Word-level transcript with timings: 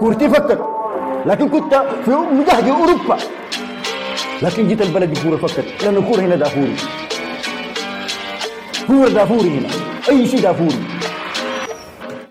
كورتي 0.00 0.28
فكت 0.28 0.60
لكن 1.26 1.48
كنت 1.48 1.74
في 2.04 2.10
مجهد 2.10 2.68
أوروبا. 2.68 3.16
لكن 4.42 4.68
جيت 4.68 4.82
البلد 4.82 5.16
الكوره 5.16 5.36
فكت 5.36 5.84
لأن 5.84 5.96
الكورة 5.96 6.20
هنا 6.20 6.36
دافوري. 6.36 6.76
كورة 8.86 9.08
دافوري 9.08 9.48
هنا. 9.48 9.68
أي 10.08 10.26
شيء 10.26 10.40
دافوري. 10.40 10.78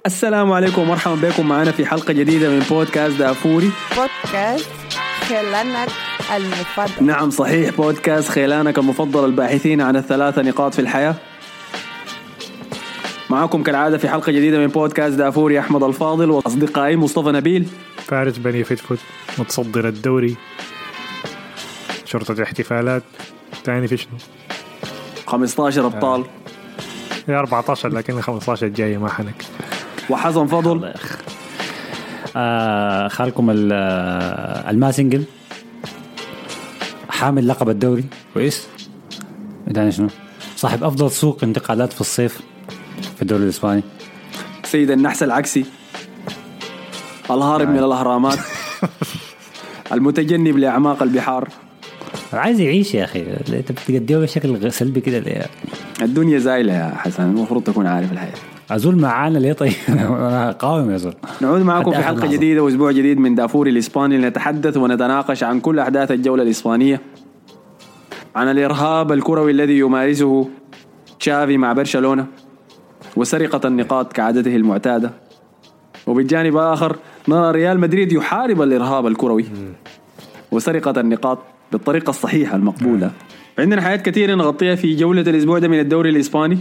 السلام 0.06 0.52
عليكم 0.52 0.82
ومرحبا 0.82 1.16
بكم 1.16 1.48
معنا 1.48 1.72
في 1.72 1.86
حلقة 1.86 2.14
جديدة 2.14 2.50
من 2.50 2.60
بودكاست 2.60 3.18
دافوري. 3.18 3.72
بودكاست 3.90 4.70
خيلانك 5.30 5.90
المفضل. 6.36 7.06
نعم 7.06 7.30
صحيح. 7.30 7.72
بودكاست 7.72 8.30
خيلانك 8.30 8.78
المفضل 8.78 9.26
الباحثين 9.26 9.82
عن 9.82 9.96
الثلاثة 9.96 10.42
نقاط 10.42 10.74
في 10.74 10.82
الحياة. 10.82 11.16
معكم 13.36 13.64
كالعادة 13.64 13.98
في 13.98 14.10
حلقة 14.10 14.32
جديدة 14.32 14.60
من 14.60 14.68
بودكاست 14.68 15.16
دافوري 15.18 15.60
أحمد 15.60 15.84
الفاضل 15.84 16.32
وأصدقائي 16.32 16.96
مصطفى 16.96 17.32
نبيل. 17.32 17.68
فارس 17.98 18.38
بني 18.38 18.64
فتفت 18.64 19.00
متصدر 19.40 19.88
الدوري. 19.88 20.36
شرطة 22.06 22.32
الاحتفالات 22.32 23.04
تاني 23.64 23.88
في 23.88 23.98
شنو؟ 23.98 24.12
15 25.28 25.86
أبطال. 25.86 26.24
هي 27.28 27.36
14 27.36 27.90
لكن 27.90 28.18
ال 28.18 28.24
15 28.24 28.66
الجاية 28.68 28.98
ما 28.98 29.10
حنك. 29.10 29.46
وحسن 30.10 30.48
فضل. 30.48 30.94
آه 32.36 33.08
خالكم 33.08 33.50
ال- 33.50 33.70
آه، 33.74 34.70
الماسنجل. 34.70 35.24
حامل 37.10 37.48
لقب 37.48 37.70
الدوري. 37.70 38.04
كويس 38.34 38.68
شنو؟ 39.90 40.08
صاحب 40.56 40.84
أفضل 40.84 41.12
سوق 41.12 41.40
انتقالات 41.44 41.94
في 41.94 42.02
الصيف. 42.02 42.40
الدوري 43.26 43.44
الإسباني. 43.44 43.84
سيد 44.64 44.92
النحس 44.92 45.24
العكسي. 45.24 45.66
الهارب 47.32 47.70
من 47.70 47.78
الأهرامات. 47.78 48.40
المتجنب 49.94 50.58
لأعماق 50.58 51.04
البحار. 51.04 51.50
عايز 52.34 52.60
يعيش 52.60 52.94
يا 52.96 53.04
أخي. 53.04 53.24
أنت 53.54 53.72
بتقدمه 53.72 54.20
بشكل 54.20 54.72
سلبي 54.72 55.02
كده 55.02 55.20
ليه؟ 55.20 55.46
الدنيا 56.02 56.40
زايلة 56.40 56.74
يا 56.74 56.94
حسن. 56.96 57.24
المفروض 57.24 57.64
تكون 57.64 57.88
عارف 57.88 58.12
الحياة. 58.12 58.34
أزول 58.72 58.96
معانا 58.96 59.38
ليه 59.38 59.54
طيب؟ 59.54 59.74
أنا 59.90 60.52
قاوم 60.52 60.92
يا 60.92 60.98
زول 60.98 61.14
نعود 61.42 61.62
معكم 61.62 61.92
في 61.92 62.00
لحظة. 62.00 62.28
جديدة 62.28 62.64
وأسبوع 62.64 62.92
جديد 62.92 63.20
من 63.20 63.36
دافوري 63.36 63.72
الإسباني. 63.72 64.18
لنتحدث 64.18 64.78
ونتناقش 64.78 65.44
عن 65.44 65.60
كل 65.60 65.80
أحداث 65.80 66.12
الجولة 66.12 66.44
الإسبانية. 66.44 67.02
عن 68.36 68.52
الإرهاب 68.52 69.12
الكروي 69.12 69.52
الذي 69.52 69.80
يمارسه 69.80 70.50
تشافي 71.20 71.58
مع 71.58 71.74
برشلونة. 71.74 72.26
وسرقة 73.16 73.68
النقاط 73.68 74.14
كعادته 74.14 74.56
المعتادة. 74.56 75.12
وبالجانب 76.08 76.58
الآخر 76.58 76.96
نرى 77.28 77.52
ريال 77.52 77.80
مدريد 77.80 78.12
يحارب 78.12 78.62
الإرهاب 78.62 79.08
الكروي. 79.08 79.46
وسرقة 80.52 81.02
النقاط 81.02 81.40
بالطريقة 81.72 82.10
الصحيحة 82.10 82.56
المقبولة. 82.56 83.12
عندنا 83.60 83.82
حاجات 83.82 84.02
كثيرة 84.02 84.36
نغطيها 84.36 84.76
في 84.76 84.96
جولة 84.96 85.22
الأسبوع 85.22 85.60
ده 85.60 85.68
من 85.68 85.80
الدوري 85.80 86.10
الإسباني. 86.10 86.58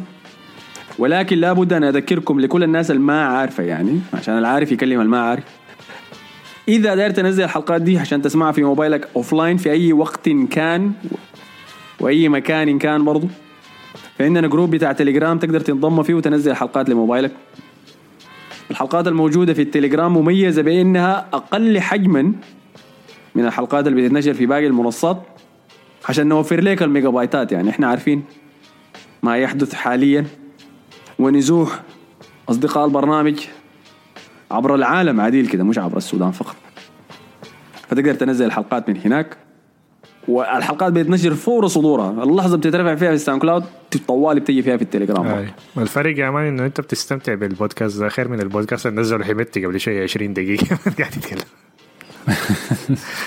ولكن 0.99 1.39
لابد 1.39 1.73
أن 1.73 1.85
أذكركم 1.85 2.41
لكل 2.41 2.63
الناس 2.63 2.91
الما 2.91 3.25
عارفة 3.25 3.63
يعني 3.63 4.01
عشان 4.15 4.39
العارف 4.39 4.73
يكلم 4.73 5.01
الما 5.01 5.21
عارف. 5.21 5.45
إذا 6.69 6.95
داير 6.95 7.11
تنزل 7.11 7.45
الحلقات 7.45 7.83
دي 7.83 7.99
عشان 7.99 8.23
تسمعها 8.23 8.53
في 8.53 8.63
موبايلك 8.63 9.09
أوفلاين 9.17 9.57
في 9.57 9.71
أي 9.71 9.93
وقت 9.93 10.29
كان 10.51 10.93
وأي 12.01 12.29
مكان 12.29 12.79
كان 12.79 13.05
برضو. 13.05 13.29
فعندنا 14.19 14.49
group 14.49 14.71
بتاع 14.71 14.93
تليجرام 14.93 15.39
تقدر 15.39 15.61
تنضم 15.61 16.03
فيه 16.03 16.15
وتنزل 16.15 16.51
الحلقات 16.51 16.89
لموبايلك. 16.89 17.33
الحلقات 18.71 19.09
الموجودة 19.09 19.55
في 19.55 19.63
التليجرام 19.63 20.17
مميزة 20.17 20.63
بأنها 20.63 21.27
أقل 21.33 21.81
حجما 21.81 22.33
من 23.35 23.47
الحلقات 23.47 23.87
اللي 23.87 24.03
بتتنشر 24.03 24.35
في 24.35 24.47
باقي 24.47 24.67
المنصات 24.67 25.23
عشان 26.09 26.27
نوفر 26.27 26.61
لك 26.61 26.83
الميجا 26.83 27.09
بايتات 27.09 27.53
يعني 27.53 27.71
إحنا 27.71 27.87
عارفين 27.87 28.23
ما 29.23 29.37
يحدث 29.37 29.75
حاليا 29.75 30.27
ونزوح 31.19 31.81
أصدقاء 32.49 32.85
البرنامج 32.85 33.41
عبر 34.51 34.75
العالم 34.75 35.21
عديل 35.21 35.47
كده 35.47 35.65
مش 35.65 35.79
عبر 35.79 35.97
السودان 35.97 36.31
فقط. 36.31 36.57
فتقدر 37.89 38.15
تنزل 38.15 38.47
الحلقات 38.47 38.89
من 38.89 38.97
هناك. 39.05 39.37
والحلقات 40.29 40.93
بتنشر 40.93 41.35
فور 41.35 41.67
صدورها. 41.67 42.25
اللحظة 42.25 42.57
بتترفع 42.57 42.95
فيها 42.95 43.09
في 43.09 43.15
الساوند 43.15 43.43
كلاود. 43.43 43.65
طوالي 43.99 44.41
بتجي 44.41 44.63
فيها 44.63 44.77
في 44.77 44.83
التليجرام. 44.83 45.27
آه. 45.27 45.47
والفرق 45.77 46.19
يا 46.19 46.31
مان 46.31 46.47
إنه 46.47 46.67
أنت 46.67 46.81
بتستمتع 46.81 47.35
بالبودكاست. 47.35 48.01
ده 48.01 48.09
خير 48.09 48.29
من 48.29 48.41
البودكاست 48.41 48.87
اللي 48.87 49.01
نزله 49.01 49.25
حميدتي 49.25 49.67
قبل 49.67 49.81
شوية 49.81 50.03
20 50.03 50.33
دقيقة. 50.33 50.67
قاعد 50.99 51.17
يتكلم. 51.17 51.45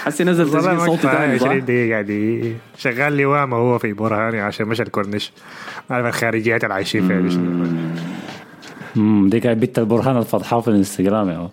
حسي 0.03 0.23
نزل 0.23 0.45
تسجيل 0.45 0.81
صوتي 0.81 1.01
ثاني 1.01 1.33
20 1.33 1.39
صح؟ 1.39 1.65
دقيقة 1.65 1.91
قاعد 1.91 2.55
شغال 2.77 3.13
لي 3.13 3.25
واما 3.25 3.57
هو 3.57 3.77
في 3.77 3.93
برهاني 3.93 4.39
عشان 4.39 4.67
مشى 4.67 4.83
الكورنيش. 4.83 5.31
عارف 5.89 6.05
الخارجيات 6.05 6.63
اللي 6.63 6.73
عايشين 6.73 7.07
فيها. 7.07 8.16
امم 8.97 9.29
دي 9.29 9.39
كانت 9.39 9.61
بنت 9.61 9.79
البرهان 9.79 10.17
الفضحاء 10.17 10.59
في 10.61 10.67
الانستغرام 10.67 11.29
يا. 11.29 11.49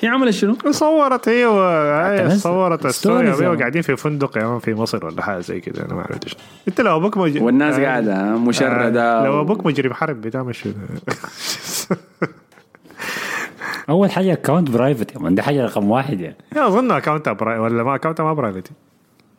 هي 0.00 0.08
عملت 0.08 0.30
شنو؟ 0.30 0.56
صورت 0.70 1.28
هي 1.28 1.46
و... 1.46 1.60
هي 2.06 2.24
نزل- 2.24 2.40
صورت 2.40 2.86
ال 2.86 2.93
story 2.93 3.28
يا 3.28 3.32
هو 3.34 3.40
مان. 3.50 3.58
قاعدين 3.58 3.82
في 3.82 3.96
فندق 3.96 4.38
يا 4.38 4.46
مان 4.46 4.58
في 4.58 4.74
مصر 4.74 5.06
ولا 5.06 5.22
حاجة 5.22 5.40
زي 5.40 5.60
كده 5.60 5.84
أنا 5.84 5.94
ما 5.94 6.00
عرفت 6.02 6.28
شنو 6.28 6.40
أنت 6.68 6.80
لو 6.80 6.96
أبوك 6.96 7.16
مج... 7.16 7.42
والناس 7.42 7.74
آه، 7.78 7.84
قاعدة 7.84 8.24
مشردة 8.36 9.20
آه، 9.22 9.24
لو 9.24 9.40
أبوك 9.40 9.66
مجرم 9.66 9.92
حرب 9.94 10.20
بتعمل 10.20 10.54
شنو 10.54 10.72
أول 13.90 14.10
حاجة 14.10 14.32
account 14.32 14.70
private 14.70 15.14
يا 15.14 15.30
دي 15.30 15.42
حاجة 15.42 15.64
رقم 15.64 15.90
واحد 15.90 16.20
يعني 16.20 16.36
يا 16.56 16.66
أظن 16.66 16.90
account 16.90 17.28
private 17.28 17.58
ولا 17.58 17.82
ما 17.82 17.94
account 17.94 18.20
ما 18.20 18.32
private 18.32 18.70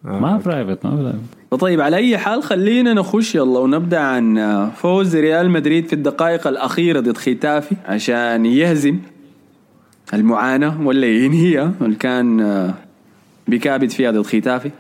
ما 0.07 0.41
private 0.45 0.85
ما 0.85 0.95
private 0.95 1.19
طيب 1.59 1.81
على 1.81 1.95
أي 1.97 2.17
حال 2.17 2.43
خلينا 2.43 2.93
نخش 2.93 3.35
يلا 3.35 3.59
ونبدأ 3.59 3.99
عن 3.99 4.69
فوز 4.75 5.15
ريال 5.15 5.49
مدريد 5.49 5.87
في 5.87 5.93
الدقائق 5.93 6.47
الأخيرة 6.47 6.99
ضد 6.99 7.17
ختافي 7.17 7.75
عشان 7.85 8.45
يهزم 8.45 8.99
المعاناة 10.13 10.81
ولا 10.81 11.07
ينهيها 11.07 11.73
اللي 11.81 11.95
كان 11.95 12.73
بكابد 13.47 13.89
فيها 13.89 14.11
ضد 14.11 14.25
ختافي. 14.25 14.71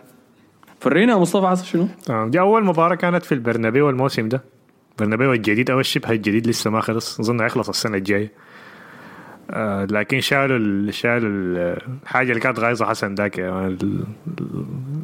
فرينا 0.79 1.17
مصطفى 1.17 1.47
حصل 1.47 1.65
شنو؟ 1.65 1.87
تمام. 2.05 2.29
دي 2.29 2.39
أول 2.39 2.65
مباراة 2.65 2.95
كانت 2.95 3.25
في 3.25 3.31
البرنابيو 3.31 3.89
الموسم 3.89 4.29
ده. 4.29 4.41
برنابيو 4.99 5.33
الجديد 5.33 5.71
أو 5.71 5.79
الشبه 5.79 6.11
الجديد 6.11 6.47
لسه 6.47 6.69
ما 6.69 6.81
خلص. 6.81 7.19
أظن 7.19 7.41
هيخلص 7.41 7.69
السنة 7.69 7.97
الجاية. 7.97 8.31
آه 9.51 9.85
لكن 9.85 10.19
شالوا 10.21 10.57
ال- 10.57 10.93
شالوا 10.93 11.29
ال- 11.29 11.77
الحاجة 12.03 12.29
اللي 12.29 12.39
كانت 12.41 12.59
غايظه 12.59 12.85
حسن 12.85 13.15
ذاك 13.15 13.39
ال- 13.39 14.03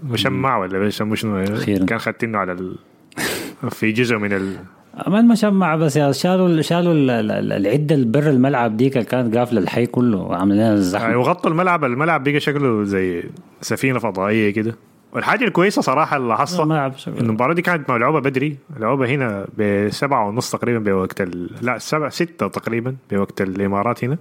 المشمع 0.03 0.57
ولا 0.57 0.79
بيسموه 0.79 1.15
شنو. 1.15 1.45
كان 1.85 1.99
خدتينه 1.99 2.37
على 2.37 2.51
ال... 2.51 2.75
في 3.69 3.91
جزء 3.91 4.17
من 4.17 4.33
ال... 4.33 4.55
ما 5.07 5.19
المشمع 5.19 5.75
بس 5.75 5.95
يا 5.95 6.11
شالوا 6.11 6.61
شالوا 6.61 6.93
ال- 6.93 7.09
ال- 7.09 7.51
العدة 7.51 7.95
البر 7.95 8.29
الملعب 8.29 8.77
ديك 8.77 8.93
اللي 8.97 9.05
كانت 9.05 9.37
قافلة 9.37 9.61
الحي 9.61 9.85
كله 9.85 10.17
وعاملين 10.17 10.57
لنا 10.61 10.73
الزحمة. 10.73 11.17
وغطوا 11.17 11.51
الملعب 11.51 11.85
الملعب 11.85 12.23
بقى 12.23 12.39
شكله 12.39 12.83
زي 12.83 13.23
سفينة 13.61 13.99
فضائية 13.99 14.49
كده. 14.53 14.75
والحاجة 15.13 15.43
الكويسة 15.43 15.81
صراحة 15.81 16.17
اللي 16.17 16.37
حصل 16.37 16.71
المباراة 17.07 17.53
دي 17.53 17.61
كانت 17.61 17.91
ملعوبة 17.91 18.19
بدري 18.19 18.57
ملعوبة 18.77 19.05
هنا 19.09 19.47
بسبعة 19.57 20.27
ونص 20.27 20.51
تقريبا 20.51 20.79
بوقت 20.79 21.21
ال... 21.21 21.49
لا 21.61 21.77
سبعة 21.77 22.09
ستة 22.09 22.47
تقريبا 22.47 22.95
بوقت 23.11 23.41
الإمارات 23.41 24.03
هنا. 24.03 24.17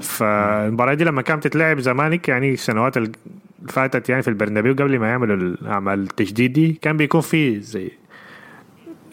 فالمباراة 0.00 0.94
دي 0.94 1.04
لما 1.04 1.22
كانت 1.22 1.44
تتلعب 1.44 1.78
زمانك 1.80 2.28
يعني 2.28 2.52
السنوات 2.52 2.96
اللي 2.96 3.12
فاتت 3.68 4.08
يعني 4.08 4.22
في 4.22 4.28
البرنابيو 4.28 4.72
قبل 4.72 4.98
ما 4.98 5.08
يعملوا 5.08 5.36
الأعمال 5.36 6.02
التجديد 6.02 6.52
دي 6.52 6.72
كان 6.72 6.96
بيكون 6.96 7.20
في 7.20 7.60
زي 7.60 7.90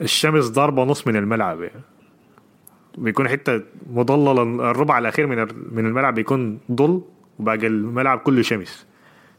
الشمس 0.02 0.46
ضاربة 0.46 0.84
نص 0.84 1.08
من 1.08 1.16
الملعب 1.16 1.61
يعني. 1.61 1.82
بيكون 2.97 3.28
حتة 3.28 3.61
مضللة 3.94 4.41
الربع 4.72 4.97
الأخير 4.97 5.28
من 5.28 5.47
من 5.72 5.85
الملعب 5.85 6.16
بيكون 6.16 6.59
ضل 6.72 7.02
وباقي 7.40 7.67
الملعب 7.67 8.20
كله 8.20 8.41
شمس. 8.41 8.89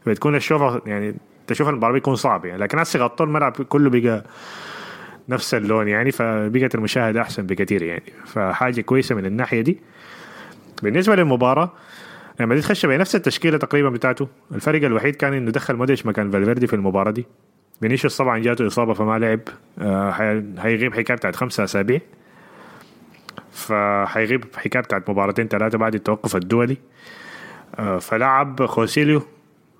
بتكون 0.05 0.35
الشوفه 0.35 0.81
يعني 0.85 1.15
تشوف 1.47 1.69
المباراه 1.69 1.93
بيكون 1.93 2.15
صعب 2.15 2.45
يعني. 2.45 2.61
لكن 2.61 2.79
هسه 2.79 2.99
غطوا 2.99 3.25
الملعب 3.25 3.51
كله 3.51 3.89
بقى 3.89 4.23
نفس 5.29 5.53
اللون 5.53 5.87
يعني 5.87 6.11
فبقت 6.11 6.75
المشاهدة 6.75 7.21
أحسن 7.21 7.45
بكثير 7.45 7.83
يعني. 7.83 8.03
فحاجة 8.25 8.81
كويسة 8.81 9.15
من 9.15 9.25
الناحية 9.25 9.61
دي. 9.61 9.79
بالنسبة 10.83 11.15
للمباراة 11.15 11.71
لما 12.39 12.55
دي 12.55 12.61
تخش 12.61 12.85
بنفس 12.85 13.15
التشكيلة 13.15 13.57
تقريبا 13.57 13.89
بتاعته. 13.89 14.27
الفرق 14.51 14.83
الوحيد 14.83 15.15
كان 15.15 15.33
إنه 15.33 15.51
دخل 15.51 15.75
مودريتش 15.75 16.05
مكان 16.05 16.31
فالفيردي 16.31 16.67
في 16.67 16.75
المباراة 16.75 17.11
دي. 17.11 17.25
فينيسيوس 17.79 18.17
طبعا 18.17 18.39
جاته 18.39 18.67
إصابة 18.67 18.93
فما 18.93 19.19
لعب. 19.19 19.39
آه 19.79 20.11
هيغيب 20.59 20.93
حكاية 20.93 21.17
بتاعت 21.17 21.35
خمسة 21.35 21.63
أسابيع. 21.63 21.99
فحيغيب 23.51 24.45
حكاية 24.55 24.81
بتاعت 24.83 25.09
مباراتين 25.09 25.47
ثلاثة 25.47 25.77
بعد 25.77 25.95
التوقف 25.95 26.35
الدولي. 26.35 26.77
آه 27.79 27.99
فلعب 27.99 28.65
خوسيليو 28.65 29.21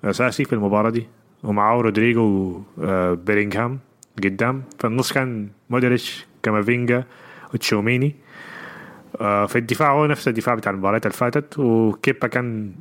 أساسي 0.04 0.44
في 0.44 0.52
المباراة 0.52 0.90
دي. 0.90 1.06
ومعاه 1.44 1.80
رودريجو 1.80 2.60
وبيلينغهام 2.78 3.78
قدام. 4.24 4.62
في 4.78 4.86
النص 4.86 5.12
كان 5.12 5.48
مودريتش 5.70 6.26
كامافينجا 6.42 7.04
وتشواميني 7.54 8.14
آه، 9.20 9.46
في 9.46 9.58
الدفاع 9.58 9.92
هو 9.92 10.06
نفس 10.06 10.28
الدفاع 10.28 10.54
بتاع 10.54 10.72
المباريات 10.72 11.06
اللي 11.06 11.16
فاتت. 11.16 11.58
وكيبا 11.58 12.26
كان 12.28 12.72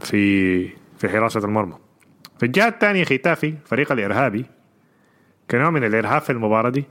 في 0.00 0.68
في 0.98 1.08
حراسة 1.08 1.40
المرمى. 1.40 1.74
في 2.38 2.46
الجهة 2.46 2.68
الثانية 2.68 3.04
ختافي 3.04 3.54
فريق 3.64 3.92
الإرهابي. 3.92 4.44
كنوع 5.50 5.70
من 5.70 5.84
الإرهاب 5.84 6.20
في 6.20 6.30
المباراة 6.30 6.70
دي. 6.70 6.84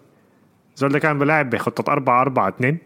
زول 0.76 0.92
ده 0.92 1.00
كان 1.00 1.20
بلاعب 1.20 1.50
بخطة 1.50 1.92
4 1.92 2.22
4 2.22 2.48
2 2.50 2.78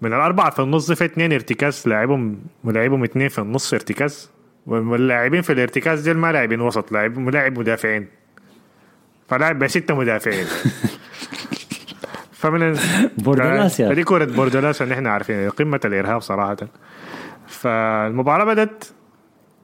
من 0.00 0.12
الأربعة 0.12 0.50
في 0.50 0.62
النص 0.62 0.92
في 0.92 1.04
اثنين 1.04 1.32
ارتكاز. 1.32 1.88
لاعبهم 1.88 2.40
لاعبهم 2.64 3.04
اثنين 3.04 3.28
في 3.28 3.38
النص 3.38 3.74
ارتكاز. 3.74 4.30
واللاعبين 4.66 5.42
في 5.42 5.52
الارتكاز 5.52 6.00
دي 6.00 6.14
ما 6.14 6.32
لاعبين 6.32 6.60
وسط 6.60 6.92
لاعب 6.92 7.18
ملاعب 7.18 7.58
مدافعين. 7.58 8.06
فلاعب 9.28 9.58
بستة 9.58 9.94
مدافعين. 9.94 10.46
فمن 12.32 12.78
بوردالاس 13.18 13.80
يا. 13.80 13.88
فدي 13.88 14.04
كورة 14.04 14.24
اللي 14.24 14.94
إحنا 14.94 15.10
عارفين 15.10 15.50
قمة 15.50 15.80
الإرهاب 15.84 16.20
صراحة. 16.20 16.56
فالمباراة 17.46 18.44
بدت 18.44 18.94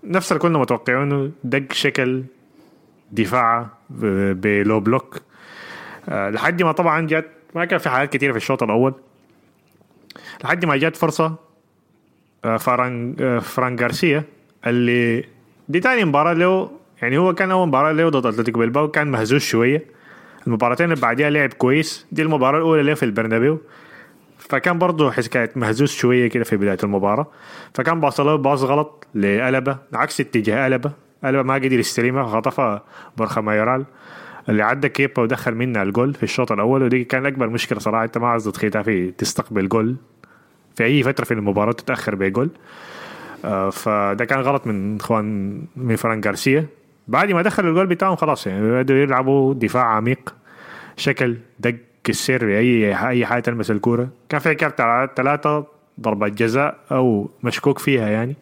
نفس 0.05 0.32
اللي 0.32 0.41
كنا 0.41 0.58
متوقعينه 0.58 1.31
دق 1.44 1.73
شكل 1.73 2.25
دفاع 3.12 3.67
ب 3.90 4.13
low 4.13 4.81
block. 4.81 5.22
آه، 6.08 6.31
لحد 6.31 6.62
ما 6.62 6.73
طبعا 6.73 7.06
جت 7.06 7.29
ما 7.55 7.64
كان 7.64 7.79
في 7.79 7.88
حاجات 7.88 8.12
كثيرة 8.12 8.32
في 8.32 8.38
الشوط 8.38 8.62
الأول. 8.62 8.94
لحد 10.44 10.64
ما 10.64 10.76
جت 10.76 10.96
فرصة 10.96 11.37
آه، 12.44 12.56
فران 12.56 13.17
آه، 13.20 13.38
فران 13.38 13.76
جارسيا 13.76 14.25
اللي 14.66 15.24
دي 15.68 15.80
تاني 15.80 16.04
مباراة 16.04 16.32
له 16.32 16.70
يعني 17.02 17.18
هو 17.18 17.34
كان 17.34 17.50
أول 17.50 17.68
مباراة 17.68 17.92
له 17.92 18.08
ضد 18.08 18.26
أتلتيكو 18.26 18.60
بلباو 18.60 18.88
كان 18.88 19.10
مهزوز 19.10 19.40
شوية. 19.40 19.84
المباراتين 20.46 20.92
اللي 20.92 21.02
بعديها 21.02 21.30
لعب 21.30 21.52
كويس. 21.52 22.06
دي 22.12 22.22
المباراة 22.22 22.58
الأولى 22.58 22.82
له 22.82 22.94
في 22.94 23.02
البرنابيو. 23.02 23.60
فكان 24.38 24.78
برضه 24.78 25.10
حكاية 25.10 25.50
مهزوز 25.56 25.90
شوية 25.90 26.26
كده 26.26 26.44
في 26.44 26.56
بداية 26.56 26.78
المباراة. 26.84 27.26
فكان 27.74 28.00
باصله 28.00 28.36
باص 28.36 28.62
غلط 28.62 29.06
لألابا 29.14 29.78
عكس 29.94 30.20
اتجاه 30.20 30.66
ألابا 30.67 30.93
ألابا 31.25 31.43
ما 31.42 31.54
قدر 31.54 31.72
يستلمها 31.78 32.24
خطفها 32.24 32.82
بورخا 33.17 33.40
مايورال 33.40 33.84
اللي 34.48 34.62
عدى 34.62 34.88
كيبا 34.88 35.22
ودخل 35.22 35.54
منها 35.54 35.82
الجول 35.82 36.14
في 36.14 36.22
الشوط 36.22 36.52
الأول. 36.52 36.82
ودي 36.82 37.04
كان 37.04 37.26
أكبر 37.26 37.48
مشكلة 37.48 37.78
صراحة. 37.78 38.04
أنت 38.04 38.18
ما 38.18 38.28
عايز 38.28 38.48
ختافي 38.48 39.10
تستقبل 39.10 39.68
جول 39.68 39.96
في 40.76 40.84
أي 40.84 41.02
فترة 41.02 41.24
في 41.24 41.34
المباراة 41.34 41.72
تتأخر 41.72 42.14
بجول. 42.14 42.50
فده 43.72 44.25
كان 44.25 44.40
غلط 44.40 44.66
من 44.66 44.96
اخوان 45.00 45.62
من 45.76 45.96
فران 45.96 46.20
جارسيا 46.20 46.66
بعد 47.08 47.32
ما 47.32 47.42
دخل 47.42 47.69
الجول 47.69 47.87
بتاعهم 47.87 48.16
خلاص 48.16 48.46
يعني 48.46 48.70
بدأوا 48.82 48.98
يلعبوا 48.98 49.54
دفاع 49.54 49.84
عميق 49.84 50.34
شكل 50.96 51.37
دق 51.60 51.76
السر 52.08 52.48
اي 52.48 52.94
أي 53.08 53.26
حاجة 53.26 53.40
تلمس 53.40 53.70
الكورة. 53.70 54.08
كان 54.28 54.40
في 54.40 54.54
كارت 54.54 54.78
ثلاثة 55.16 55.66
ضربات 56.00 56.32
جزاء 56.32 56.76
أو 56.92 57.31
مشكوك 57.42 57.78
فيها 57.78 58.08
يعني. 58.08 58.37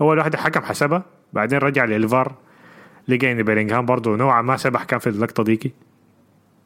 أول 0.00 0.18
واحدة 0.18 0.38
الحكم 0.38 0.60
حسبها 0.60 1.02
بعدين 1.32 1.58
رجع 1.58 1.84
للفار. 1.84 2.32
لقى 3.08 3.32
إن 3.32 3.42
بيلينغهام 3.42 3.86
برضه 3.86 4.16
نوعا 4.16 4.42
ما 4.42 4.56
سبح 4.56 4.84
كان 4.84 4.98
في 4.98 5.06
اللقطة 5.06 5.44
ديكي. 5.44 5.72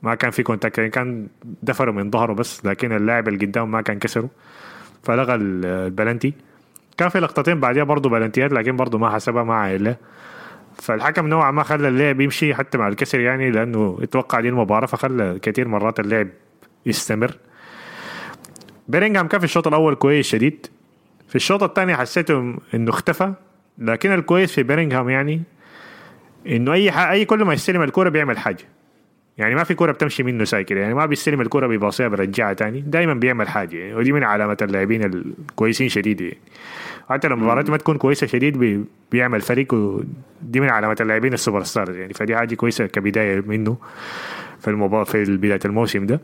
ما 0.03 0.15
كان 0.15 0.31
في 0.31 0.43
contact 0.43 0.79
يعني 0.79 0.91
كان 0.91 1.27
دفره 1.63 1.91
من 1.91 2.11
ظهره 2.11 2.33
بس 2.33 2.67
لكن 2.67 2.93
اللاعب 2.97 3.29
اللي 3.29 3.47
قدام 3.47 3.71
ما 3.71 3.81
كان 3.83 3.99
كسره. 3.99 4.29
فلغى 5.03 5.35
ال- 5.35 5.65
البلنتي. 5.67 6.33
كان 6.97 7.09
في 7.09 7.21
لقطتين 7.21 7.61
بعديها 7.61 7.85
برضه 7.85 8.11
بلنتيات 8.11 8.53
لكن 8.53 8.77
برضه 8.77 8.99
ما 8.99 9.11
حسبها 9.11 9.43
ما 9.43 9.55
عايلة. 9.55 9.97
فالحكم 10.75 11.27
نوعا 11.27 11.51
ما 11.51 11.63
خلى 11.63 11.89
اللعب 11.89 12.21
يمشي 12.21 12.55
حتى 12.55 12.79
مع 12.79 12.89
الكسر 12.89 13.21
يعني 13.21 13.51
لأنه 13.51 13.99
أتوقع 14.03 14.41
دي 14.41 14.49
المباراة 14.49 14.87
فخلى 14.87 15.39
كثير 15.43 15.69
مرات 15.69 16.01
اللعب 16.01 16.29
يستمر. 16.87 17.37
بيرينغهام 18.89 19.29
كان 19.29 19.41
في 19.41 19.45
الشوط 19.45 19.67
الأول 19.67 19.95
كويس 19.95 20.27
شديد. 20.27 20.67
في 21.29 21.37
الشوط 21.37 21.63
الثاني 21.63 21.97
حسيته 21.97 22.55
إنه 22.75 22.91
اختفى 22.91 23.33
لكن 23.79 24.13
الكويس 24.13 24.53
في 24.53 24.63
بيرينغهام 24.63 25.09
يعني 25.09 25.43
إنه 26.47 26.73
أي. 26.73 27.11
أي 27.11 27.25
كل 27.25 27.45
ما 27.45 27.55
يستلم 27.55 27.83
الكورة 27.83 28.09
بيعمل 28.09 28.39
حاجة. 28.39 28.65
يعني 29.39 29.55
ما 29.55 29.65
في 29.65 29.75
كوره 29.75 29.93
بتمشي 29.93 30.23
منه 30.23 30.45
سايكل 30.45 30.77
يعني 30.77 30.95
ما 30.95 31.07
بيستلم 31.07 31.41
الكوره 31.41 31.67
بيباصيها 31.67 32.09
بيرجعها 32.09 32.53
تاني 32.53 32.81
دائما 32.81 33.15
بيعمل 33.15 33.49
حاجة 33.49 33.77
يعني 33.77 33.95
ودي 33.95 34.13
من 34.13 34.25
علامات 34.25 34.63
اللاعبين 34.63 35.05
الكويسين 35.05 35.89
شديد 35.89 36.21
يعني. 36.21 36.39
حتى 37.09 37.29
لما 37.29 37.37
المباراه 37.37 37.65
ما 37.69 37.77
تكون 37.77 37.99
كويسة 37.99 38.27
شديد 38.27 38.59
بي... 38.59 38.85
بيعمل 39.13 39.41
فريق 39.41 39.75
ودي 39.75 40.61
من 40.61 40.71
علامات 40.71 41.01
اللاعبين 41.01 41.33
السوبر 41.33 41.63
ستار 41.63 41.91
يعني. 41.91 42.15
فدي 42.15 42.37
حاجة 42.37 42.55
كويسة 42.55 42.87
كبداية 42.87 43.41
منه 43.47 43.77
في 44.61 44.69
المباراة 44.69 45.05
في 45.05 45.25
بداية 45.25 45.61
الموسم 45.65 46.07
ده. 46.07 46.21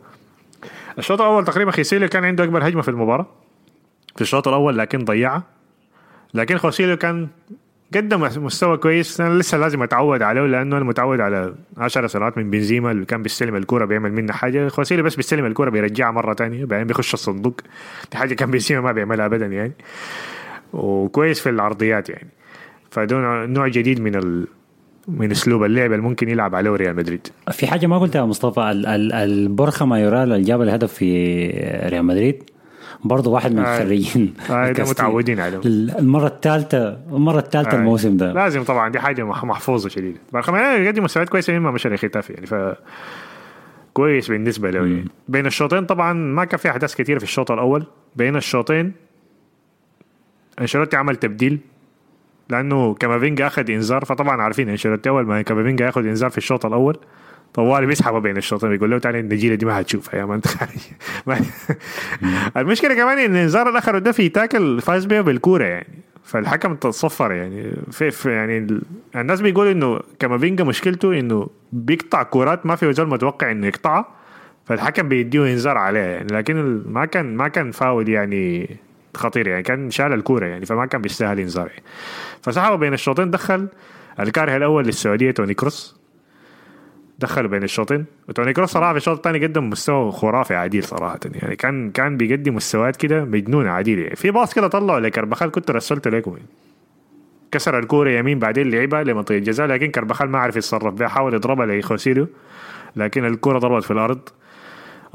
الشوط 0.99 1.21
الأول 1.21 1.45
تقريبا 1.45 1.71
خوسيلو 1.71 2.09
كان 2.09 2.25
عنده 2.25 2.45
أكبر 2.45 2.69
هجمة 2.69 2.83
في 2.83 2.89
المباراة. 2.89 3.27
في 4.17 4.23
الشوط 4.23 4.49
الأول 4.49 4.79
لكن 4.79 5.05
ضيعها. 5.05 5.43
لكن 6.35 6.59
خوسيلو 6.59 6.97
كان 6.97 7.29
قدم 7.95 8.21
مستوى 8.45 8.77
كويس. 8.77 9.21
أنا 9.21 9.39
لسه 9.39 9.59
لازم 9.59 9.83
أتعود 9.83 10.23
عليه 10.23 10.41
لأنه 10.41 10.77
أنا 10.77 10.85
متعود 10.85 11.21
على 11.21 11.55
10 11.79 12.07
سنوات 12.07 12.39
من 12.39 12.51
بنزيما. 12.51 12.91
اللي 12.91 13.05
كان 13.05 13.23
بيستلم 13.23 13.57
الكورة 13.57 13.85
بيعمل 13.85 14.13
منها 14.13 14.33
حاجة. 14.35 14.69
خوسيلو 14.69 15.05
بس 15.05 15.17
بيستلم 15.17 15.47
الكورة 15.47 15.71
بيرجعها 15.71 16.11
مرة 16.11 16.33
تانية. 16.33 16.65
بعدين 16.65 16.87
بيخش 16.87 17.15
الصندوق. 17.15 17.61
دي 18.13 18.19
حاجة 18.19 18.35
كان 18.35 18.51
بنزيما 18.51 18.81
ما 18.81 18.93
بيعملها 18.93 19.27
ابدا 19.27 19.47
يعني. 19.47 19.73
وكويس 20.73 21.41
في 21.41 21.49
العرضيات 21.51 22.09
يعني. 22.11 22.29
فده 22.91 23.47
نوع 23.47 23.69
جديد 23.69 24.01
من 24.01 24.15
ال... 24.15 24.47
من 25.09 25.31
أسلوب 25.31 25.65
اللعب 25.65 25.93
اللي 25.93 26.03
ممكن 26.03 26.29
يلعب 26.29 26.55
عليه 26.55 26.71
ريال 26.71 26.97
مدريد. 26.97 27.27
في 27.53 27.67
حاجة 27.67 27.87
ما 27.87 27.99
قلتها 27.99 28.27
مصطفى. 28.27 28.61
ال- 28.61 28.87
ال- 28.87 29.13
البرخه 29.13 29.87
مايورال 29.87 30.33
اللي 30.33 30.43
جاب 30.43 30.63
الهدف 30.63 30.93
في 30.93 31.47
ريال 31.89 32.05
مدريد؟ 32.05 32.43
برضه 33.05 33.31
واحد 33.31 33.53
من 33.53 33.59
آه. 33.59 33.77
الخريجين 33.77 34.35
آه،. 34.51 34.71
متعودين 34.71 35.41
عليه. 35.41 35.61
المرة 35.65 36.27
الثالثة 36.27 36.99
المرة 37.13 37.39
الثالثة 37.39 37.73
آه. 37.73 37.75
الموسم 37.77 38.17
ده 38.17 38.33
لازم 38.33 38.63
طبعا 38.63 38.89
دي 38.89 39.01
حاجة 39.01 39.23
مح- 39.23 39.45
محفوظة 39.45 39.89
شديده 39.89 40.19
برخمان 40.33 40.85
يقدم 40.85 41.05
مستويات 41.05 41.29
كويسة 41.29 41.53
مما 41.53 41.71
مشى 41.71 41.89
لختافي 41.89 42.33
يعني 42.33 42.47
ف 42.47 42.55
كويس 43.93 44.29
بالنسبة 44.31 44.71
له 44.71 44.79
يعني 44.87 45.05
بين 45.29 45.47
الشوطين 45.47 45.87
طبعا 45.87 46.13
ما 46.13 46.45
كان 46.45 46.59
في 46.59 46.71
أحداث 46.71 46.95
كثيره 46.95 47.19
في 47.19 47.25
الشوط 47.25 47.51
الأول 47.51 47.87
بين 48.17 48.37
الشوطين 48.37 48.93
أنشيلوتي 50.61 50.97
عمل 50.97 51.17
تبديل 51.17 51.59
لأنه 52.51 52.95
كامافينجا 52.95 53.47
أخذ 53.47 53.71
إنذار 53.71 54.05
فطبعا 54.05 54.43
عارفين 54.43 54.69
إنشيلوتي 54.69 55.09
أول 55.09 55.27
ما 55.27 55.43
كامافينجا 55.43 55.85
ياخذ 55.87 56.07
إنذار 56.07 56.31
في 56.31 56.39
الشوط 56.39 56.67
الأول 56.67 56.97
طوالي 57.55 57.87
بيسحبه 57.87 58.19
بين 58.19 58.37
الشوطين 58.37 58.71
بيقول 58.71 58.91
له 58.91 58.99
تعالى 58.99 59.21
النجيله 59.21 59.55
دي 59.55 59.67
ما 59.67 59.81
هتشوفها 59.81 60.21
يا 60.21 60.25
ما 60.25 60.35
أنت 60.35 60.47
المشكلة 62.57 62.95
كمان 62.95 63.19
إن 63.19 63.37
الانذار 63.37 63.69
اللي 63.69 63.79
أخره 63.79 63.99
ده 63.99 64.13
في 64.13 64.29
تاكل 64.29 64.81
فاز 64.81 65.05
بيه 65.05 65.21
بالكورة 65.21 65.65
يعني. 65.65 65.99
فالحكم 66.25 66.75
تصفر 66.77 67.33
يعني. 67.33 67.73
في, 67.91 68.11
في 68.11 68.31
يعني 68.31 68.59
ال- 68.59 68.83
الناس 69.17 69.41
بيقولوا 69.41 69.73
إنه 69.73 70.01
كامافينجا 70.19 70.65
مشكلته 70.65 71.19
إنه 71.21 71.49
بيقطع 71.73 72.23
كورات 72.23 72.67
ما 72.67 72.77
في 72.77 72.93
زول 72.93 73.09
متوقع 73.09 73.51
إنه 73.51 73.67
يقطعها. 73.67 74.09
فالحكم 74.65 75.09
بيديه 75.09 75.41
إنذار 75.53 75.79
عليها 75.79 76.07
يعني. 76.07 76.33
لكن 76.33 76.83
ما 76.87 77.05
كان 77.05 77.37
ما 77.37 77.49
كان 77.49 77.71
فاول 77.71 78.09
يعني 78.09 78.77
خطير 79.15 79.49
يعني. 79.49 79.63
كان 79.63 79.91
شال 79.91 80.13
الكورة 80.13 80.47
يعني. 80.47 80.67
فما 80.67 80.87
كان 80.87 81.03
بيستاهل 81.03 81.41
انذار 81.41 81.67
يعني. 81.67 81.83
فسحبه 82.43 82.77
بين 82.77 82.93
الشوطين 82.93 83.31
دخل 83.31 83.69
الكاره 84.21 84.57
الأول 84.57 84.85
للسعودية 84.85 85.31
توني 85.31 85.55
كروس. 85.55 86.02
دخلوا 87.23 87.51
بين 87.51 87.63
الشوطين 87.63 88.05
وتوني 88.29 88.53
كروس 88.53 88.71
صراحة 88.71 88.93
في 88.93 88.99
الشوط 88.99 89.17
الثاني 89.17 89.47
قدم 89.47 89.71
مستوى 89.71 90.13
خرافي 90.13 90.55
عديل 90.55 90.85
صراحة. 90.85 91.19
يعني 91.35 91.57
كان 91.57 91.91
كان 91.91 92.17
بيقدم 92.17 92.55
مستويات 92.55 92.97
كده 92.97 93.25
مجنونة 93.25 93.71
عديل 93.71 93.99
يعني 93.99 94.17
في 94.17 94.31
باص 94.31 94.55
كده 94.55 94.69
طلعه 94.69 94.99
لكربخال 94.99 95.51
كنت 95.51 95.71
رسلته 95.71 96.11
لكم. 96.11 96.31
يعني. 96.31 96.49
كسر 97.53 97.79
الكورة 97.79 98.11
يمين 98.11 98.39
بعدين 98.39 98.71
لعبها 98.71 99.05
لمنطقة 99.05 99.37
الجزاء 99.37 99.67
لكن 99.67 99.91
كربخال 99.91 100.31
ما 100.31 100.39
عرف 100.39 100.57
يتصرف 100.57 100.95
بها 100.95 101.09
حاول 101.09 101.35
يضربها 101.35 101.67
لخوسيليو 101.67 102.27
لكن 102.97 103.25
الكورة 103.25 103.59
ضربت 103.59 103.85
في 103.85 103.91
الأرض 103.91 104.21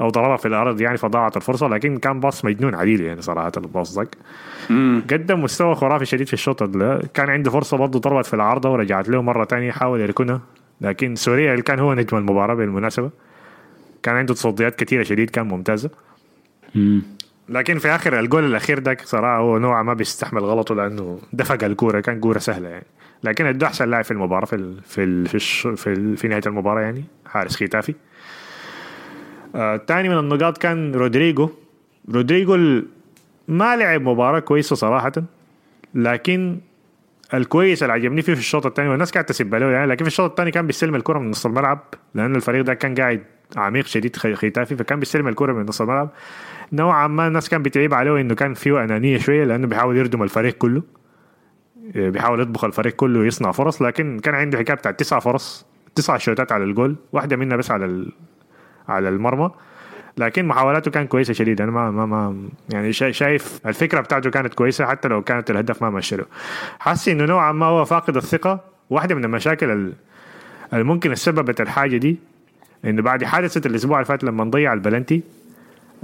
أو 0.00 0.08
ضربها 0.08 0.36
في 0.36 0.48
الأرض 0.48 0.80
يعني 0.80 0.96
فضاعت 0.96 1.36
الفرصة. 1.36 1.68
لكن 1.68 1.96
كان 1.96 2.20
باص 2.20 2.44
مجنون 2.44 2.74
عديل 2.74 3.00
يعني 3.00 3.22
صراحة 3.22 3.52
الباص 3.56 3.98
ذاك. 3.98 4.16
قدم 5.10 5.42
مستوى 5.42 5.74
خرافي 5.74 6.04
شديد 6.04 6.26
في 6.26 6.32
الشوط 6.32 6.62
كان 7.14 7.30
عنده 7.30 7.50
فرصة 7.50 7.76
برضه 7.76 7.98
ضربت 7.98 8.26
في 8.26 8.34
العارضة 8.34 8.70
ورجعت 8.70 9.08
له 9.08 9.22
مرة 9.22 9.44
تانية 9.44 9.70
حاول 9.70 10.00
يركنها. 10.00 10.40
لكن 10.80 11.14
سوريا 11.14 11.52
اللي 11.52 11.62
كان 11.62 11.78
هو 11.78 11.94
نجم 11.94 12.16
المباراة 12.16 12.54
بالمناسبة. 12.54 13.10
كان 14.02 14.16
عنده 14.16 14.34
تصديات 14.34 14.74
كثيره 14.74 15.02
شديد 15.02 15.30
كان 15.30 15.48
ممتازه 15.48 15.90
مم. 16.74 17.02
لكن 17.48 17.78
في 17.78 17.88
آخر 17.88 18.20
الجول 18.20 18.44
الأخير 18.44 18.78
ده 18.78 18.96
صراحة 19.04 19.38
هو 19.38 19.58
نوعا 19.58 19.82
ما 19.82 19.94
بيستحمل 19.94 20.44
غلطه 20.44 20.74
لأنه 20.74 21.18
دفق 21.32 21.64
الكورة 21.64 22.00
كان 22.00 22.20
كورة 22.20 22.38
سهلة 22.38 22.68
يعني. 22.68 22.86
لكن 23.24 23.46
ادى 23.46 23.66
أحسن 23.66 23.90
لاعب 23.90 24.04
في 24.04 24.10
المباراة 24.10 24.44
في 24.44 24.56
ال 24.56 24.82
في 24.82 25.04
ال 25.04 25.26
في, 25.26 25.34
الش 25.34 25.66
في, 25.66 25.86
ال 25.86 26.16
في 26.16 26.28
نهاية 26.28 26.42
المباراة 26.46 26.80
يعني 26.80 27.04
حارس 27.26 27.64
ختافي. 27.64 27.94
آه 29.54 29.76
تاني 29.76 30.08
من 30.08 30.18
النقاط 30.18 30.58
كان 30.58 30.94
رودريجو. 30.94 31.50
رودريجو 32.14 32.82
ما 33.48 33.76
لعب 33.76 34.02
مباراة 34.02 34.40
كويسة 34.40 34.76
صراحة 34.76 35.12
لكن 35.94 36.58
الكويس 37.34 37.82
اللي 37.82 37.92
عجبني 37.92 38.22
فيه 38.22 38.34
في 38.34 38.40
الشوط 38.40 38.66
الثاني 38.66 38.88
والناس 38.88 39.10
قاعدة 39.10 39.26
تسب 39.28 39.54
له 39.54 39.70
يعني 39.70 39.86
لكن 39.86 40.04
في 40.04 40.08
الشوط 40.10 40.30
الثاني 40.30 40.50
كان 40.50 40.66
بيستلم 40.66 40.94
الكرة 40.94 41.18
من 41.18 41.30
نص 41.30 41.46
الملعب 41.46 41.80
لأن 42.14 42.36
الفريق 42.36 42.64
ده 42.64 42.74
كان 42.74 42.94
قاعد 42.94 43.24
عميق 43.56 43.86
شديد 43.86 44.16
ختافي 44.16 44.76
فكان 44.76 44.98
بيستلم 45.00 45.28
الكرة 45.28 45.52
من 45.52 45.66
نص 45.66 45.80
الملعب 45.80 46.10
نوعا 46.72 47.06
ما 47.06 47.26
الناس 47.26 47.48
كان 47.48 47.62
بتعيب 47.62 47.94
عليه 47.94 48.20
إنه 48.20 48.34
كان 48.34 48.54
فيه 48.54 48.84
أنانية 48.84 49.18
شوية 49.18 49.44
لأنه 49.44 49.66
بيحاول 49.66 49.96
يردم 49.96 50.22
الفريق 50.22 50.54
كله 50.54 50.82
بيحاول 51.94 52.40
يطبخ 52.40 52.64
الفريق 52.64 52.92
كله 52.92 53.20
ويصنع 53.20 53.52
فرص 53.52 53.82
لكن 53.82 54.18
كان 54.18 54.34
عنده 54.34 54.58
حكاية 54.58 54.76
بتاعت 54.76 55.00
تسع 55.00 55.18
فرص 55.18 55.66
تسع 55.94 56.16
شوتات 56.16 56.52
على 56.52 56.64
الجول 56.64 56.96
واحدة 57.12 57.36
منها 57.36 57.56
بس 57.56 57.70
على. 57.70 58.06
على 58.88 59.08
المرمى 59.08 59.50
لكن 60.18 60.46
محاولاته 60.46 60.90
كان 60.90 61.06
كويسة 61.06 61.32
شديد 61.32 61.60
أنا 61.60 61.70
ما 61.70 61.90
ما, 61.90 62.06
ما 62.06 62.48
يعني 62.72 62.92
شا- 62.92 63.10
شايف 63.10 63.60
الفكرة 63.66 64.00
بتاعته 64.00 64.30
كانت 64.30 64.54
كويسة 64.54 64.86
حتى 64.86 65.08
لو 65.08 65.22
كانت 65.22 65.50
الهدف 65.50 65.82
ما 65.82 65.90
مشى 65.90 66.16
له 66.16 66.24
حاسس 66.78 67.08
إنه 67.08 67.24
نوعا 67.24 67.52
ما 67.52 67.66
هو 67.66 67.84
فاقد 67.84 68.16
الثقة. 68.16 68.60
واحدة 68.90 69.14
من 69.14 69.24
المشاكل 69.24 69.70
ال- 69.70 69.92
اللي 70.72 70.84
ممكن 70.84 71.14
سببت 71.14 71.60
الحاجة 71.60 71.96
دي 71.96 72.16
إنه 72.84 73.02
بعد 73.02 73.24
حادثة 73.24 73.68
الأسبوع 73.68 73.96
اللي 73.98 74.04
فات 74.04 74.24
لما 74.24 74.44
نضيع 74.44 74.72
البلنتي 74.72 75.22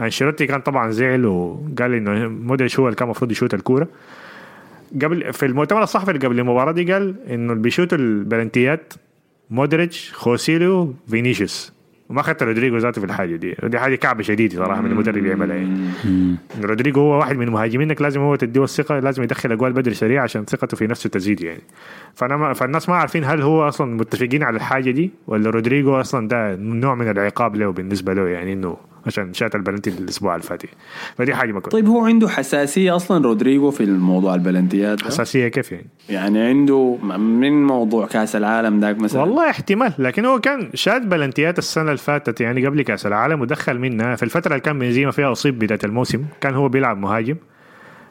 أنشيلوتي 0.00 0.46
كان 0.46 0.60
طبعا 0.60 0.90
زعل 0.90 1.26
وقال 1.26 1.94
إنه 1.94 2.28
مودريتش 2.28 2.78
هو 2.80 2.86
اللي 2.86 2.96
كان 2.96 3.06
المفروض 3.08 3.30
يشوت 3.30 3.54
الكورة. 3.54 3.88
قبل 5.02 5.32
في 5.32 5.46
المؤتمر 5.46 5.82
الصحفي 5.82 6.10
اللي 6.10 6.26
قبل 6.26 6.38
المباراة 6.40 6.72
دي 6.72 6.92
قال 6.92 7.14
إنه 7.30 7.52
اللي 7.52 7.62
بيشوتوا 7.62 7.98
البلنتيات 7.98 8.94
مودريتش 9.50 10.12
خوسيلو 10.14 10.94
فينيسيوس. 11.10 11.72
وما 12.14 12.20
أخذت 12.20 12.42
رودريجو 12.42 12.76
ذاته 12.76 13.00
في 13.00 13.06
الحاجة 13.06 13.36
دي. 13.36 13.56
ودي 13.62 13.78
حاجة 13.78 13.94
كعبة 13.94 14.22
شديدة 14.22 14.56
صراحة 14.56 14.80
من 14.80 14.90
المدرب 14.90 15.24
يعملها 15.26 15.56
يعني. 15.56 15.90
رودريجو 16.62 17.00
هو 17.00 17.18
واحد 17.18 17.36
من 17.36 17.48
مهاجمينك 17.48 18.02
لازم 18.02 18.20
هو 18.20 18.36
تديه 18.36 18.64
الثقة 18.64 18.98
لازم 18.98 19.22
يدخل 19.22 19.52
أجوال 19.52 19.72
بدري 19.72 19.94
سريع 19.94 20.22
عشان 20.22 20.44
ثقته 20.44 20.76
في 20.76 20.86
نفسه 20.86 21.10
تزيد 21.10 21.40
يعني. 21.40 21.62
فأنا 22.14 22.36
ما 22.36 22.52
فالناس 22.52 22.88
ما 22.88 22.94
عارفين 22.94 23.24
هل 23.24 23.42
هو 23.42 23.68
أصلا 23.68 23.94
متفقين 23.96 24.42
على 24.42 24.56
الحاجة 24.56 24.90
دي 24.90 25.10
ولا 25.26 25.50
رودريجو 25.50 26.00
أصلا 26.00 26.28
ده 26.28 26.56
نوع 26.56 26.94
من 26.94 27.08
العقاب 27.08 27.56
له 27.56 27.72
بالنسبة 27.72 28.14
له 28.14 28.28
يعني 28.28 28.52
إنه 28.52 28.76
عشان 29.06 29.34
شات 29.34 29.54
البلنتي 29.54 29.90
الأسبوع 29.90 30.34
اللي 30.34 30.46
فات. 30.46 30.62
فدي 31.16 31.34
حاجة 31.34 31.52
ما 31.52 31.60
كويسه 31.60 31.78
طيب 31.78 31.88
هو 31.88 32.04
عنده 32.04 32.28
حساسية 32.28 32.96
أصلا 32.96 33.24
رودريجو 33.24 33.70
في 33.70 33.84
الموضوع 33.84 34.34
البلنتيات 34.34 35.02
ده؟ 35.02 35.08
حساسية 35.08 35.48
كيف 35.48 35.72
يعني؟ 35.72 35.86
يعني 36.08 36.40
عنده 36.40 36.96
من 37.18 37.66
موضوع 37.66 38.06
كأس 38.06 38.36
العالم 38.36 38.80
داك 38.80 38.98
مثلا؟ 38.98 39.20
والله 39.20 39.50
احتمال 39.50 39.92
لكن 39.98 40.24
هو 40.24 40.40
كان 40.40 40.70
شات 40.74 41.08
بلنتيات 41.08 41.58
السنة 41.58 41.84
اللي 41.84 41.96
فاتت 41.96 42.40
يعني 42.40 42.66
قبل 42.66 42.82
كأس 42.82 43.06
العالم 43.06 43.40
ودخل 43.40 43.78
منها. 43.78 44.16
في 44.16 44.22
الفترة 44.22 44.52
اللي 44.52 44.60
كان 44.60 44.78
بنزيما 44.78 45.10
فيها 45.10 45.32
أصيب 45.32 45.58
بداية 45.58 45.78
الموسم 45.84 46.24
كان 46.40 46.54
هو 46.54 46.68
بيلعب 46.68 46.98
مهاجم. 46.98 47.36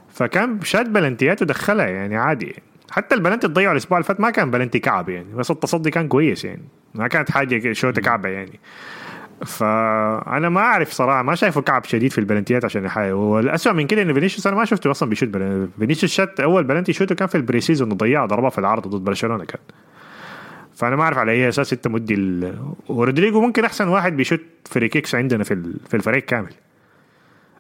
فكان 0.10 0.60
شات 0.64 0.94
بلنتيات 0.94 1.42
ودخلها 1.42 1.88
يعني 1.88 2.18
عادي. 2.18 2.56
حتى 2.92 3.16
البلنتي 3.16 3.48
اللي 3.48 3.56
ضيعه 3.56 3.72
الأسبوع 3.72 3.98
اللي 3.98 4.08
فات 4.08 4.20
ما 4.20 4.30
كان 4.30 4.52
بلنتي 4.52 4.80
كعب 4.80 5.10
يعني. 5.10 5.28
بس 5.36 5.52
التصدي 5.52 5.92
كان 5.92 6.08
كويس 6.08 6.46
يعني. 6.46 6.64
ما 6.94 7.08
كانت 7.08 7.32
حاجة 7.32 7.74
شوطه 7.74 8.02
كعبة 8.02 8.30
يعني. 8.30 8.60
فأنا 9.46 10.50
ما 10.50 10.60
أعرف 10.60 10.92
صراحة 10.92 11.24
ما 11.24 11.36
شايفه 11.36 11.62
كعب 11.62 11.86
شديد 11.86 12.12
في 12.12 12.18
البلنتيات 12.18 12.66
عشان 12.66 12.86
يحاول 12.86 13.14
والاسوء 13.14 13.74
من 13.74 13.88
كده 13.88 14.02
إنه 14.02 14.14
فينيسيوس 14.14 14.48
أنا 14.48 14.56
ما 14.56 14.66
شفته 14.66 14.92
أصلا 14.92 15.10
بيشوت 15.10 15.30
فينيسيوس 15.80 16.14
شات 16.14 16.40
أول 16.40 16.64
بلنتي 16.64 16.94
شوته 16.94 17.16
كان 17.16 17.28
في 17.28 17.36
ال 17.36 17.62
pre-season 17.62 17.92
وضيعه 17.92 18.26
ضربها 18.26 18.50
في 18.50 18.58
العارضة 18.58 18.88
ضد 18.88 19.04
برشلونة 19.04 19.46
كان. 19.46 19.60
فأنا 20.76 20.96
ما 20.96 21.04
أعرف 21.04 21.18
على 21.18 21.32
أي 21.32 21.50
أساس 21.50 21.74
أنت 21.74 21.88
مدي 21.88 22.14
ال... 22.14 22.56
ورودريجو 22.88 23.42
ممكن 23.42 23.66
أحسن 23.66 23.88
واحد 23.88 24.18
بيشوت 24.18 24.42
free 24.66 24.88
kicks 24.90 25.16
عندنا 25.16 25.44
في 25.44 25.54
ال... 25.54 25.74
في 25.90 25.98
الفريق 25.98 26.26
كامل. 26.26 26.54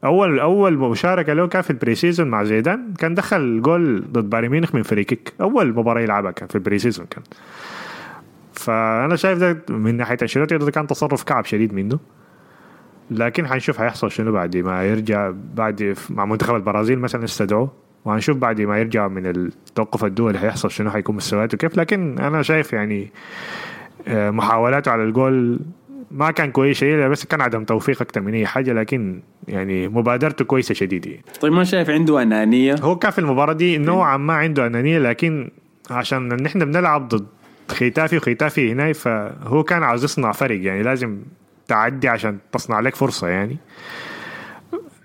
أول 0.03 0.39
أول 0.39 0.77
مشاركة 0.77 1.33
له 1.33 1.47
كان 1.47 1.61
في 1.61 1.69
ال 1.69 1.95
pre-season 1.95 2.27
مع 2.27 2.43
زيدان 2.43 2.93
كان 2.99 3.13
دخل 3.13 3.61
جول 3.61 4.03
ضد 4.11 4.29
بايرن 4.29 4.49
ميونخ 4.49 4.75
من 4.75 4.83
free 4.83 5.03
kick. 5.03 5.33
أول 5.41 5.73
مباراة 5.73 6.01
يلعبها 6.01 6.31
كان 6.31 6.47
في 6.47 6.55
ال 6.55 6.79
pre-season 6.79 7.05
كان. 7.05 7.23
فأنا 8.53 9.15
شايف 9.15 9.39
ده 9.39 9.57
من 9.69 9.97
ناحية 9.97 10.17
أنشيلوتي 10.21 10.57
ده 10.57 10.71
كان 10.71 10.87
تصرف 10.87 11.23
كعب 11.23 11.45
شديد 11.45 11.73
منه. 11.73 11.99
لكن 13.11 13.47
حنشوف 13.47 13.81
هيحصل 13.81 14.11
شنو 14.11 14.31
بعد 14.31 14.57
ما 14.57 14.83
يرجع 14.83 15.33
بعد 15.53 15.95
مع 16.09 16.25
منتخب 16.25 16.55
البرازيل 16.55 16.99
مثلا 16.99 17.23
استدعوه. 17.23 17.71
وهنشوف 18.05 18.37
بعد 18.37 18.61
ما 18.61 18.79
يرجع 18.79 19.07
من 19.07 19.25
التوقف 19.25 20.05
الدولي 20.05 20.39
هيحصل 20.39 20.71
شنو 20.71 20.89
هيكون 20.89 21.15
مستوياته 21.15 21.57
كيف. 21.57 21.77
لكن 21.77 22.19
أنا 22.19 22.41
شايف 22.41 22.73
يعني 22.73 23.11
آه، 24.07 24.29
محاولاته 24.29 24.91
على 24.91 25.03
الجول 25.03 25.59
ما 26.11 26.31
كان 26.31 26.51
كويس 26.51 26.77
شيء 26.77 27.07
بس 27.07 27.25
كان 27.25 27.41
عدم 27.41 27.63
توفيق 27.63 28.01
أكثر 28.01 28.21
من 28.21 28.33
أي 28.33 28.45
حاجة. 28.45 28.73
لكن 28.73 29.21
يعني 29.47 29.87
مبادرته 29.87 30.45
كويسة 30.45 30.73
شديدة. 30.73 31.11
طيب 31.41 31.53
ما 31.53 31.63
شايف 31.63 31.89
عنده 31.89 32.21
أنانية؟ 32.21 32.75
هو 32.75 32.95
كان 32.95 33.11
في 33.11 33.19
المباراة 33.19 33.53
دي 33.53 33.77
نوعا 33.77 34.17
ما 34.17 34.33
عنده 34.33 34.67
أنانية 34.67 34.99
لكن 34.99 35.49
عشان 35.91 36.27
نحن 36.27 36.65
بنلعب 36.65 37.07
ضد 37.07 37.25
ختافي 37.69 38.17
وختافي 38.17 38.71
هنا 38.71 38.93
فهو 38.93 39.63
كان 39.63 39.83
عاوز 39.83 40.03
يصنع 40.03 40.31
فرق 40.31 40.61
يعني 40.61 40.83
لازم 40.83 41.19
تعدي 41.67 42.07
عشان 42.07 42.37
تصنع 42.51 42.79
لك 42.79 42.95
فرصة 42.95 43.27
يعني. 43.27 43.57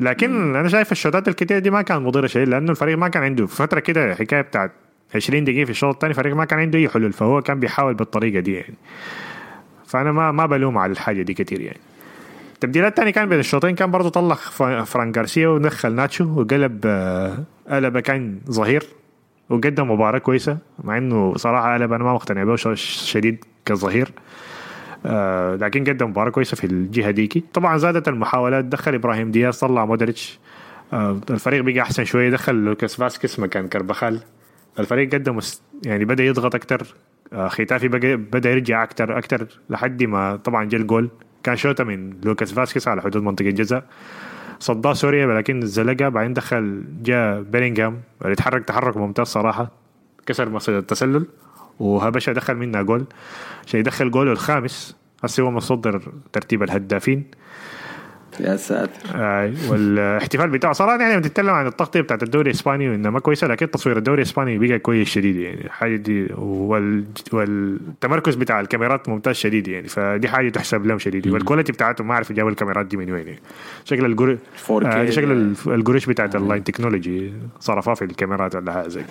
لكن 0.00 0.56
أنا 0.56 0.68
شايف 0.68 0.92
الشوطات 0.92 1.28
الكتير 1.28 1.58
دي 1.58 1.70
ما 1.70 1.82
كان 1.82 2.02
مضرة 2.02 2.26
شيء 2.26 2.46
لأنه 2.46 2.70
الفريق 2.70 2.98
ما 2.98 3.08
كان 3.08 3.22
عنده 3.22 3.46
في 3.46 3.56
فترة 3.56 3.80
كده 3.80 4.14
حكاية 4.14 4.40
بتاعت 4.40 4.72
20 5.14 5.44
دقيقة 5.44 5.64
في 5.64 5.70
الشوط 5.70 5.94
الثاني 5.94 6.10
الفريق 6.10 6.34
ما 6.34 6.44
كان 6.44 6.58
عنده 6.58 6.78
أي 6.78 6.88
حلول 6.88 7.12
فهو 7.12 7.42
كان 7.42 7.60
بيحاول 7.60 7.94
بالطريقة 7.94 8.40
دي 8.40 8.54
يعني. 8.54 8.74
فأنا 9.86 10.12
ما 10.12 10.32
ما 10.32 10.46
بلوم 10.46 10.78
على 10.78 10.92
الحاجة 10.92 11.22
دي 11.22 11.34
كتير 11.34 11.60
يعني. 11.60 11.80
التبديلات 12.54 12.92
الثانية 12.92 13.10
كان 13.10 13.28
بين 13.28 13.38
الشوطين 13.38 13.74
كان 13.74 13.90
برضه 13.90 14.08
طلع 14.08 14.34
فران 14.84 15.12
جارسيا 15.12 15.48
ودخل 15.48 15.92
ناتشو 15.92 16.40
وقلب 16.40 16.80
آه، 16.84 17.44
ألابا 17.70 17.98
كان 17.98 18.38
ظهير. 18.50 18.97
وقدم 19.50 19.90
مباراة 19.90 20.18
كويسة 20.18 20.58
مع 20.84 20.98
إنه 20.98 21.36
صراحة 21.36 21.74
ألابا 21.74 21.92
أنا 21.92 22.04
ما 22.04 22.12
مقتنع 22.12 22.44
به 22.44 22.56
شديد 22.74 23.44
كظهير. 23.64 24.12
آه 25.06 25.56
لكن 25.56 25.84
قدم 25.84 26.10
مباراة 26.10 26.30
كويسة 26.30 26.56
في 26.56 26.64
الجهة 26.64 27.10
ديكي. 27.10 27.44
طبعا 27.54 27.78
زادت 27.78 28.08
المحاولات 28.08 28.64
دخل 28.64 28.94
إبراهيم 28.94 29.30
دياز 29.30 29.58
طلع 29.58 29.84
مودريتش. 29.84 30.38
آه 30.92 31.20
الفريق 31.30 31.62
بقى 31.62 31.80
أحسن 31.80 32.04
شوية 32.04 32.30
دخل 32.30 32.54
لوكاس 32.54 32.96
فاسكس 32.96 33.38
مكان 33.38 33.68
كربخال 33.68 34.20
الفريق 34.78 35.14
قدم 35.14 35.38
يعني 35.86 36.04
بدأ 36.04 36.24
يضغط 36.24 36.54
أكتر. 36.54 36.94
آه 37.32 37.48
ختافي 37.48 37.88
بدأ 38.16 38.50
يرجع 38.50 38.82
أكتر 38.82 39.18
أكتر 39.18 39.46
لحد 39.70 40.02
ما 40.02 40.36
طبعا 40.36 40.64
جا 40.64 40.78
الجول. 40.78 41.10
كان 41.42 41.56
شوطة 41.56 41.84
من 41.84 42.14
لوكاس 42.24 42.52
فاسكس 42.52 42.88
على 42.88 43.02
حدود 43.02 43.22
منطقة 43.22 43.48
الجزاء. 43.48 43.84
صداها 44.60 44.92
سوريا 44.92 45.26
لكن 45.26 45.66
زلقها 45.66 46.08
بعدين 46.08 46.34
دخل 46.34 46.84
جاء 47.02 47.42
بيلينغهام 47.42 48.00
اللي 48.22 48.32
اتحرك 48.32 48.64
تحرك 48.64 48.96
ممتاز 48.96 49.26
صراحة. 49.26 49.70
كسر 50.26 50.48
مصيدة 50.48 50.78
التسلل 50.78 51.26
وهبشة 51.80 52.32
دخل 52.32 52.54
منها 52.54 52.82
جول. 52.82 53.04
عشان 53.66 53.80
يدخل 53.80 54.10
جوله 54.10 54.32
الخامس 54.32 54.96
هسه 55.24 55.42
هو 55.42 55.50
متصدر 55.50 56.12
ترتيب 56.32 56.62
الهدافين. 56.62 57.24
يا 58.40 58.56
ساتر. 58.56 58.90
آه 59.14 59.52
والاحتفال 59.68 60.50
بتاعه. 60.50 60.72
صراحة 60.72 61.00
يعني 61.00 61.18
بتتكلم 61.20 61.50
عن 61.50 61.66
التغطيه 61.66 62.00
بتاعت 62.00 62.22
الدوري 62.22 62.50
الإسباني 62.50 62.88
وانها 62.88 63.10
ما 63.10 63.20
كويسة 63.20 63.46
لكن 63.46 63.70
تصوير 63.70 63.96
الدوري 63.96 64.22
الإسباني 64.22 64.58
بقى 64.58 64.78
كويس 64.78 65.08
شديد 65.08 65.36
يعني. 65.36 65.64
الحاجة 65.64 65.96
دي 65.96 66.26
وال... 66.38 67.04
والتمركز 67.32 68.34
بتاع 68.34 68.60
الكاميرات 68.60 69.08
ممتاز 69.08 69.34
شديد 69.34 69.68
يعني. 69.68 69.88
فدي 69.88 70.28
حاجة 70.28 70.48
تحسب 70.48 70.86
لهم 70.86 70.98
شديد. 70.98 71.26
وال 71.28 71.38
quality 71.38 71.72
بتاعتهم 71.72 72.08
ما 72.08 72.14
أعرف 72.14 72.32
جابوا 72.32 72.50
الكاميرات 72.50 72.86
دي 72.86 72.96
من 72.96 73.10
وين 73.10 73.26
يعني. 73.26 73.40
شكل 73.84 74.04
الجر... 74.04 74.38
4K 74.68 74.70
آه 74.70 75.10
شكل 75.10 75.30
يعني. 75.30 75.54
القروش 75.66 76.06
بتاعت 76.06 76.36
ال 76.36 76.42
line 76.42 76.64
technology 76.64 77.32
صرفها 77.60 77.94
في 77.94 78.04
الكاميرات 78.04 78.54
ولا 78.54 78.72
حاجة 78.72 78.88
زي 78.88 79.02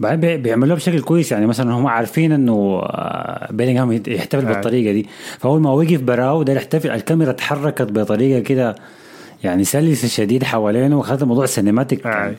بعدين 0.00 0.20
بي- 0.20 0.36
بيعملوها 0.36 0.76
بشكل 0.76 1.00
كويس 1.00 1.32
يعني 1.32 1.46
مثلا 1.46 1.72
هم 1.74 1.86
عارفين 1.86 2.32
إنه 2.32 2.80
آه، 2.82 3.48
بيلينغهام 3.52 4.02
يحتفل 4.06 4.46
آه. 4.46 4.52
بالطريقة 4.52 4.92
دي 4.92 5.06
فأول 5.38 5.60
ما 5.60 5.70
وقف 5.70 6.00
براو 6.00 6.42
ده 6.42 6.52
يحتفل 6.52 6.90
الكاميرا 6.90 7.32
تحركت 7.32 7.82
بطريقة 7.92 8.40
كده 8.40 8.74
يعني 9.44 9.64
سلسة 9.64 10.08
شديد 10.08 10.44
حوالينه 10.44 10.98
وخذ 10.98 11.22
الموضوع 11.22 11.46
cinematic 11.46 12.06
آه. 12.06 12.10
يعني 12.10 12.36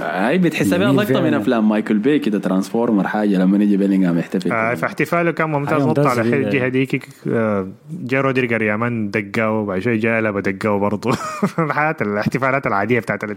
هاي 0.00 0.38
بتحسها 0.38 0.78
جميل 0.78 0.96
لقطه 0.96 1.20
من. 1.20 1.34
أفلام 1.34 1.68
مايكل 1.68 1.98
باي 1.98 2.18
كده 2.18 2.38
ترانسفورمر 2.38 3.08
حاجة 3.08 3.36
لما 3.38 3.64
يجي 3.64 3.76
بيلينغهام 3.76 4.18
يحتفل 4.18 4.52
آه 4.52 4.74
فاحتفاله 4.74 5.30
كان 5.30 5.50
ممتاز. 5.50 5.74
أيوة، 5.80 5.90
نط 5.90 5.98
ممتاز. 5.98 6.18
على. 6.18 6.36
الجهة 6.36 6.68
ديك 6.68 7.08
آه، 7.28 7.68
جا 7.90 8.20
رودريجر 8.20 8.56
ريامان 8.56 9.10
دقاه 9.10 9.50
وبعد 9.50 9.80
شوي 9.80 9.96
جا 9.98 10.16
قلب 10.16 10.38
دقاه 10.38 10.78
برضه 10.78 11.10
الحياة 11.58 11.96
الاحتفالات 12.02 12.66
العادية 12.66 13.00
بتاعت 13.00 13.24
آه 13.24 13.30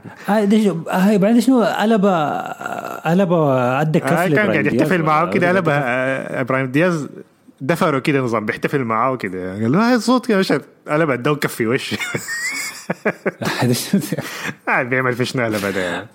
هاي 0.91 1.17
بعدين 1.17 1.41
شنو؟ 1.41 1.63
قلب 1.63 2.05
قلب 3.05 3.31
ادى 3.33 3.99
كف 3.99 4.13
آه 4.13 4.27
كان 4.27 4.51
قاعد. 4.51 4.65
يحتفل 4.65 5.01
معاه 5.03 5.29
كده. 5.29 5.49
قلب 5.49 5.65
آه، 5.69 6.41
إبراهيم 6.41 6.65
دياز 6.65 7.09
دفره 7.61 7.99
كده 7.99 8.19
نظام 8.21 8.45
بيحتفل 8.45 8.83
معاه 8.83 9.15
كده. 9.15 9.53
قال 9.53 9.71
له 9.71 9.89
هاي 9.89 9.95
الصوت 9.95 10.25
كده 10.25 10.37
مش 10.39 10.53
قلب 10.87 11.09
اداه 11.09 11.35
كف 11.35 11.53
في 11.55 11.67
وشه 11.67 11.97
هذا 13.61 13.73
شو- 13.73 13.97
قاعد 14.67 14.89
بيعمل 14.89 15.13
في 15.13 15.25
شنو 15.25 15.43
قلب 15.45 15.65
ده 15.73 15.81
يعني 15.81 16.07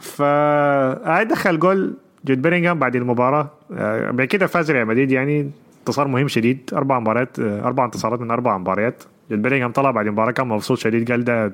فقاعد 0.00 1.28
دخل 1.28 1.58
جول. 1.58 1.94
جود 2.24 2.42
بيرينغهام 2.42 2.78
بعد 2.78 2.96
المباراة. 2.96 3.50
آه، 3.72 4.10
بعد 4.10 4.26
كده 4.26 4.46
فاز 4.46 4.70
ريال 4.70 4.86
مدريد 4.86 5.12
يعني 5.12 5.50
انتصار 5.80 6.08
مهم 6.08 6.28
شديد. 6.28 6.70
أربع 6.72 6.98
مباريات 7.00 7.38
آه، 7.38 7.64
أربع 7.64 7.84
انتصارات 7.84 8.20
من 8.20 8.30
أربع 8.30 8.58
مباريات. 8.58 9.02
جود 9.30 9.42
بيرينغهام 9.42 9.72
طلع 9.72 9.90
بعد 9.90 10.06
المباراة 10.06 10.30
كان 10.30 10.46
مبسوط 10.48 10.78
شديد 10.78 11.10
قال 11.10 11.24
ده 11.24 11.52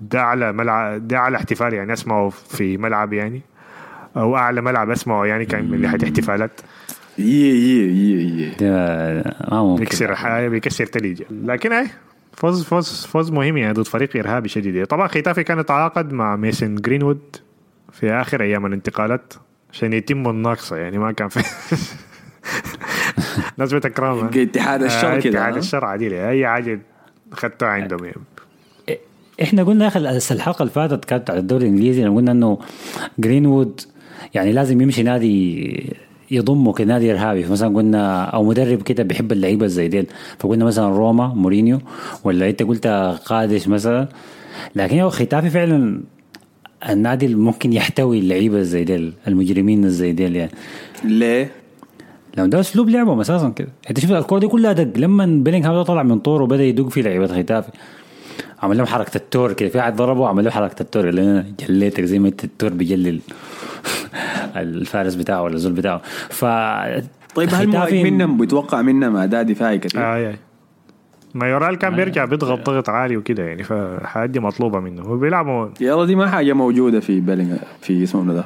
ده 0.00 0.20
أعلى 0.20 0.52
ملعب 0.52 1.08
ده 1.08 1.16
أعلى 1.16 1.36
احتفال 1.36 1.72
يعني 1.74 1.92
أسمعه 1.92 2.28
في 2.28 2.76
ملعب 2.76 3.12
يعني 3.12 3.40
أو 4.16 4.36
أعلى 4.36 4.60
ملعب 4.60 4.90
أسمعه 4.90 5.24
يعني 5.24 5.44
كان 5.44 5.70
من 5.70 5.80
ناحية 5.80 5.98
احتفالات. 6.04 6.60
يي 7.18 7.26
يي 7.26 8.50
يي 8.60 9.76
بيكسر 9.76 10.14
حاجة 10.14 10.48
بيكسر 10.48 10.86
تليج. 10.86 11.22
لكن 11.30 11.72
اي 11.72 11.86
فوز 12.32 12.64
فوز 12.64 13.06
فوز 13.06 13.30
مهم 13.30 13.56
يعني 13.56 13.72
ضد 13.72 13.86
فريق 13.86 14.16
إرهابي 14.16 14.48
شديد. 14.48 14.86
طبعا 14.86 15.08
ختافي 15.08 15.44
كان 15.44 15.66
تعاقد 15.66 16.12
مع 16.12 16.36
ميسن 16.36 16.74
جرينوود 16.74 17.36
في 17.92 18.12
آخر 18.12 18.42
أيام 18.42 18.66
الانتقالات 18.66 19.34
عشان 19.72 19.92
يتم 19.92 20.28
الناقصة 20.30 20.76
يعني 20.76 20.98
ما 20.98 21.12
كان 21.12 21.28
في 21.28 21.40
ناس 23.58 23.72
بتكرهها 23.74 24.30
اتحاد 24.42 24.82
الشر 24.82 25.16
آه، 25.16 25.20
كده 25.20 25.38
اتحاد 25.38 25.52
ها؟ 25.52 25.58
الشر 25.58 25.84
عديل 25.84 26.14
أي 26.14 26.46
حاجة 26.46 26.80
خدتها 27.32 27.68
عندهم 27.68 28.04
يعني. 28.04 28.16
إحنا 29.42 29.62
قلنا 29.62 29.86
أخي 29.88 29.98
الحلقة 30.34 30.62
اللي 30.62 30.72
فاتت 30.72 31.04
كانت 31.04 31.30
على 31.30 31.38
الدوري 31.38 31.64
الإنجليزي 31.64 32.04
لما 32.04 32.16
قلنا 32.16 32.32
إنه 32.32 32.58
جرينوود 33.18 33.80
يعني 34.34 34.52
لازم 34.52 34.80
يمشي 34.80 35.02
نادي 35.02 35.96
يضمه 36.32 36.72
كنادي 36.72 37.12
ارهابي 37.12 37.42
فمثلا 37.42 37.76
قلنا 37.76 38.24
أو 38.24 38.44
مدرب 38.44 38.82
كده 38.82 39.02
بيحب 39.02 39.32
اللعيبة 39.32 39.66
زي 39.66 39.88
ديل 39.88 40.06
فقلنا 40.38 40.64
مثلا 40.64 40.88
روما 40.88 41.26
مورينيو 41.26 41.78
ولا 42.24 42.48
أنت 42.48 42.62
قلت 42.62 42.86
قادس 43.26 43.68
مثلا. 43.68 44.08
لكن 44.76 44.98
هو 44.98 45.10
ختافي 45.10 45.50
فعلا 45.50 46.00
النادي 46.88 47.26
اللي 47.26 47.36
ممكن 47.36 47.72
يحتوي 47.72 48.18
اللعيبة 48.18 48.62
زي 48.62 48.84
ديل 48.84 49.12
المجرمين 49.28 49.90
زي 49.90 50.12
ديل 50.12 50.36
يعني. 50.36 50.50
ليه؟ 51.04 51.50
لو 52.36 52.46
ده 52.46 52.60
أسلوب 52.60 52.88
لعبهم 52.88 53.20
أساسا 53.20 53.48
كده. 53.48 53.68
أنت 53.90 54.00
شوف 54.00 54.12
الكوره 54.12 54.40
دي 54.40 54.46
كلها 54.48 54.72
دق. 54.72 54.98
لما 54.98 55.26
بيلينغهام 55.26 55.82
طلع 55.82 56.02
من 56.02 56.18
طوره 56.18 56.42
وبدأ 56.42 56.64
يدق 56.64 56.88
في 56.88 57.02
لعيبة 57.02 57.42
ختافي 57.42 57.70
عمل 58.62 58.76
لهم 58.76 58.86
حركة 58.86 59.16
التور 59.16 59.52
كده. 59.52 59.68
في 59.68 59.78
واحد 59.78 59.96
ضربه 59.96 60.28
عمل 60.28 60.44
له 60.44 60.50
حركة 60.50 60.82
التور. 60.82 61.08
اللي 61.08 61.22
أنا 61.22 61.46
جليتك 61.68 62.04
زي 62.04 62.18
ما 62.18 62.28
التور 62.28 62.70
بيجلل. 62.70 63.20
الفارس 64.56 65.14
بتاعه 65.14 65.42
ولا 65.42 65.54
الزول 65.54 65.72
بتاعه 65.72 65.98
ف 66.30 66.44
طيب 67.34 67.48
هل 67.48 67.54
ختافي- 67.54 67.66
مهاجمينهم 67.66 68.36
بيتوقع 68.38 68.82
منهم 68.82 69.16
اداء 69.16 69.42
دفاعي 69.42 69.78
كثير؟ 69.78 70.00
آه 70.02 70.16
آه. 70.30 70.34
مايورال 71.34 71.78
كان 71.78 71.96
بيرجع 71.96 72.24
بيضغط 72.24 72.66
ضغط 72.70 72.88
عالي 72.88 73.16
وكده 73.16 73.42
يعني 73.42 73.62
فالحاجات 73.62 74.30
دي 74.30 74.40
مطلوبة 74.40 74.80
منه 74.80 75.10
وبيلعبوا 75.10 75.68
يلا 75.80 76.04
دي 76.04 76.16
ما 76.16 76.28
حاجة 76.28 76.52
موجودة 76.52 77.00
في 77.00 77.20
بيلينغ 77.20 77.56
في 77.80 78.02
اسمه 78.02 78.34
ده 78.34 78.44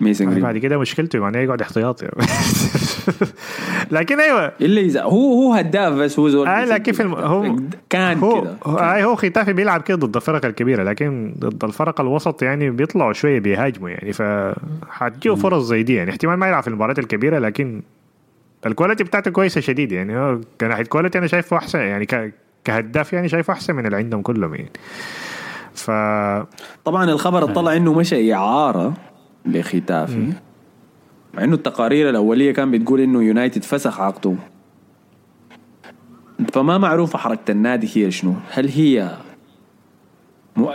ميسن 0.00 0.30
جرين 0.30 0.42
بعد 0.42 0.58
كده 0.58 0.78
مشكلته 0.78 1.18
معناه 1.18 1.40
يقعد 1.40 1.62
احتياطي. 1.62 2.08
لكن 3.90 4.20
أيوه. 4.20 4.52
الا 4.60 4.80
إذا 4.80 5.02
هو 5.02 5.32
هو 5.32 5.54
هداف 5.54 5.92
بس 5.92 6.18
هو 6.18 6.28
زول 6.28 6.48
آه 6.48 6.64
لكن 6.64 6.92
في 6.92 7.02
الم... 7.02 7.14
هو 7.14 7.56
كان 7.90 8.18
هو 8.18 8.42
كده. 8.42 8.56
هو, 8.64 8.78
آه 8.78 9.04
هو 9.04 9.16
ختافي 9.16 9.52
بيلعب 9.52 9.82
كده 9.82 9.96
ضد 9.96 10.16
الفرق 10.16 10.44
الكبيرة 10.44 10.82
لكن 10.82 11.34
ضد 11.38 11.64
الفرق 11.64 12.00
الوسط 12.00 12.42
يعني 12.42 12.70
بيطلعوا 12.70 13.12
شوية 13.12 13.40
بيهاجموا 13.40 13.90
يعني 13.90 14.12
فحتجيه 14.12 15.34
فرص 15.34 15.64
زي 15.64 15.82
دي 15.82 15.94
يعني. 15.94 16.10
احتمال 16.10 16.36
ما 16.36 16.48
يلعب 16.48 16.62
في 16.62 16.68
المباريات 16.68 16.98
الكبيرة 16.98 17.38
لكن 17.38 17.82
ال 18.66 18.71
quality 18.71 19.04
بتاعته 19.04 19.30
كويسة 19.30 19.60
شديد 19.60 19.92
يعني. 19.92 20.18
هو 20.18 20.40
كناحيه 20.60 20.84
quality 20.84 21.18
أنا 21.18 21.26
شايفه 21.26 21.56
أحسن 21.56 21.78
يعني 21.78 22.06
ك... 22.06 22.32
كهداف 22.64 23.12
يعني 23.12 23.28
شايفه 23.28 23.52
أحسن 23.52 23.74
من 23.74 23.86
اللي 23.86 23.96
عندهم 23.96 24.22
كلهم 24.22 24.54
يعني. 24.54 24.70
ف 25.74 25.90
طبعا 26.84 27.10
الخبر 27.10 27.44
طلع 27.44 27.76
إنه 27.76 27.94
مشى 27.94 28.34
إعارة. 28.34 28.94
لختافي. 29.46 30.32
مع 31.34 31.44
إنه 31.44 31.54
التقارير 31.54 32.10
الأولية 32.10 32.52
كان 32.52 32.70
بتقول 32.70 33.00
إنه 33.00 33.22
يونايتد 33.22 33.62
فسخ 33.62 34.00
عقده. 34.00 34.34
فما 36.52 36.78
معروفه 36.78 37.18
حركة 37.18 37.50
النادي 37.50 37.90
هي 37.94 38.10
شنو. 38.10 38.34
هل 38.50 38.68
هي 38.68 39.16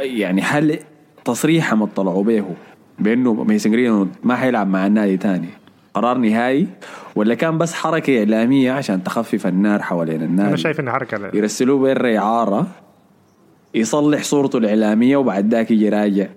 يعني 0.01 0.41
هل 0.41 0.79
تصريحهم 1.25 1.83
اطلعوا 1.83 2.23
به 2.23 2.45
بأنه 2.99 3.33
ميسن 3.33 3.71
جرين 3.71 4.11
ما 4.23 4.35
حيلعب 4.35 4.67
مع 4.67 4.87
النادي 4.87 5.17
تاني؟ 5.17 5.49
قرار 5.93 6.17
نهائي؟ 6.17 6.67
ولا 7.15 7.35
كان 7.35 7.57
بس 7.57 7.73
حركة 7.73 8.19
إعلامية 8.19 8.71
عشان 8.71 9.03
تخفف 9.03 9.47
النار 9.47 9.81
حوالين 9.81 10.21
النادي؟ 10.21 10.49
أنا 10.49 10.57
شايف 10.57 10.79
ان 10.79 10.91
حركة. 10.91 11.31
يرسلوه 11.33 11.79
برا 11.79 12.17
إعارة 12.17 12.67
يصلح 13.73 14.23
صورته 14.23 14.57
الإعلامية 14.57 15.17
وبعد 15.17 15.53
ذاك 15.53 15.71
يجي 15.71 15.89
راجع. 15.89 16.27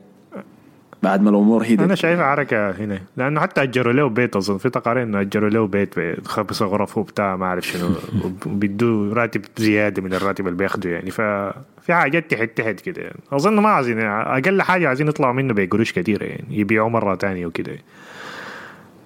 بعد 1.03 1.23
ما 1.23 1.31
الأمور 1.31 1.67
أنا 1.67 1.85
هدت 1.85 1.95
شايفها 1.95 2.25
حركة 2.25 2.71
هنا. 2.71 3.01
لأنه 3.17 3.41
حتى 3.41 3.63
أجروا 3.63 3.93
له 3.93 4.09
بيت 4.09 4.37
أظن. 4.37 4.59
في 4.59 4.71
تقارير 4.71 5.03
إنه 5.03 5.21
أجروا 5.21 5.51
له 5.51 5.67
بيت 5.67 5.95
خمس 6.27 6.63
غرف 6.63 6.99
وبتاع 6.99 7.37
ما 7.37 7.47
أعرف 7.47 7.67
شنو. 7.67 7.89
وبيدوه 8.47 9.15
راتب 9.15 9.43
زيادة 9.57 10.03
من 10.03 10.15
الراتب 10.15 10.47
اللي 10.47 10.59
بياخده 10.59 10.91
يعني. 10.91 11.11
ففي 11.11 11.95
حاجات 11.95 12.31
تحت 12.31 12.51
تحت 12.57 12.81
كده 12.81 13.03
يعني. 13.03 13.19
أظن 13.33 13.55
ما 13.59 13.69
عايزين 13.69 14.01
أقل 14.01 14.63
حاجة 14.63 14.89
عايزين 14.89 15.09
يطلعوا 15.09 15.33
منه 15.33 15.55
بقروش 15.55 15.93
كثيره 15.93 16.25
يعني. 16.25 16.45
يبيعوه 16.51 16.89
مرة 16.89 17.15
تانية 17.15 17.47
وكده. 17.47 17.79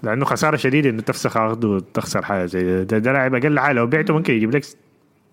لأنه 0.02 0.24
خسارة 0.24 0.56
شديدة 0.56 0.90
إنه 0.90 1.02
تفسخ 1.02 1.36
عقده 1.36 1.68
وتخسر 1.68 2.24
حاجة 2.24 2.46
زي 2.46 2.62
ده, 2.62 2.82
ده, 2.82 2.98
ده 2.98 3.12
لاعب 3.12 3.34
أقل 3.34 3.58
حاجة. 3.58 3.72
لو 3.72 3.86
بعته 3.86 4.14
ممكن 4.14 4.34
يجيب 4.34 4.56
لك 4.56 4.64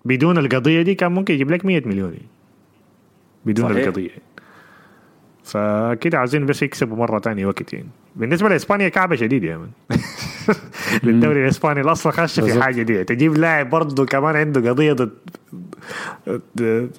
بدون 0.04 0.38
القضية 0.38 0.82
دي 0.82 0.94
كان 0.94 1.12
ممكن 1.12 1.34
يجيب 1.34 1.50
لك 1.50 1.64
100 1.64 1.82
مليون 1.86 2.12
يعني. 2.12 2.28
بدون 3.44 3.68
صحيح. 3.68 3.86
القضية. 3.86 4.10
فكده 5.48 6.18
عايزين 6.18 6.46
بس 6.46 6.62
يكسبوا 6.62 6.96
مرة 6.96 7.18
تانية 7.18 7.46
وقت 7.46 7.72
يعني. 7.72 7.88
بالنسبة 8.16 8.48
لإسبانيا 8.48 8.88
كعبة 8.88 9.16
شديدة 9.16 9.48
يا 9.48 9.56
من. 9.56 9.68
للدوري 11.02 11.42
الإسباني 11.44 11.80
الأصل 11.80 12.12
خش 12.12 12.40
في. 12.40 12.62
حاجة 12.62 12.82
دي. 12.82 13.04
تجيب 13.04 13.34
لاعب 13.38 13.70
برضه 13.70 14.06
كمان 14.06 14.36
عنده 14.36 14.70
قضية 14.70 14.92
ضد 14.92 15.10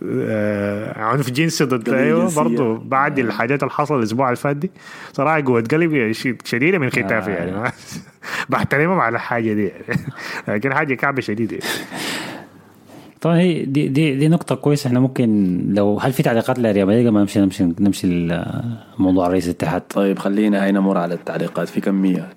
آه، 0.04 1.00
عنف 1.04 1.30
جنسي 1.32 1.64
ضد 1.64 1.90
أيوه. 1.90 2.36
برضه 2.36 2.78
بعد 2.78 3.20
الحاجات 3.20 3.64
اللي 3.64 3.74
حصل 3.74 3.98
الأسبوع 4.00 4.26
اللي 4.28 4.36
فات 4.36 4.56
دي. 4.56 4.72
صراحة 5.14 5.42
قوة 5.46 5.62
قلبي 5.62 6.14
ش- 6.14 6.34
شديدة 6.46 6.78
من 6.78 6.90
ختافي 6.90 7.32
يعني. 7.32 7.72
بحترمهم 8.50 9.00
على 9.00 9.16
الحاجة 9.16 9.54
دي. 9.54 9.66
يعني 9.68 10.02
لكن 10.48 10.74
حاجة 10.74 10.94
كعبة 10.94 11.22
شديدة. 11.22 11.58
يعني. 11.58 11.70
طبعا 13.22 13.38
هي 13.38 13.66
دي 13.66 13.88
دي 13.88 14.16
دي 14.16 14.28
نقطة 14.28 14.56
كويسة. 14.56 14.88
إحنا 14.88 15.00
ممكن 15.00 15.60
لو 15.70 15.98
هل 15.98 16.14
في 16.14 16.24
تعليقات 16.24 16.60
لريال 16.60 16.88
مدريد 16.88 17.08
قبل 17.08 17.14
ما 17.14 17.22
نمشي 17.22 17.40
نمشي 17.40 17.64
نمشي 17.64 18.08
لموضوع 19.00 19.28
رئيس 19.28 19.46
الاتحاد. 19.46 19.82
طيب 19.82 20.20
خلينا 20.20 20.64
هاي 20.64 20.72
نمر 20.72 20.98
على 20.98 21.14
التعليقات. 21.14 21.68
في 21.68 21.82
كمية 21.82 22.30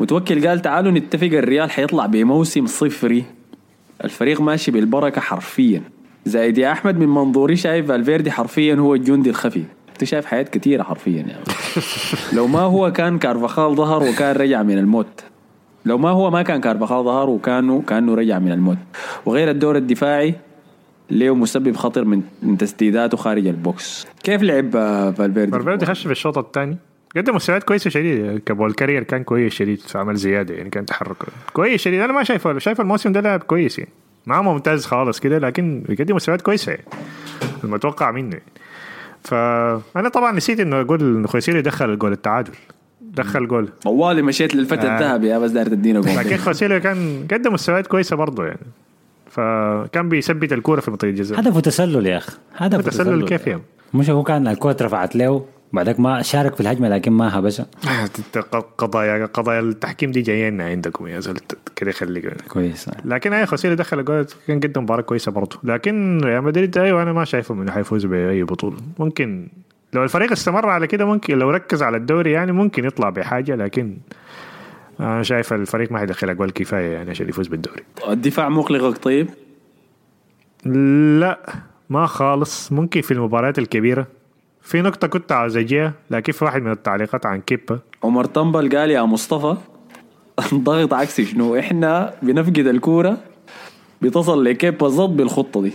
متوكل 0.00 0.48
قال 0.48 0.62
تعالوا 0.62 0.92
نتفق 0.92 1.26
الريال 1.26 1.70
حيطلع 1.70 2.06
بموسم 2.06 2.66
صفري. 2.66 3.24
الفريق 4.04 4.40
ماشي 4.40 4.70
بالبركة 4.70 5.20
حرفيا. 5.20 5.82
زايد 6.24 6.58
يا 6.58 6.72
أحمد 6.72 6.98
من 6.98 7.08
منظوري 7.08 7.56
شايف 7.56 7.88
فالفيردي 7.88 8.30
حرفيا 8.30 8.74
هو 8.74 8.94
الجندي 8.94 9.30
الخفي. 9.30 9.64
أنت 9.92 10.04
شايف 10.04 10.26
حياة 10.26 10.42
كثيرة 10.42 10.82
حرفيا 10.82 11.22
يعني 11.22 11.44
لو 12.36 12.46
ما 12.46 12.60
هو 12.60 12.92
كان 12.92 13.18
كارفاخال 13.18 13.76
ظهر 13.76 14.02
وكان 14.02 14.36
رجع 14.36 14.62
من 14.62 14.78
الموت. 14.78 15.24
لو 15.86 15.98
ما 15.98 16.10
هو 16.10 16.30
ما 16.30 16.42
كان 16.42 16.60
كارفاخال 16.60 17.04
ظهر 17.04 17.30
وكانه 17.30 17.82
كأنه 17.82 18.14
رجع 18.14 18.38
من 18.38 18.52
الموت. 18.52 18.78
وغير 19.26 19.50
الدور 19.50 19.76
الدفاعي 19.76 20.34
ليه 21.10 21.34
مسبب 21.34 21.76
خطر 21.76 22.04
من 22.04 22.22
تسديداته 22.58 23.16
خارج 23.16 23.46
ال 23.46 23.58
box. 23.58 24.06
كيف 24.22 24.42
لعب 24.42 24.76
آه، 24.76 25.10
فالفيردي؟ 25.10 25.52
فالفيردي 25.52 25.86
خش 25.86 26.06
في 26.06 26.12
الشوط 26.12 26.38
الثاني. 26.38 26.76
قدم 27.16 27.34
مستويات 27.34 27.64
كويسة 27.64 27.90
شديده 27.90 28.38
ك 28.46 28.51
ball 28.51 28.72
carrier 28.72 29.02
كان 29.02 29.24
كويس 29.24 29.52
شديد 29.52 29.80
عمل 29.94 30.14
زيادة 30.16 30.54
يعني 30.54 30.70
كان 30.70 30.86
تحرك. 30.86 31.16
كويس 31.52 31.80
شديد. 31.80 32.00
أنا 32.00 32.12
ما 32.12 32.22
شايفه 32.22 32.58
شايف 32.58 32.80
الموسم 32.80 33.12
ده 33.12 33.20
لاعب 33.20 33.42
كويس 33.42 33.78
يعني. 33.78 33.90
ما 34.26 34.42
ممتاز 34.42 34.86
خالص 34.86 35.20
كده 35.20 35.38
لكن 35.38 35.84
بيقدم 35.88 36.16
مستويات 36.16 36.42
كويسة. 36.42 36.72
يعني 36.72 36.84
المتوقع 37.64 38.10
منه 38.10 38.32
يعني. 38.32 38.52
فانا 39.24 40.08
طبعا 40.08 40.32
نسيت 40.32 40.60
إنه 40.60 40.80
أقول 40.80 41.00
إنه 41.00 41.26
خوسيلي 41.26 41.62
دخل 41.62 41.98
جول 41.98 42.12
التعادل. 42.12 42.52
دخل 43.16 43.48
جول. 43.48 43.68
طوالي 43.82 44.22
مشيت 44.22 44.54
للفتى 44.54 44.86
آه. 44.86 44.96
الذهبي 44.96 45.28
يا 45.28 45.38
بس 45.38 45.50
داير 45.50 45.66
تدينا 45.66 46.00
جول. 46.00 46.16
لكن 46.16 46.36
خوسيلي 46.36 46.80
كان 46.80 47.26
قدم 47.32 47.52
مستويات 47.52 47.86
كويسة 47.86 48.16
برضه 48.16 48.44
يعني. 48.46 48.66
فكان 49.30 50.08
بيثبت 50.08 50.52
الكورة 50.52 50.80
في 50.80 50.90
منطقه 50.90 51.08
الجزاء. 51.08 51.40
هدفه 51.40 51.60
تسلل 51.60 52.06
يا 52.06 52.16
أخي. 52.16 52.32
هدفه 52.56 52.82
تسلل 52.90 53.28
كيف 53.28 53.46
يعني؟ 53.46 53.62
مش 53.94 54.10
هو 54.10 54.22
كان 54.22 54.48
الكرة 54.48 54.70
اترفعت 54.70 55.16
له 55.16 55.44
بعدك 55.72 56.00
ما 56.00 56.22
شارك 56.22 56.54
في 56.54 56.60
الهجمة 56.60 56.88
لكن 56.88 57.12
ما 57.12 57.38
هبشها 57.38 57.66
قضايا 58.78 59.26
قضايا 59.26 59.60
التحكيم 59.60 60.10
دي 60.10 60.22
جايين 60.22 60.60
عندكم 60.60 61.06
يا 61.06 61.20
زول 61.20 61.36
كده 61.76 61.92
خليك 61.92 62.42
كويس. 62.48 62.90
لكن 63.04 63.32
أي 63.32 63.46
خوسيلي 63.46 63.74
دخل 63.74 64.04
جول 64.04 64.26
كان 64.46 64.60
قدم 64.60 64.82
مباراة 64.82 65.02
كويسة 65.02 65.32
برضه. 65.32 65.58
لكن 65.64 66.20
ريال 66.24 66.42
مدريد 66.44 66.78
أيوه 66.78 67.02
أنا 67.02 67.12
ما 67.12 67.24
شايفه 67.24 67.54
إنه 67.54 67.72
حيفوز 67.72 68.06
بأي 68.06 68.42
بطولة. 68.42 68.76
ممكن 68.98 69.48
لو 69.96 70.04
الفريق 70.04 70.32
استمر 70.32 70.68
على 70.68 70.86
كده 70.86 71.04
ممكن 71.04 71.38
لو 71.38 71.50
ركز 71.50 71.82
على 71.82 71.96
الدوري 71.96 72.32
يعني 72.32 72.52
ممكن 72.52 72.84
يطلع 72.84 73.10
بحاجة 73.10 73.54
لكن 73.54 73.96
أنا 75.00 75.22
شايف 75.22 75.52
الفريق 75.52 75.92
ما 75.92 75.98
حيدخل 75.98 76.30
اجوال 76.30 76.52
كفاية 76.52 76.92
يعني 76.92 77.10
عشان 77.10 77.28
يفوز 77.28 77.48
بالدوري. 77.48 77.82
الدفاع 78.08 78.48
مقلقك 78.48 78.98
طيب؟ 78.98 79.28
لا 81.20 81.52
ما 81.90 82.06
خالص. 82.06 82.72
ممكن 82.72 83.00
في 83.00 83.10
المباريات 83.10 83.58
الكبيرة. 83.58 84.06
في 84.62 84.82
نقطة 84.82 85.06
كنت 85.06 85.32
عاوز 85.32 85.56
اجيها 85.56 85.92
لكن 86.10 86.32
في 86.32 86.44
واحد 86.44 86.62
من 86.62 86.70
التعليقات 86.70 87.26
عن 87.26 87.40
كيبا. 87.40 87.78
عمر 88.04 88.24
طنبل 88.24 88.76
قال 88.76 88.90
يا 88.90 89.02
مصطفى 89.02 89.56
ضغط 90.54 90.94
عكسي 90.94 91.24
شنو؟ 91.24 91.58
إحنا 91.58 92.14
بنفقد 92.22 92.66
الكورة 92.66 93.16
بتصل 94.02 94.44
لكيب 94.44 94.78
بالضبط 94.78 95.10
بالخطه 95.10 95.62
دي. 95.62 95.72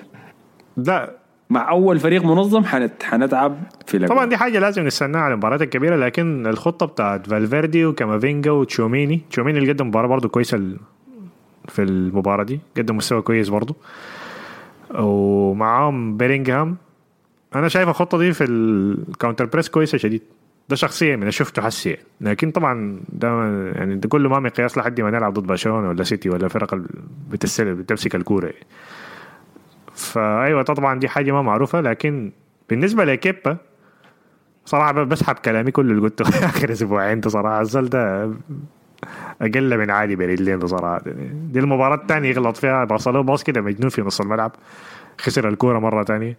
لا 0.77 1.20
مع 1.51 1.69
أول 1.69 1.99
فريق 1.99 2.23
منظم 2.25 2.63
حنت 2.63 3.03
حنتعب 3.03 3.57
في 3.87 3.97
الأجواء. 3.97 4.17
طبعا 4.17 4.29
دي 4.29 4.37
حاجة 4.37 4.59
لازم 4.59 4.83
نستناها 4.83 5.21
على 5.21 5.33
المباريات 5.33 5.61
الكبيرة 5.61 5.95
لكن 5.95 6.47
الخطة 6.47 6.85
بتاعت 6.85 7.27
فالفيردي 7.27 7.85
وكامافينجا 7.85 8.51
وتشواميني 8.51 9.21
تشواميني 9.29 9.59
اللي 9.59 9.71
قدم 9.71 9.87
مباراة 9.87 10.07
برضه 10.07 10.29
كويسة 10.29 10.57
في 11.67 11.81
المباراة 11.81 12.43
دي 12.43 12.59
قدم 12.77 12.97
مستوى 12.97 13.21
كويس 13.21 13.49
برضه 13.49 13.75
ومعاهم 14.93 16.17
بيرينغهام 16.17 16.77
أنا 17.55 17.67
شايف 17.67 17.89
الخطة 17.89 18.17
دي 18.17 18.33
في 18.33 18.43
ال 18.43 18.56
counter 18.56 19.45
press 19.45 19.69
كويسة 19.69 19.97
شديد 19.97 20.21
ده 20.69 20.75
شخصيا 20.75 21.15
من 21.15 21.31
شفته 21.31 21.61
حسي 21.61 21.97
لكن 22.21 22.51
طبعا 22.51 22.99
ده 23.09 23.27
يعني 23.75 23.95
ده 23.95 24.09
كله 24.09 24.29
ما 24.29 24.39
مقياس 24.39 24.77
لحد 24.77 25.01
ما 25.01 25.11
نلعب 25.11 25.33
ضد 25.33 25.47
برشلونة 25.47 25.89
ولا 25.89 26.03
سيتي 26.03 26.29
ولا 26.29 26.47
فرق 26.47 26.75
بتمسك 27.29 28.15
الكورة 28.15 28.45
يعني. 28.45 28.65
فأيوة 30.05 30.61
طبعا 30.63 30.99
دي 30.99 31.09
حاجة 31.09 31.31
ما 31.31 31.41
معروفة 31.41 31.81
لكن 31.81 32.31
بالنسبة 32.69 33.03
لكيبا 33.05 33.57
صراحة 34.65 34.91
بسحب 34.91 35.35
كلامي 35.35 35.71
كله 35.71 35.91
اللي 35.91 36.01
قلته 36.01 36.29
آخر 36.49 36.71
أسبوعين 36.71 37.19
ده 37.19 37.29
صراحة. 37.29 37.61
الزول 37.61 37.89
ده 37.89 38.31
أقل 39.41 39.77
من 39.77 39.89
عادي 39.91 40.15
بين 40.15 40.29
الليل 40.29 40.57
بصراحه 40.57 41.01
دي 41.51 41.59
المباراة 41.59 41.95
الثانية 41.95 42.29
يغلط 42.29 42.57
فيها. 42.57 42.83
برشلونة 42.83 43.21
باص 43.21 43.43
كده 43.43 43.61
مجنون 43.61 43.89
في 43.89 44.01
نص 44.01 44.21
الملعب. 44.21 44.51
خسر 45.21 45.47
الكورة 45.49 45.79
مرة 45.79 46.03
ثانية 46.03 46.37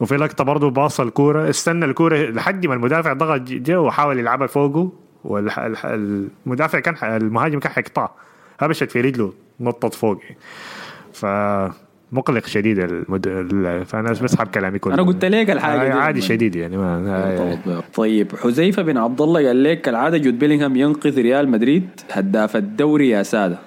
وفي 0.00 0.16
لقطة 0.16 0.44
برضه 0.44 0.70
باص 0.70 1.00
الكورة 1.00 1.50
استنى 1.50 1.84
الكورة 1.84 2.16
لحد 2.16 2.66
ما 2.66 2.74
المدافع 2.74 3.12
ضغط 3.12 3.40
جه 3.40 3.80
وحاول 3.80 4.18
يلعبها 4.18 4.46
فوقه. 4.46 4.92
والمدافع 5.24 6.78
كان 6.80 7.16
المهاجم 7.16 7.58
كان 7.58 7.72
حيقطع 7.72 8.10
هبشت 8.60 8.90
في 8.90 9.00
رجله 9.00 9.32
نطت 9.60 9.94
فوق 9.94 10.20
ف 11.12 11.26
مقلق 12.12 12.46
شديد 12.46 12.78
المد... 12.78 13.26
ال- 13.26 13.84
فأنا 13.84 14.10
بسحب 14.10 14.46
كلامي 14.46 14.78
كله. 14.78 14.94
أنا 14.94 15.02
قلت 15.02 15.24
لك 15.24 15.50
الحاجة 15.50 15.80
آه، 15.82 15.84
دي. 15.84 15.92
عادي 15.92 16.20
شديد 16.20 16.56
يعني 16.56 16.76
ما 16.76 17.04
آه، 17.08 17.82
طيب 17.94 18.36
حذيفة 18.36 18.82
بن 18.82 18.96
عبد 18.96 19.20
الله 19.20 19.46
قال 19.46 19.64
لك 19.64 19.80
كالعاده 19.80 20.18
جود 20.18 20.38
بيلينغهام 20.38 20.76
ينقذ 20.76 21.20
ريال 21.20 21.48
مدريد 21.48 21.88
هداف 22.12 22.56
الدوري 22.56 23.08
يا 23.08 23.22
سادة. 23.22 23.58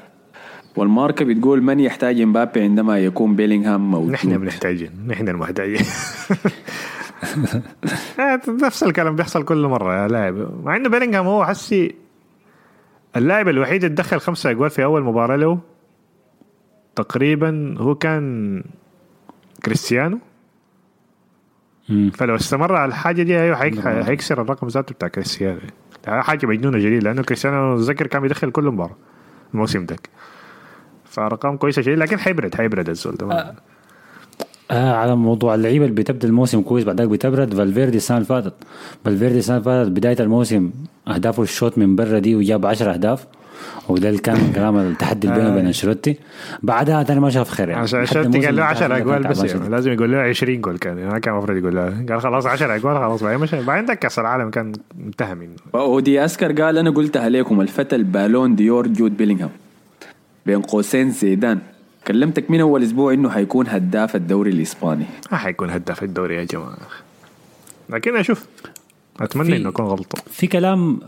والماركة 0.75 1.25
بتقول 1.25 1.61
من 1.63 1.79
يحتاج 1.79 2.21
امبابي 2.21 2.61
عندما 2.61 2.99
يكون 2.99 3.35
بيلينغهام 3.35 3.91
موجود؟ 3.91 4.11
نحن 4.11 4.37
بنحتاجين 4.37 4.91
نحن 5.07 5.27
المحتاجين. 5.29 5.85
آه، 8.19 8.41
نفس 8.63 8.83
الكلام 8.83 9.15
بيحصل 9.15 9.43
كل 9.43 9.57
مرة 9.67 10.03
يا 10.03 10.07
لاعب. 10.07 10.65
مع 10.65 10.75
إنه 10.75 10.89
بيلينغهام 10.89 11.25
هو 11.27 11.45
حسي 11.45 11.95
اللاعب 13.15 13.47
الوحيد 13.49 13.83
اللي 13.83 13.95
دخل 13.95 14.19
خمسة 14.19 14.49
أجوال 14.49 14.69
في 14.69 14.83
أول 14.83 15.03
مباراة 15.03 15.35
له. 15.35 15.59
تقريبا 17.01 17.75
هو 17.79 17.95
كان 17.95 18.63
كريستيانو. 19.65 20.19
مم. 21.89 22.11
فلو 22.13 22.35
استمر 22.35 22.75
على 22.75 22.89
الحاجة 22.89 23.23
دي 23.23 23.39
أيوه 23.41 23.55
حيك- 23.55 23.87
حيكسر 24.03 24.41
الرقم 24.41 24.67
ذاته 24.67 24.93
بتاع 24.95 25.07
كريستيانو. 25.07 25.59
حاجة 26.07 26.45
مجنونة 26.45 26.77
جديد 26.77 27.03
لأنه 27.03 27.23
كريستيانو 27.23 27.75
ذكر 27.75 28.07
كان 28.07 28.21
بيدخل 28.21 28.51
كل 28.51 28.63
مباراة 28.63 28.95
الموسم 29.53 29.85
ده. 29.85 29.95
فأرقام 31.05 31.57
كويسة 31.57 31.81
شديد 31.81 31.97
لكن 31.97 32.19
حيبرد 32.19 32.55
حيبرد 32.55 32.89
الزول 32.89 33.15
ده. 33.15 33.25
ما- 33.27 33.55
آه 34.71 34.93
على 34.95 35.15
موضوع 35.15 35.55
اللعيبة 35.55 35.85
اللي 35.85 35.95
بتبدأ 36.01 36.27
الموسم 36.27 36.61
كويس 36.61 36.83
بعدك 36.85 37.07
بتبرد 37.07 37.53
فالفيردي 37.53 37.97
السنة 37.97 38.17
اللي 38.17 38.27
فاتت. 38.27 38.53
فالفيردي 39.05 39.37
السنة 39.39 39.57
اللي 39.57 39.65
فاتت 39.65 39.91
بداية 39.91 40.19
الموسم 40.19 40.71
أهدافه 41.07 41.43
الشوط 41.43 41.77
من 41.77 41.95
برا 41.95 42.19
دي 42.19 42.35
وجاب 42.35 42.65
10 42.65 42.93
أهداف. 42.93 43.27
وده 43.89 44.09
اللي 44.09 44.19
كان 44.21 44.51
كلام 44.55 44.77
التحدي 44.77 45.27
اللي 45.27 45.39
بينه 45.39 45.51
وبين 45.51 45.65
أنشيلوتي. 45.65 46.17
بعدها 46.63 47.03
تاني 47.03 47.19
ما 47.19 47.29
شاف 47.29 47.49
خير 47.49 47.69
يعني. 47.69 47.81
عشان 47.81 47.99
الموسم 47.99 48.31
قال 48.31 48.41
له 48.43 48.49
اللي 48.49 48.61
10 48.61 48.87
فات 48.87 49.01
أجوال 49.01 49.23
بس 49.23 49.43
يعني. 49.43 49.69
لازم 49.69 49.91
يقول 49.91 50.11
له 50.11 50.17
20 50.17 50.61
جول 50.61 50.77
كان 50.77 50.97
يعني 50.97 51.11
ما 51.11 51.19
كان 51.19 51.33
المفروض 51.33 51.57
يقول 51.57 51.75
له. 51.75 52.05
قال 52.09 52.21
خلاص 52.21 52.45
10 52.45 52.75
أجوال 52.75 52.97
خلاص 52.97 53.23
بعدين 53.23 53.39
مش 53.39 53.55
بعدين 53.55 53.85
ده 53.85 53.93
كاس 53.93 54.19
العالم 54.19 54.49
كان 54.49 54.73
انتهى 55.05 55.35
منه. 55.35 55.83
و 55.83 55.94
The 55.94 56.25
Oscar 56.25 56.61
قال 56.61 56.77
أنا 56.77 56.89
قلتها 56.89 57.29
لكم 57.29 57.61
الفتى 57.61 57.95
ال 57.95 58.01
fr: 58.01 58.19
Ballon 58.19 58.55
d'Or 58.55 58.87
جود 58.87 59.17
بيلينغهام. 59.17 59.49
بين 60.45 60.61
قوسين 60.61 61.11
زيدان. 61.11 61.59
كلمتك 62.07 62.51
من 62.51 62.59
أول 62.59 62.83
أسبوع 62.83 63.13
إنه 63.13 63.29
حيكون 63.29 63.67
هداف 63.67 64.15
الدوري 64.15 64.51
الإسباني. 64.51 65.05
ما 65.31 65.37
حيكون 65.37 65.69
هداف 65.69 66.03
الدوري 66.03 66.35
يا 66.35 66.43
جماعة. 66.43 66.77
لكن 67.89 68.15
أشوف 68.15 68.45
أتمنى 69.21 69.57
إنه 69.57 69.69
اكون 69.69 69.85
غلطان 69.85 70.21
في 70.31 70.47
كلام 70.47 70.99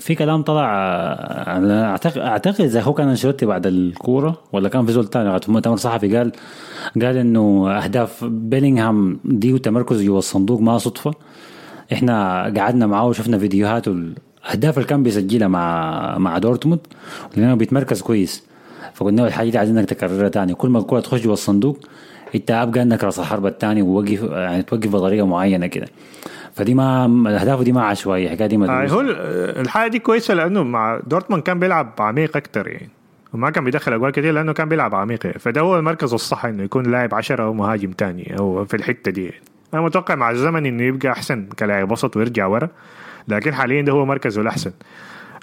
في 0.00 0.14
كلام 0.14 0.42
طلع 0.42 0.74
آه، 0.74 1.84
اعتقد 1.84 2.18
أعتقد 2.18 2.60
إذا 2.60 2.80
هو 2.80 2.94
كان 2.94 3.08
أنشيلوتي 3.08 3.46
بعد 3.46 3.66
الكورة 3.66 4.38
ولا 4.52 4.68
كان 4.68 4.86
في 4.86 4.92
زول 4.92 5.10
ثاني 5.10 5.40
في 5.40 5.52
مؤتمر 5.52 5.76
صحفي 5.76 6.16
قال 6.16 6.32
قال 7.02 7.16
إنه 7.16 7.70
أهداف 7.70 8.24
بيلينغهام 8.24 9.20
دي 9.24 9.52
وتمركزه 9.52 10.04
جوا 10.04 10.18
الصندوق 10.18 10.60
ما 10.60 10.78
صدفة. 10.78 11.14
إحنا 11.92 12.42
قعدنا 12.42 12.86
معاه 12.86 13.06
وشفنا 13.06 13.38
فيديوهات 13.38 13.88
الاهداف 13.88 14.76
اللي 14.76 14.88
كان 14.88 15.02
بيسجلها 15.02 15.48
مع 15.48 16.18
مع 16.18 16.38
دورتموند 16.38 16.80
لأنه 17.36 17.54
بيتمركز 17.54 18.02
كويس. 18.02 18.44
فقلنا 18.94 19.20
له 19.20 19.26
الحاجة 19.28 19.50
دي 19.50 19.58
عايزينك 19.58 19.88
تكررها 19.88 20.28
تاني. 20.28 20.54
كل 20.54 20.68
ما 20.68 20.78
الكورة 20.78 21.00
تخش 21.00 21.20
جوا 21.20 21.32
الصندوق 21.32 21.78
أنت 22.34 22.50
أبقى 22.50 22.82
إنك 22.82 23.04
رأس 23.04 23.18
الحربة 23.18 23.48
الثاني 23.48 23.82
ووقف 23.82 24.22
يعني 24.22 24.62
توقف 24.62 24.90
بطريقة 24.90 25.26
معينة 25.26 25.66
كده. 25.66 25.86
فدي 26.56 26.74
ما 26.74 27.06
الاهداف 27.06 27.60
دي 27.62 27.72
ما 27.72 27.82
عشوائية 27.84 28.26
الحكاية 28.26 28.46
دي 28.48 28.54
آه 28.54 28.58
مدروسة. 28.58 28.94
هو 28.94 29.00
ال- 29.00 29.10
الحاجة 29.60 29.90
دي 29.90 29.98
كويسة 29.98 30.34
لأنه 30.34 30.62
مع 30.64 31.00
دورتموند 31.06 31.42
كان 31.42 31.58
بيلعب 31.58 31.92
عميق 31.98 32.36
أكتر 32.36 32.68
يعني 32.68 32.88
وما 33.32 33.50
كان 33.50 33.64
بيدخل 33.64 33.92
أجوال 33.92 34.10
كتير 34.12 34.32
لأنه 34.34 34.52
كان 34.52 34.68
بيلعب 34.68 34.94
عميق 34.94 35.26
يعني. 35.26 35.38
فده 35.38 35.60
هو 35.60 35.78
المركز 35.78 36.12
الصح 36.14 36.44
إنه 36.44 36.62
يكون 36.62 36.86
لاعب 36.86 37.14
10 37.14 37.42
أو 37.44 37.52
مهاجم 37.54 37.90
تاني 37.90 38.36
أو 38.38 38.64
في 38.64 38.76
الحتة 38.76 39.10
دي 39.10 39.24
يعني. 39.24 39.40
أنا 39.74 39.82
متوقع 39.82 40.14
مع 40.14 40.30
الزمن 40.30 40.66
إنه 40.66 40.82
يبقى 40.82 41.12
أحسن 41.12 41.46
كلاعب 41.58 41.90
وسط 41.92 42.16
ويرجع 42.16 42.46
ورا 42.46 42.68
لكن 43.28 43.54
حاليا 43.54 43.82
ده 43.82 43.92
هو 43.92 44.06
مركزه 44.06 44.40
الأحسن 44.42 44.70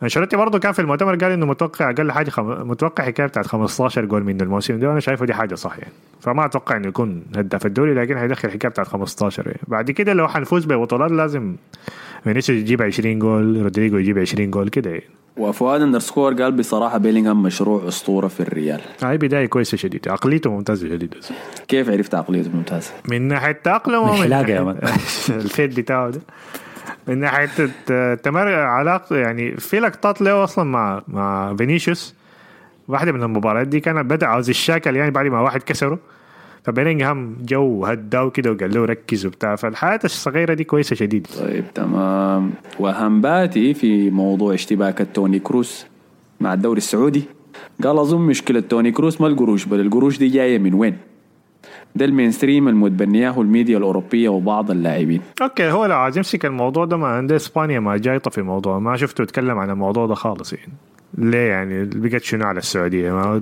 انشيلوتي 0.03 0.37
برضه 0.37 0.59
كان 0.59 0.71
في 0.71 0.79
المؤتمر 0.79 1.15
قال 1.15 1.31
إنه 1.31 1.45
متوقع 1.45 1.89
أقل 1.89 2.11
حاجة 2.11 2.29
خم... 2.29 2.69
متوقع 2.69 3.03
حكاية 3.03 3.27
بتاعت 3.27 3.47
15 3.47 4.05
جول 4.05 4.23
من 4.23 4.41
الموسم 4.41 4.79
ده 4.79 4.87
وأنا 4.89 4.99
شايفه 4.99 5.25
دي 5.25 5.33
حاجة 5.33 5.55
صح 5.55 5.77
يعني 5.79 5.93
فما 6.21 6.45
أتوقع 6.45 6.77
إنه 6.77 6.87
يكون 6.87 7.23
هداف 7.35 7.65
الدوري 7.65 7.93
لكن 7.93 8.17
حيدخل 8.17 8.51
حكاية 8.51 8.69
بتاعت 8.69 8.87
15 8.87 9.47
يعني. 9.47 9.59
بعد 9.67 9.91
كده 9.91 10.13
لو 10.13 10.27
حنفوز 10.27 10.65
ببطولات 10.65 11.11
لازم 11.11 11.55
فينيسيوس 12.23 12.59
يجيب 12.59 12.81
20 12.81 13.19
جول 13.19 13.61
رودريجو 13.61 13.97
يجيب 13.97 14.19
20 14.19 14.51
جول 14.51 14.69
كده 14.69 14.89
يعني. 14.89 15.03
وفؤاد 15.37 15.81
underscore 15.81 16.33
قال 16.33 16.51
بصراحة 16.51 16.97
بيلينغهام 16.97 17.43
مشروع 17.43 17.87
أسطورة 17.87 18.27
في 18.27 18.39
الريال 18.39 18.81
هاي 19.03 19.17
بداية 19.17 19.45
كويسة 19.45 19.77
شديد 19.77 20.07
عقليته 20.07 20.51
ممتازة 20.51 20.89
شديد 20.89 21.15
كيف 21.67 21.89
عرفت 21.89 22.15
عقليته 22.15 22.49
ممتازة 22.55 22.91
من 23.09 23.21
ناحية 23.21 23.51
تاقلم 23.51 24.03
من 24.03 24.09
ومن 24.09 24.23
حلاقة 24.23 24.49
يا 24.49 24.61
man. 24.61 24.77
الفيد 25.29 25.79
بتاعه 25.79 26.09
ده 26.09 26.21
من 27.07 27.17
ناحية 27.17 27.49
الت- 27.59 28.19
تمر 28.23 28.53
علاقه 28.53 29.15
يعني 29.15 29.51
في 29.57 29.79
لقطات 29.79 30.21
له 30.21 30.43
أصلا 30.43 30.65
مع 30.65 31.01
مع 31.07 31.55
فينيسيوس. 31.55 32.15
واحدة 32.87 33.11
من 33.11 33.23
المباريات 33.23 33.67
دي 33.67 33.79
كانت 33.79 34.05
بدأ 34.05 34.27
عاوز 34.27 34.49
يشاكل 34.49 34.95
يعني 34.95 35.11
بعد 35.11 35.25
ما 35.25 35.41
واحد 35.41 35.63
كسره. 35.63 35.99
فبيلينغهام 36.63 37.37
جا 37.41 37.85
هداه 37.85 38.29
كده 38.29 38.51
وقال 38.51 38.73
له 38.73 38.85
ركز 38.85 39.25
وبتاع. 39.25 39.55
فالحاجات 39.55 39.99
الصغيرة 40.03 40.53
دي 40.53 40.63
كويسة 40.63 40.95
شديد. 40.95 41.27
طيب 41.39 41.63
تمام. 41.75 42.51
وهمباتي 42.79 43.73
في 43.73 44.09
موضوع 44.09 44.53
اشتباك 44.53 45.07
توني 45.13 45.39
كروس 45.39 45.85
مع 46.41 46.53
الدوري 46.53 46.77
السعودي. 46.77 47.23
قال 47.83 47.99
أظن 47.99 48.21
مشكلة 48.21 48.59
توني 48.59 48.91
كروس 48.91 49.21
ما 49.21 49.27
القروش 49.27 49.65
بل 49.65 49.79
القروش 49.79 50.17
دي 50.17 50.27
جاية 50.27 50.59
من 50.59 50.73
وين؟ 50.73 50.97
ده 51.95 52.05
ال 52.05 52.11
mainstream 52.11 52.67
المتبنياه 52.67 53.41
الميديا 53.41 53.77
الاوروبيه 53.77 54.29
وبعض 54.29 54.71
اللاعبين 54.71 55.21
okay 55.41 55.71
هو 55.71 55.85
لو 55.85 55.97
عايز 55.97 56.17
يمسك 56.17 56.45
الموضوع 56.45 56.85
ده. 56.85 56.97
ما 56.97 57.07
عنده 57.07 57.35
إسبانيا 57.35 57.79
ما 57.79 57.97
جايطه 57.97 58.31
في 58.31 58.37
الموضوع. 58.37 58.79
ما 58.79 58.97
شفته 58.97 59.21
يتكلم 59.21 59.57
عن 59.59 59.69
الموضوع 59.69 60.05
ده 60.05 60.15
خالص 60.15 60.53
يعني. 60.53 60.73
ليه 61.17 61.49
يعني؟ 61.49 61.85
بقت 61.85 62.23
شنو 62.23 62.45
على 62.45 62.59
السعودية؟ 62.59 63.11
ما 63.11 63.41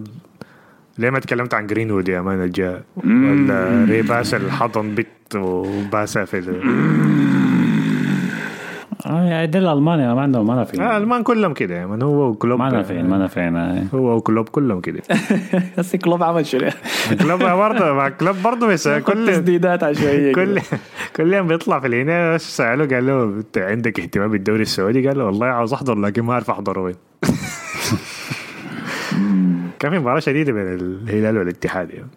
ليه 0.97 1.09
ما 1.09 1.19
تكلمت 1.19 1.53
عن 1.53 1.67
جرينوود 1.67 2.09
يا 2.09 2.21
man 2.21 2.43
الجاء 2.43 2.83
ولا 3.05 3.85
ريباس 3.89 4.33
اللي 4.33 4.51
حضن 4.51 4.95
بت 4.95 5.07
وباسا 5.35 6.25
في 6.25 6.41
آه 9.05 9.23
يعني 9.23 9.47
ده 9.47 9.59
الالمانيا 9.59 10.13
ما 10.13 10.21
عندهم 10.21 10.47
ما 10.47 10.55
نافعين 10.55 10.81
آه 10.81 10.97
المان 10.97 11.23
كلهم 11.23 11.53
كده 11.53 11.75
يا 11.75 11.85
man 11.85 12.01
هو 12.01 12.29
وكلوب 12.29 12.59
ما 12.59 12.69
نافعين 13.17 13.55
آه. 13.55 13.83
هو 13.95 14.15
وكلوب 14.15 14.49
كلهم 14.49 14.81
كده 14.81 15.01
هسه 15.77 15.97
كلوب 15.97 16.23
عمل 16.23 16.45
شنو؟ 16.45 16.69
كلوب 17.21 17.39
برضه 17.39 17.93
مع 17.93 18.09
كلوب 18.09 18.35
برضه 18.43 18.67
بس 18.67 18.87
كل 18.87 19.27
تسديدات 19.27 19.83
عشوائيه 19.83 20.33
كل 20.33 20.59
كل 21.15 21.33
يوم 21.33 21.47
بيطلع 21.47 21.79
في 21.79 21.87
الهنا 21.87 22.37
سألوه 22.37 22.87
قال 22.87 23.05
له 23.05 23.23
أنت 23.23 23.57
عندك 23.57 23.99
اهتمام 23.99 24.31
بالدوري 24.31 24.61
السعودي 24.61 25.07
قال 25.07 25.17
له 25.17 25.25
والله 25.25 25.45
عاوز 25.45 25.73
أحضر 25.73 25.95
لكن 25.95 26.21
ما 26.21 26.33
أعرف 26.33 26.49
احضر 26.49 26.79
وين 26.79 26.95
كان 29.79 29.91
في 29.91 29.99
مباراة 29.99 30.19
شديدة 30.19 30.53
بين 30.53 30.67
الهلال 30.73 31.37
والاتحاد 31.37 31.89
يعني. 31.89 32.07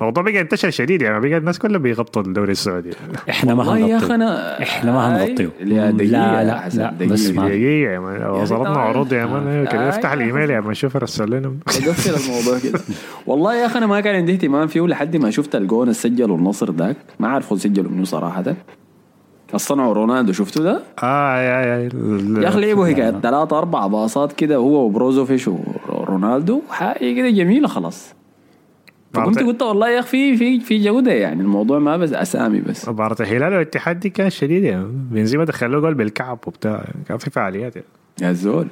الموضوع 0.00 0.22
بقى 0.22 0.40
انتشر 0.40 0.70
شديد 0.70 1.02
يعني 1.02 1.20
بقى 1.28 1.36
الناس 1.38 1.58
كلها 1.58 1.78
بيغطوا 1.78 2.22
الدوري 2.22 2.52
السعودي. 2.52 2.90
إحنا 3.30 3.54
ما 3.54 3.62
هنغطيه. 3.62 3.96
أخي 3.96 4.14
أنا 4.14 4.62
إحنا 4.62 4.92
ما 4.92 5.08
هنغطيه. 5.24 5.50
لا 5.60 5.90
دقيقة 5.90 6.10
لا 6.10 6.44
لا 6.44 6.68
لا. 6.74 7.06
بس 7.06 7.30
ما 7.30 7.48
دقيقة 7.48 7.92
يا 7.92 7.98
man 7.98 8.26
وصلتنا. 8.30 8.68
عروض 8.78 9.12
يا 9.12 9.26
man 9.26 9.66
كده 9.66 9.86
آه، 9.86 9.88
افتح 9.88 10.08
يا 10.08 10.14
الإيميل 10.14 10.50
يا 10.50 10.60
man 10.60 10.74
شوف 10.74 10.96
رسل 10.96 11.30
لنا. 11.30 11.48
قفل 11.66 12.30
الموضوع 12.30 12.58
كده. 12.58 12.80
والله 13.26 13.54
يا 13.54 13.66
أخي 13.66 13.78
أنا 13.78 13.86
ما 13.86 14.00
كان 14.00 14.14
عندي 14.14 14.32
اهتمام 14.32 14.66
فيه 14.66 14.86
لحد 14.86 15.16
ما 15.16 15.30
شفت 15.30 15.54
الجون 15.56 15.92
سجلوا 15.92 16.36
النصر 16.36 16.72
ذاك 16.72 16.96
ما 17.20 17.28
عارف 17.28 17.52
هو 17.52 17.58
سجلوا 17.58 17.90
منه 17.90 18.04
صراحة. 18.04 18.44
الصنعوا 19.54 19.94
رونالدو 19.94 20.32
شفتوا 20.32 20.64
ده؟ 20.64 20.82
آه 21.02 21.36
يا 21.36 21.60
يا 21.66 21.88
يا 22.42 22.48
أخي 22.48 22.60
لعبوا 22.60 22.86
هيك 22.86 22.96
ثلاثة 22.96 23.58
أربع 23.58 23.86
باصات 23.86 24.32
كده 24.32 24.56
هو 24.56 24.84
وبروزوفيش 24.86 25.48
ورونالدو. 25.88 26.60
حاجة 26.70 27.14
كده 27.16 27.30
جميلة 27.30 27.68
خلاص. 27.68 28.17
فكنت 29.12 29.38
قلت 29.38 29.62
والله 29.62 29.90
يا 29.90 30.00
أخي 30.00 30.08
في 30.08 30.36
في 30.36 30.60
في 30.60 30.78
جودة 30.78 31.12
يعني 31.12 31.42
الموضوع 31.42 31.78
ما 31.78 31.96
بس 31.96 32.12
أسامي 32.12 32.60
بس. 32.60 32.88
مباراة 32.88 33.16
الهلال 33.20 33.52
والاتحاد 33.52 34.00
دي 34.00 34.10
كانت 34.10 34.32
شديدة 34.32 34.68
يعني. 34.68 34.86
بنزيما 34.90 35.44
دخل 35.44 35.72
له 35.72 35.80
جول 35.80 35.94
بالكعب 35.94 36.38
وبتاع. 36.46 36.84
كان 37.08 37.18
في 37.18 37.30
فعاليات 37.30 37.76
يعني. 37.76 37.88
يا 38.22 38.32
زول. 38.32 38.66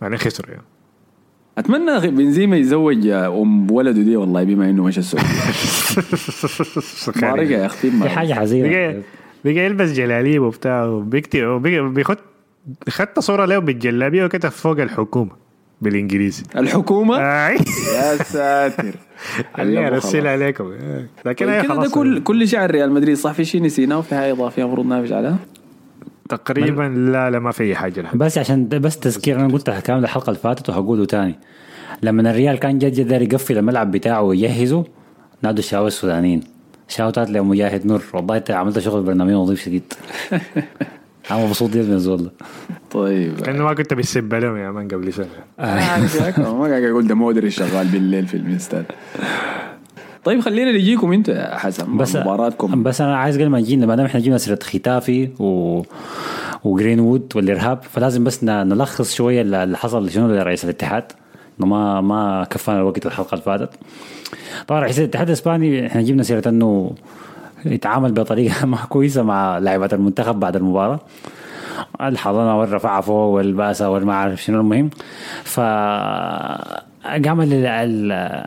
بعدين 0.00 0.18
خسروا 0.18 0.50
يعني. 0.50 0.64
أتمنى 1.58 2.10
بنزيما 2.10 2.56
يتزوج 2.56 3.06
أم 3.06 3.70
ولده 3.70 4.02
دي 4.02 4.16
والله 4.16 4.44
بما 4.44 4.70
إنه 4.70 4.84
مشى 4.84 5.00
السعودية. 5.00 5.28
بارك 7.22 7.50
يا 7.50 7.66
أختي 7.66 7.90
دي 7.90 8.08
حاجة 8.08 8.34
حزينه 8.34 9.02
بقى 9.44 9.56
يلبس 9.56 9.92
جلاليب 9.92 10.42
وبتاع 10.42 10.84
وبيكتب 10.84 11.62
بيخد 11.94 12.16
خدت 12.88 13.18
صورة 13.18 13.44
له 13.44 13.58
بالجلابية 13.58 14.24
وكتب 14.24 14.48
فوق 14.48 14.80
الحكومة. 14.80 15.47
بالإنجليزي. 15.80 16.42
الحكومة؟ 16.56 17.18
يا 17.18 18.16
ساتر. 18.22 18.94
خليني 19.56 19.86
ارسل 19.86 20.26
عليكم. 20.26 20.72
لكن 21.26 21.48
هي 21.48 21.62
كده 21.62 21.74
ده 21.74 21.74
خلاص. 21.74 21.92
كل 21.92 22.22
كل 22.22 22.48
شعر 22.48 22.70
ريال 22.70 22.92
مدريد 22.92 23.16
صح 23.16 23.32
في 23.32 23.44
شيء 23.44 23.62
نسيناه 23.62 23.98
وفي 23.98 24.14
حاجة 24.14 24.32
اضافيه 24.32 24.62
المفروض 24.62 24.86
نافش 24.86 25.12
عليها 25.12 25.36
تقريبا 26.28 26.82
لا 26.82 27.30
لا 27.30 27.38
ما 27.38 27.52
في 27.52 27.62
أي 27.62 27.74
حاجة 27.74 28.00
لحد. 28.00 28.18
بس 28.18 28.38
عشان 28.38 28.68
بس 28.68 28.98
تذكير 28.98 29.40
أنا 29.40 29.52
قلتها 29.52 29.80
كامل 29.80 30.04
الحلقة 30.04 30.28
اللي 30.30 30.40
فاتت 30.40 30.68
وهقوله 30.68 31.04
تاني. 31.04 31.34
لما 32.02 32.30
الريال 32.30 32.58
كان 32.58 32.78
جد 32.78 32.94
جد 32.94 33.32
يقفل 33.32 33.58
الملعب 33.58 33.90
بتاعه 33.90 34.22
ويجهزه 34.22 34.84
نادوا 35.42 35.58
الشباب 35.58 35.86
السودانيين. 35.86 36.40
شاوتات 36.88 37.30
لمجاهد 37.30 37.86
نور. 37.86 38.02
والله 38.14 38.36
أنت 38.36 38.50
عملت 38.50 38.78
شغل 38.78 39.02
برنامج 39.02 39.32
نظيف 39.32 39.64
شديد. 39.64 39.92
أنا 41.30 41.46
مبسوط 41.46 41.70
جدا 41.70 41.82
من 41.88 41.92
الزول 41.94 42.22
ده. 42.24 42.30
طيب. 42.90 43.40
كانه 43.40 43.64
ما 43.64 43.74
كنت 43.74 43.94
بتسب 43.94 44.34
لهم 44.34 44.56
يا 44.56 44.70
مان 44.70 44.88
قبل 44.88 45.08
يا 45.08 45.24
أخي، 46.28 46.42
ما 46.42 46.68
قاعد 46.68 46.82
أقول 46.82 47.06
ده 47.06 47.14
مودري 47.14 47.50
شغال 47.50 47.86
بالليل 47.86 48.26
في 48.26 48.36
الاستاد 48.36 48.84
طيب 50.24 50.40
خلينا 50.40 50.72
نجيكم 50.72 51.12
أنتوا 51.12 51.34
يا 51.34 51.56
حسن. 51.58 51.96
بس 51.96 52.16
مباراتكم. 52.16 52.82
بس 52.82 53.00
أنا 53.00 53.16
عايز 53.16 53.36
قبل 53.36 53.48
ما 53.48 53.58
نجينا 53.60 53.86
ما 53.86 53.96
دام 53.96 54.06
إحنا 54.06 54.20
جينا 54.20 54.38
سيرة 54.38 54.58
ختافي 54.62 55.28
و 55.38 55.82
وجرين 56.64 57.00
وود 57.00 57.32
والإرهاب 57.36 57.82
فلازم 57.82 58.24
بس 58.24 58.44
ن- 58.44 58.68
نلخص 58.68 59.14
شوية 59.14 59.40
اللي 59.42 59.64
اللي 59.64 59.76
حصل 59.76 60.10
شنو 60.10 60.28
لرئيس 60.28 60.64
الاتحاد. 60.64 61.04
إنه 61.60 61.66
ما 61.66 62.00
ما 62.00 62.44
كفانا 62.50 62.78
الوقت 62.78 63.06
الحلقة 63.06 63.32
اللي 63.34 63.44
فاتت. 63.44 63.70
طبعا 64.66 64.80
رئيس 64.80 64.98
الاتحاد 64.98 65.26
الإسباني 65.26 65.86
إحنا 65.86 66.02
جبنا 66.02 66.22
سيرة 66.22 66.48
إنه 66.48 66.92
يتعامل 67.72 68.12
بطريقة 68.12 68.66
ما 68.72 68.76
كويسة 68.76 69.22
مع 69.22 69.58
لاعبات 69.58 69.94
المنتخب 69.94 70.40
بعد 70.40 70.56
المباراة. 70.56 71.00
الحضانه 72.00 72.58
والرفعه 72.60 73.00
فوق 73.00 73.26
والباسه 73.26 73.90
والما 73.90 74.14
عارف 74.14 74.42
شنو 74.42 74.60
المهم. 74.60 74.90
ف 75.44 75.60
قام 77.24 77.40
ال- 77.40 78.46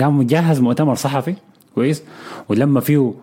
قام 0.00 0.18
مجهز 0.18 0.60
مؤتمر 0.60 0.94
صحفي 0.94 1.34
كويس 1.74 2.02
ولما 2.48 2.80
فيه 2.80 3.14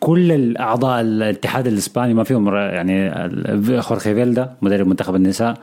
كل 0.00 0.32
الأعضاء 0.32 1.00
الاتحاد 1.00 1.66
الإسباني 1.66 2.14
ما 2.14 2.24
فيهم 2.24 2.54
يعني 2.54 3.10
خورخي 3.80 4.14
فيلدا 4.14 4.52
مدرب 4.62 4.86
منتخب 4.86 5.14
النساء 5.14 5.54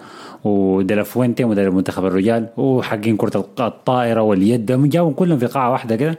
وديلافوينتي 0.44 1.44
مدرب 1.44 1.74
منتخب 1.74 2.06
الرجال 2.06 2.48
وحقين 2.58 3.18
كرة 3.18 3.46
الطائرة 3.60 4.22
واليد 4.22 4.90
جابوا 4.90 5.14
كلهم 5.14 5.38
في 5.38 5.46
قاعة 5.46 5.72
واحدة 5.72 5.96
كده 5.96 6.16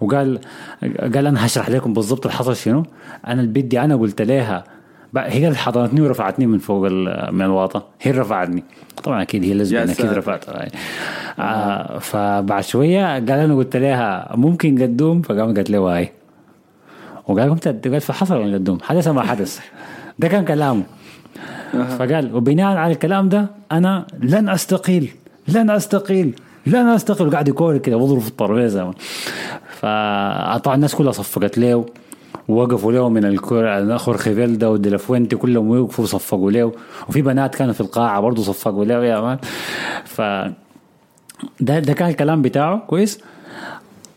وقال 0.00 0.38
قال 1.14 1.26
أنا 1.26 1.46
هشرح 1.46 1.70
لكم 1.70 1.92
بالضبط 1.92 2.26
اللي 2.26 2.38
حصل 2.38 2.56
شنو. 2.56 2.82
أنا 3.26 3.40
اللي 3.40 3.62
بدي 3.62 3.80
أنا 3.80 3.96
قلت 3.96 4.22
لها 4.22 4.64
هي 5.16 5.46
اللي 5.46 5.58
حضنتني 5.58 6.00
ورفعتني 6.00 6.46
من 6.46 6.58
فوق 6.58 6.88
من 7.30 7.42
الواطة 7.42 7.86
هي 8.00 8.10
رفعتني. 8.10 8.64
طبعا 9.04 9.22
أكيد 9.22 9.44
هي 9.44 9.54
لازم 9.54 9.76
أكيد 9.76 10.22
يعني. 10.48 10.70
آه 11.38 11.98
فبعد 11.98 12.64
شوية 12.64 13.14
قال 13.14 13.30
أنا 13.30 13.54
قلت 13.54 13.76
لها 13.76 14.32
ممكن 14.36 14.82
قدوم 14.82 15.22
فقام 15.22 15.54
قالت 15.54 15.70
له 15.70 15.78
هاي 15.78 16.12
وقال 17.28 17.50
قمت 17.50 17.88
قال 17.88 18.00
فحصل 18.00 18.36
ولا 18.36 18.54
قدوم 18.54 18.78
حدث 18.82 19.08
ما 19.08 19.22
حدث؟ 19.22 19.60
ده 20.18 20.28
كان 20.28 20.44
كلامه. 20.44 20.82
فقال 21.72 22.34
وبناء 22.34 22.76
على 22.76 22.92
الكلام 22.92 23.28
ده 23.28 23.50
أنا 23.72 24.06
لن 24.20 24.48
أستقيل 24.48 25.10
لن 25.48 25.70
أستقيل 25.70 26.34
لن 26.66 26.86
أستقيل. 26.88 27.26
وقاعد 27.26 27.48
يكور 27.48 27.78
كده 27.78 27.96
وضرب 27.96 28.18
في 28.18 28.28
الترابيزة. 28.28 28.94
فطبعا 29.68 30.74
الناس 30.74 30.94
كلها 30.94 31.12
صفقت 31.12 31.58
له. 31.58 31.86
ووقفوا 32.48 32.92
له 32.92 33.08
من 33.08 33.24
الكرة 33.24 33.96
خورخي 33.96 34.34
فيلدا 34.34 34.66
وديلافوينتي 34.66 35.36
كلهم 35.36 35.70
وقفوا 35.70 36.04
وصفقوا 36.04 36.50
له. 36.50 36.72
وفي 37.08 37.22
بنات 37.22 37.54
كانوا 37.54 37.72
في 37.72 37.80
القاعة 37.80 38.20
برضه 38.20 38.42
صفقوا 38.42 38.84
له 38.84 39.04
يا 39.04 39.20
man 39.20 39.38
ف 40.04 40.20
ده 41.60 41.78
ده 41.78 41.92
كان 41.92 42.08
الكلام 42.08 42.42
بتاعه. 42.42 42.78
كويس. 42.78 43.20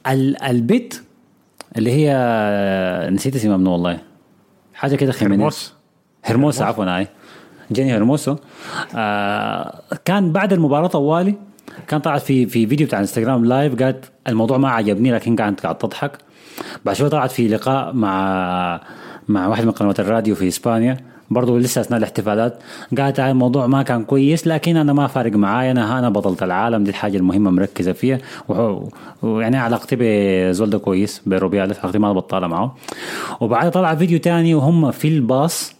ال 0.07 0.43
البت 0.43 1.02
اللي 1.77 1.91
هي 1.91 3.09
نسيت 3.11 3.35
اسمها 3.35 3.57
منو 3.57 3.71
والله. 3.71 3.99
حاجة 4.73 4.95
كده 4.95 5.11
خيمينيز 5.11 5.39
هرموس. 5.41 5.73
هرموسا 6.23 6.63
عفوا 6.63 6.85
هاي 6.85 7.07
جيني 7.71 7.97
هرموسا 7.97 8.35
آه 8.95 9.81
كان 10.05 10.31
بعد 10.31 10.53
المباراة 10.53 10.87
طوالي 10.87 11.35
كان 11.87 11.99
طلعت 11.99 12.21
في 12.21 12.45
في 12.45 12.67
فيديو 12.67 12.87
بتاع 12.87 12.99
انستغرام 12.99 13.45
live 13.45 13.83
قالت 13.83 14.11
الموضوع 14.27 14.57
ما 14.57 14.69
عجبني 14.69 15.11
لكن 15.11 15.35
كانت 15.35 15.61
قاعد 15.61 15.77
تضحك. 15.77 16.17
بعد 16.85 16.95
شوي 16.95 17.09
طلعت 17.09 17.31
في 17.31 17.47
لقاء 17.47 17.93
مع 17.93 18.81
مع 19.27 19.47
واحد 19.47 19.65
من 19.65 19.71
قنوات 19.71 19.99
الراديو 19.99 20.35
في 20.35 20.47
إسبانيا. 20.47 20.97
برضه 21.29 21.59
لسه 21.59 21.81
أثناء 21.81 21.97
الاحتفالات. 21.97 22.59
قالت 22.97 23.19
هاي 23.19 23.31
الموضوع 23.31 23.67
ما 23.67 23.83
كان 23.83 24.03
كويس 24.03 24.47
لكن 24.47 24.77
أنا 24.77 24.93
ما 24.93 25.07
فارق 25.07 25.31
معايا 25.31 25.71
أنا 25.71 25.99
أنا 25.99 26.09
بطلة 26.09 26.37
العالم 26.41 26.83
دي 26.83 26.89
الحاجة 26.89 27.17
المهمة 27.17 27.51
مركزة 27.51 27.91
فيها. 27.91 28.17
ويعني 29.21 29.57
علاقتي 29.57 29.95
بزول 29.99 30.69
ده 30.69 30.77
كويس 30.77 31.21
بروبياليس 31.25 31.77
علاقتي 31.79 31.99
ما 31.99 32.13
بطالة 32.13 32.47
معه. 32.47 32.75
وبعدها 33.39 33.69
طلع 33.69 33.95
فيديو 33.95 34.19
تاني 34.19 34.55
وهم 34.55 34.91
في 34.91 35.07
الباص 35.07 35.73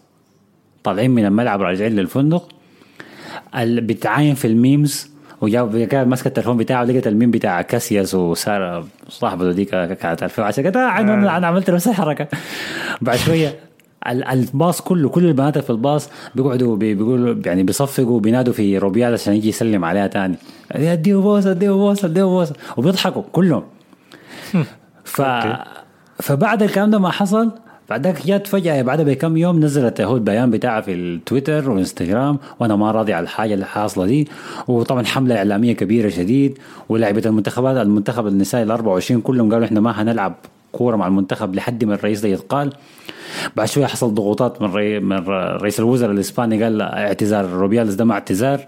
طالعين 0.84 1.12
من 1.12 1.26
الملعب 1.26 1.62
راجعين 1.62 1.96
للفندق. 1.96 2.50
بتعاين 3.58 4.36
في 4.36 4.48
ال 4.48 4.57
memes. 4.57 5.14
وجاب 5.42 5.78
كان 5.78 6.08
ماسك 6.08 6.28
التليفون 6.28 6.58
بتاعه 6.58 6.84
لقيت 6.84 7.08
الميم 7.08 7.32
بتاع 7.32 7.62
كاسياس 7.62 8.16
وسارة 8.16 8.88
صاحبته 9.10 9.52
دي 9.52 9.66
كانت 9.66 10.24
2010 10.24 10.64
قالت 10.64 10.78
آه 10.78 11.00
أنا 11.38 11.48
عملت 11.48 11.70
نفس 11.70 11.88
الحركة. 11.88 12.28
بعد 13.02 13.18
شوية 13.18 13.56
الباص 14.08 14.82
كله 14.82 15.10
كل 15.10 15.26
البنات 15.26 15.58
في 15.58 15.70
الباص 15.70 16.10
بيقعدوا 16.36 16.76
بي- 16.78 16.94
بيقولوا 16.96 17.36
يعني 17.46 17.64
بيصفقوا 17.64 18.20
بينادوا 18.20 18.54
في 18.54 18.78
روبيال 18.78 19.14
عشان 19.14 19.34
يجي 19.34 19.50
يسلم 19.50 19.86
عليها 19.86 20.08
تاني. 20.08 20.36
اديه 20.72 21.16
بوسه 21.16 21.52
اديه 21.52 21.70
بوسه 21.72 22.06
اديه 22.08 22.24
بوسه 22.24 22.54
وبيضحكوا 22.78 23.24
كلهم. 23.32 23.64
ف 25.04 25.22
فبعد 26.20 26.64
الكلام 26.64 26.92
ده 26.92 27.00
ما 27.00 27.10
حصل 27.12 27.52
بعدك 27.90 28.26
جات 28.26 28.48
فجأة 28.48 28.82
بعدها 28.82 29.06
بكم 29.06 29.38
يوم 29.38 29.60
نزلت 29.60 30.02
هو 30.02 30.16
البيان 30.16 30.52
بتاعها 30.52 30.82
في 30.82 30.94
التويتر 30.94 31.70
والانستغرام 31.70 32.38
وأنا 32.60 32.76
ما 32.76 32.92
راضي 32.92 33.14
على 33.14 33.24
الحاجة 33.24 33.54
اللي 33.54 33.66
حاصلة 33.66 34.06
دي. 34.06 34.28
وطبعا 34.68 35.04
حملة 35.06 35.38
إعلامية 35.38 35.74
كبيرة 35.74 36.10
شديد 36.10 36.58
ولاعبة 36.90 37.22
المنتخبات 37.26 37.78
المنتخب 37.78 38.28
النسائي 38.28 38.64
ال 38.64 38.72
24 38.72 39.22
كلهم 39.22 39.52
قالوا 39.52 39.66
إحنا 39.66 39.80
ما 39.80 39.92
هنلعب 40.02 40.34
كورة 40.74 40.96
مع 40.96 41.08
المنتخب 41.08 41.56
لحد 41.56 41.84
ما 41.84 41.94
الرئيس 41.96 42.20
ده 42.22 42.30
يتقال. 42.30 42.74
بعد 43.56 43.68
شوية 43.68 43.86
حصل 43.86 44.14
ضغوطات 44.14 44.62
من 44.62 44.74
ري... 44.74 45.00
من 45.00 45.18
رئيس 45.62 45.80
الوزراء 45.80 46.12
الإسباني 46.12 46.64
قال 46.64 46.82
اعتذار 46.82 47.46
روبيالز 47.50 47.94
ده 47.94 48.06
ما 48.06 48.14
اعتذار. 48.14 48.60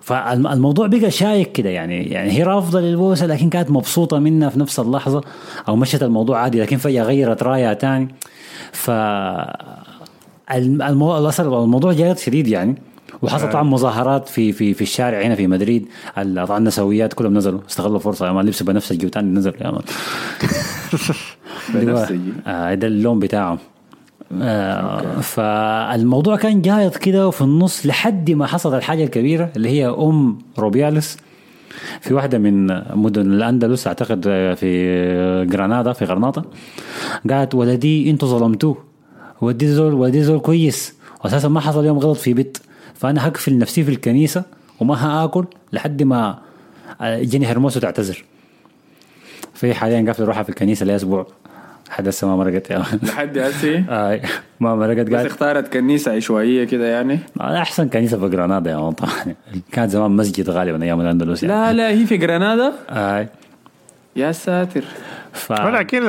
فالموضوع 0.00 0.86
بقى 0.86 1.10
شايك 1.10 1.52
كده 1.52 1.70
يعني 1.70 2.04
يعني 2.04 2.30
هي 2.30 2.42
رافضة 2.42 2.80
للبوسة 2.80 3.26
لكن 3.26 3.50
كانت 3.50 3.70
مبسوطة 3.70 4.18
منها 4.18 4.48
في 4.48 4.58
نفس 4.60 4.80
اللحظة 4.80 5.20
أو 5.68 5.76
مشت 5.76 6.02
الموضوع 6.02 6.38
عادي 6.40 6.60
لكن 6.62 6.76
فجأة 6.76 7.02
غيرت 7.02 7.42
رأيها 7.42 7.74
تاني. 7.74 8.08
ف 8.72 8.90
الموضوع 10.50 11.18
الاصل 11.18 11.62
الموضوع 11.62 11.92
جاد 11.92 12.18
شديد 12.18 12.48
يعني. 12.48 12.76
وحصل 13.22 13.50
طبعا 13.50 13.62
مظاهرات 13.62 14.28
في 14.28 14.52
في 14.52 14.74
في 14.74 14.82
الشارع 14.82 15.22
هنا 15.22 15.34
في 15.34 15.46
مدريد. 15.46 15.88
طبعا 16.16 16.58
النسويات 16.58 17.12
كلهم 17.12 17.34
نزلوا. 17.34 17.60
استغلوا 17.70 17.96
الفرصة 17.96 18.26
يا 18.26 18.32
مان. 18.32 18.46
لبسوا 18.46 18.66
بنفسجي 18.66 19.06
وتاني 19.06 19.28
نزلوا 19.38 19.56
يا 19.60 19.70
مان. 19.70 19.82
بنفسجي. 21.74 22.32
آه 22.46 22.74
ده 22.74 22.86
اللون 22.86 23.18
بتاعهم. 23.18 23.58
آه 24.42 25.20
فالموضوع 25.20 26.36
كان 26.36 26.62
جايط 26.62 26.96
كده 26.96 27.28
وفي 27.28 27.42
النص 27.42 27.86
لحد 27.86 28.30
ما 28.30 28.46
حصلت 28.46 28.74
الحاجة 28.74 29.04
الكبيرة 29.04 29.50
اللي 29.56 29.68
هي 29.68 29.86
أم 29.88 30.38
روبياليس. 30.58 31.16
في 32.00 32.14
واحدة 32.14 32.38
من 32.38 32.66
مدن 32.96 33.32
الأندلس 33.32 33.86
أعتقد 33.86 34.22
في 34.56 35.46
جرانادا 35.50 35.92
في 35.92 36.04
غرناطة. 36.04 36.44
قالت 37.30 37.54
ولدي 37.54 38.10
أنتوا 38.10 38.28
ظلمتوه. 38.28 38.76
ودي 39.40 39.68
زول 39.68 39.94
ودي 39.94 40.22
زول 40.22 40.38
كويس 40.38 40.94
واساسا 41.24 41.48
ما 41.48 41.60
حصل 41.60 41.84
يوم 41.84 41.98
غلط 41.98 42.18
في 42.18 42.34
بيت. 42.34 42.58
فأنا 42.98 43.28
هقفل 43.28 43.58
نفسي 43.58 43.84
في 43.84 43.90
الكنيسة 43.90 44.42
وما 44.80 44.94
هآكل 45.06 45.44
لحد 45.72 46.02
ما 46.02 46.38
جيني 47.02 47.46
هرموس 47.46 47.74
تعتذر. 47.74 48.24
في 49.54 49.74
حاليا 49.74 50.06
قافله 50.06 50.26
روحها 50.26 50.42
في 50.42 50.48
الكنيسة 50.48 50.86
لأسبوع. 50.86 51.26
لحد 51.88 52.08
هسه 52.08 52.26
ما 52.26 52.36
مرقت 52.36 52.70
يا. 52.70 52.82
لحد 53.02 53.38
هسه 53.38 53.84
آي، 54.10 54.22
ما 54.60 54.74
مرقت. 54.74 55.06
بس 55.06 55.14
قالت 55.14 55.26
اختارت 55.26 55.72
كنيسة 55.72 56.12
عشوائية 56.16 56.64
كده 56.64 56.86
يعني؟ 56.86 57.18
أحسن 57.40 57.88
كنيسة 57.88 58.18
في 58.18 58.28
جرانادا 58.28 58.70
يا 58.70 58.76
مان 58.76 58.92
طبعا 58.92 59.34
كانت 59.72 59.90
زمان 59.90 60.10
مسجد 60.10 60.50
غالبا 60.50 60.82
أيام 60.84 61.00
الأندلس 61.00 61.42
يعني. 61.42 61.54
لا 61.54 61.72
لا 61.72 61.88
هي 61.90 62.06
في 62.06 62.16
جرانادا 62.16 62.72
آي. 62.90 63.28
يا 64.16 64.32
ساتر. 64.32 64.84
ف... 65.32 65.50
ولكن 65.50 66.02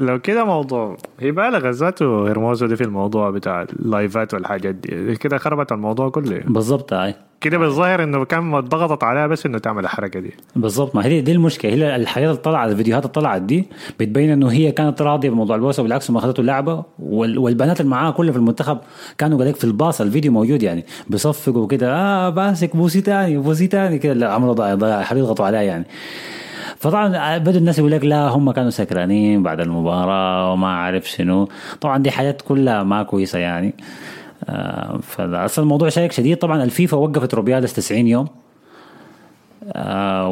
لو 0.00 0.18
كده 0.18 0.44
موضوع 0.44 0.96
هي 1.20 1.30
بالغ 1.30 1.70
ذاته 1.70 2.30
هرموزو 2.30 2.66
دي 2.66 2.76
في 2.76 2.84
الموضوع 2.84 3.30
بتاع 3.30 3.62
اللايفات 3.62 4.34
والحاجات 4.34 4.74
دي. 4.74 5.16
كده 5.16 5.38
خربت 5.38 5.72
الموضوع 5.72 6.08
كله. 6.08 6.40
بالضبط 6.46 6.92
أي. 6.92 7.14
كده 7.40 7.58
بالظاهر 7.58 8.02
إنه 8.02 8.24
كان 8.24 8.60
ضغطت 8.60 9.04
عليها 9.04 9.26
بس 9.26 9.46
إنه 9.46 9.58
تعمل 9.58 9.84
الحركة 9.84 10.20
دي. 10.20 10.34
بالضبط 10.56 10.96
ما 10.96 11.06
هي 11.06 11.20
دي, 11.20 11.32
المشكلة. 11.32 11.72
هي 11.72 11.96
الحاجات 11.96 12.28
اللي 12.30 12.40
طلعت 12.40 12.70
الفيديوهات 12.70 13.02
اللي 13.02 13.12
طلعت 13.12 13.42
دي 13.42 13.66
بتبين 14.00 14.30
إنه 14.30 14.48
هي 14.48 14.72
كانت 14.72 15.02
راضية 15.02 15.30
بموضوع 15.30 15.56
البوسه 15.56 15.80
وبالعكس 15.80 16.10
ما 16.10 16.18
اخذته 16.18 16.40
اللعبه 16.40 16.84
وال... 16.98 17.38
والبنات 17.38 17.80
اللي 17.80 17.90
معاها 17.90 18.10
كلها 18.10 18.32
في 18.32 18.38
المنتخب 18.38 18.78
كانوا 19.18 19.38
قالك 19.38 19.56
في 19.56 19.64
الباص 19.64 20.00
الفيديو 20.00 20.32
موجود 20.32 20.62
يعني. 20.62 20.84
بيصفقوا 21.08 21.66
كده 21.66 21.94
آه 21.94 22.28
باسك 22.28 22.76
بوسي 22.76 23.00
تاني 23.00 23.38
بوسي 23.38 23.66
تاني. 23.66 23.98
كده 23.98 24.32
عملوا 24.32 24.52
ضايع 24.52 24.74
ضايع 24.74 25.02
حبيبي 25.02 25.24
يضغطوا 25.26 25.46
عليها 25.46 25.62
يعني. 25.62 25.84
فطبعا 26.76 27.38
بدوا 27.38 27.60
الناس 27.60 27.78
يقول 27.78 27.90
لك 27.90 28.04
لا 28.04 28.28
هم 28.28 28.50
كانوا 28.50 28.70
سكرانين 28.70 29.42
بعد 29.42 29.60
المباراة 29.60 30.52
وما 30.52 30.68
عارف 30.68 31.10
شنو. 31.10 31.48
طبعا 31.80 31.98
دي 31.98 32.10
حاجات 32.10 32.42
كلها 32.42 32.82
ما 32.82 33.02
كويسة 33.02 33.38
يعني. 33.38 33.74
آه 34.48 34.98
فأصلا 35.02 35.62
الموضوع 35.62 35.88
شائك 35.88 36.12
شديد. 36.12 36.36
طبعا 36.36 36.62
الفيفا 36.64 36.96
وقفت 36.96 37.34
روبيالس 37.34 37.72
90 37.72 38.06
يوم. 38.06 38.28
آه 39.72 40.28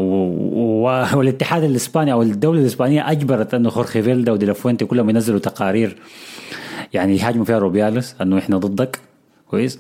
والاتحاد 1.14 1.64
الإسباني 1.64 2.12
أو 2.12 2.22
الدولة 2.22 2.60
الإسبانية 2.60 3.10
أجبرت 3.10 3.54
انه 3.54 3.70
خورخي 3.70 4.02
فيلدا 4.02 4.32
ودي 4.32 4.46
لافوينتي 4.46 4.84
كلهم 4.84 5.10
ينزلوا 5.10 5.38
تقارير 5.38 5.96
يعني 6.92 7.16
يهاجموا 7.16 7.44
فيها 7.44 7.58
روبيالس 7.58 8.16
أنه 8.22 8.38
إحنا 8.38 8.58
ضدك. 8.58 8.98
كويس. 9.50 9.78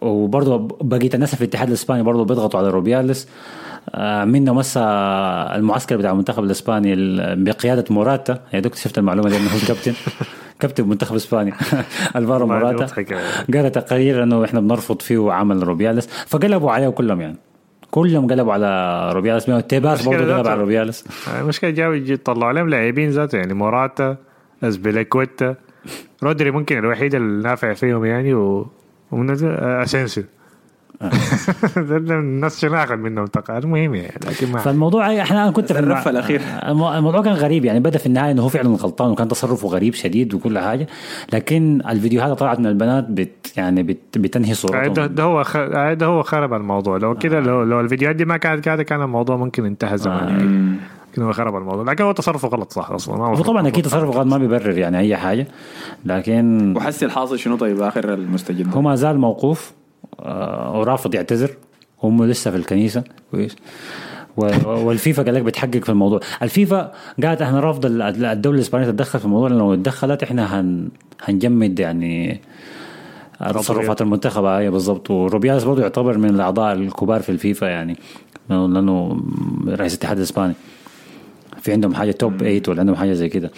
وبرضه 0.00 0.76
بقيه 0.80 1.10
الناس 1.14 1.34
في 1.34 1.40
الاتحاد 1.40 1.68
الإسباني 1.68 2.02
برضه 2.02 2.24
بيضغطوا 2.24 2.60
على 2.60 2.70
روبيالس 2.70 3.28
آه 3.94 4.24
منهم 4.24 4.56
مسا 4.56 4.80
المعسكر 5.54 5.96
بتاع 5.96 6.10
المنتخب 6.10 6.44
الإسباني 6.44 6.92
ال- 6.94 7.44
بقيادة 7.44 7.84
موراتا. 7.90 8.40
يا 8.54 8.60
دكتور 8.60 8.78
شفت 8.80 8.98
المعلومة 8.98 9.28
دي 9.30 9.36
إنه 9.36 9.44
هو 9.48 9.56
الكابتن 9.62 9.92
كابتن 10.60 10.88
منتخب 10.88 11.14
اسبانيا 11.14 11.52
ألفارو 12.16 12.46
موراتا. 12.46 12.86
قال 13.54 13.72
تقارير 13.72 14.22
إنه 14.22 14.44
إحنا 14.44 14.60
بنرفض 14.60 15.02
فيه 15.02 15.32
عمل 15.32 15.62
روبيالس 15.68 16.06
فقلبوا 16.06 16.70
عليه 16.70 16.88
كلهم 16.88 17.20
يعني. 17.20 17.36
كلهم 17.90 18.26
قلبوا 18.30 18.52
على 18.52 19.10
روبيالس 19.12 19.44
تيباس 19.68 20.08
برضه 20.08 20.36
قلب. 20.36 20.46
على 20.48 20.60
روبيالس 20.60 21.04
المشكلة 21.40 21.70
جاوا 21.70 21.94
يجي 21.94 22.12
يطلعوا 22.12 22.44
عليهم 22.48 22.68
لاعبين 22.68 23.10
ذاته 23.10 23.38
يعني. 23.38 23.54
موراتا 23.54 24.16
اسبيليكويتا 24.62 25.54
رودري 26.22 26.50
ممكن 26.50 26.78
الوحيد 26.78 27.14
اللي 27.14 27.42
نافع 27.48 27.72
فيهم 27.72 28.04
يعني 28.04 28.34
و 28.34 28.66
ومنزل 29.12 29.48
آه، 29.48 29.82
أسينسيو. 29.82 30.24
الناس 31.76 32.60
شنو 32.60 32.74
اخذ 32.76 32.96
منهم 32.96 33.26
تقارير 33.26 33.62
المهم 33.64 33.94
يعني 33.94 34.14
لكن 34.26 34.52
ما 34.52 34.58
فالموضوع 34.58 35.20
إحنا 35.22 35.42
أنا 35.42 35.50
كنت 35.50 35.72
في 35.72 36.10
الأخير. 36.10 36.40
الم- 36.68 36.82
الموضوع 36.84 37.22
كان 37.22 37.32
غريب 37.32 37.64
يعني 37.64 37.80
بدأ 37.80 37.98
في 37.98 38.06
النهاية 38.06 38.30
إنه 38.30 38.42
هو 38.42 38.48
فعلا 38.48 38.68
غلطان 38.68 39.10
وكان 39.10 39.28
تصرفه 39.28 39.68
غريب 39.68 39.94
شديد 39.94 40.34
وكل 40.34 40.58
حاجة. 40.58 40.86
لكن 41.32 41.82
الفيديوهات 41.88 42.38
طلعت 42.38 42.58
من 42.60 42.66
البنات 42.66 43.06
بت 43.10 43.52
يعني 43.56 43.82
بت 43.82 44.18
بتنهي 44.18 44.54
آه، 44.74 44.86
ده, 45.06 45.22
هو 45.22 45.44
خ... 45.44 45.56
آه، 45.56 45.92
ده 45.94 46.06
هو 46.06 46.22
خرب 46.22 46.54
الموضوع. 46.54 46.96
لو 46.96 47.14
كده 47.14 47.40
لو, 47.40 47.62
لو 47.62 47.80
الفيديوهات 47.80 48.16
دي 48.16 48.24
ما 48.24 48.36
كانت 48.36 48.64
كده 48.64 48.82
كان 48.82 49.02
الموضوع 49.02 49.36
ممكن 49.36 49.64
انتهى 49.64 49.98
زمان 49.98 50.28
يعني. 50.28 50.76
لكن 51.12 51.22
هو 51.22 51.32
خرب 51.32 51.56
الموضوع. 51.56 51.84
لكن 51.92 52.04
هو 52.04 52.12
تصرفه 52.12 52.48
غلط 52.48 52.72
صح 52.72 52.90
أصلا 52.90 53.16
ما 53.16 53.26
هو 53.26 53.34
طبعا 53.42 53.68
أكيد 53.68 53.84
تصرفه 53.84 54.06
غلط 54.06 54.26
ما 54.26 54.38
بيبرر 54.38 54.78
يعني 54.78 54.98
أي 54.98 55.16
حاجة. 55.16 55.46
لكن 56.04 56.74
وحسي 56.76 57.04
الحاصل 57.04 57.38
شنو 57.38 57.56
طيب 57.56 57.80
آخر 57.82 58.14
المستجد 58.14 58.74
هو 58.74 58.82
ما 58.82 58.94
زال 58.94 59.18
موقوف. 59.18 59.72
آه، 59.72 59.77
ورافض 60.74 61.14
يعتذر. 61.14 61.50
هم 62.02 62.24
لسه 62.24 62.50
في 62.50 62.56
الكنيسة. 62.56 63.04
كويس. 63.30 63.56
والفيفا 64.66 65.22
قال 65.22 65.34
لك 65.34 65.42
بتحقق 65.42 65.76
في 65.84 65.88
الموضوع. 65.88 66.20
الفيفا 66.42 66.92
قالت 67.24 67.42
إحنا 67.42 67.60
رافض 67.60 67.86
ال- 67.86 68.02
الدولة 68.24 68.56
الإسبانية 68.56 68.86
تتدخل 68.86 69.18
في 69.18 69.24
الموضوع 69.24 69.48
لأنه 69.48 69.58
لو 69.60 69.74
اتدخلت 69.74 70.22
إحنا 70.22 70.60
هن 70.60 70.88
هنجمد 71.22 71.78
يعني 71.78 72.40
تصرفات 73.54 74.00
المنتخب. 74.02 74.44
هاي 74.44 74.70
بالضبط. 74.70 75.10
وروبيالس 75.10 75.64
برضه 75.64 75.82
يعتبر 75.82 76.18
من 76.18 76.30
الأعضاء 76.30 76.72
الكبار 76.74 77.20
في 77.22 77.28
الفيفا 77.28 77.66
يعني 77.66 77.96
لأنه 78.50 79.20
رئيس 79.68 79.92
الاتحاد 79.94 80.16
الإسباني. 80.16 80.54
في 81.62 81.72
عندهم 81.72 81.94
حاجة 81.94 82.10
top 82.10 82.36
8 82.38 82.62
ولا 82.68 82.80
عندهم 82.80 82.96
حاجة 82.96 83.12
زي 83.12 83.28
كده. 83.28 83.50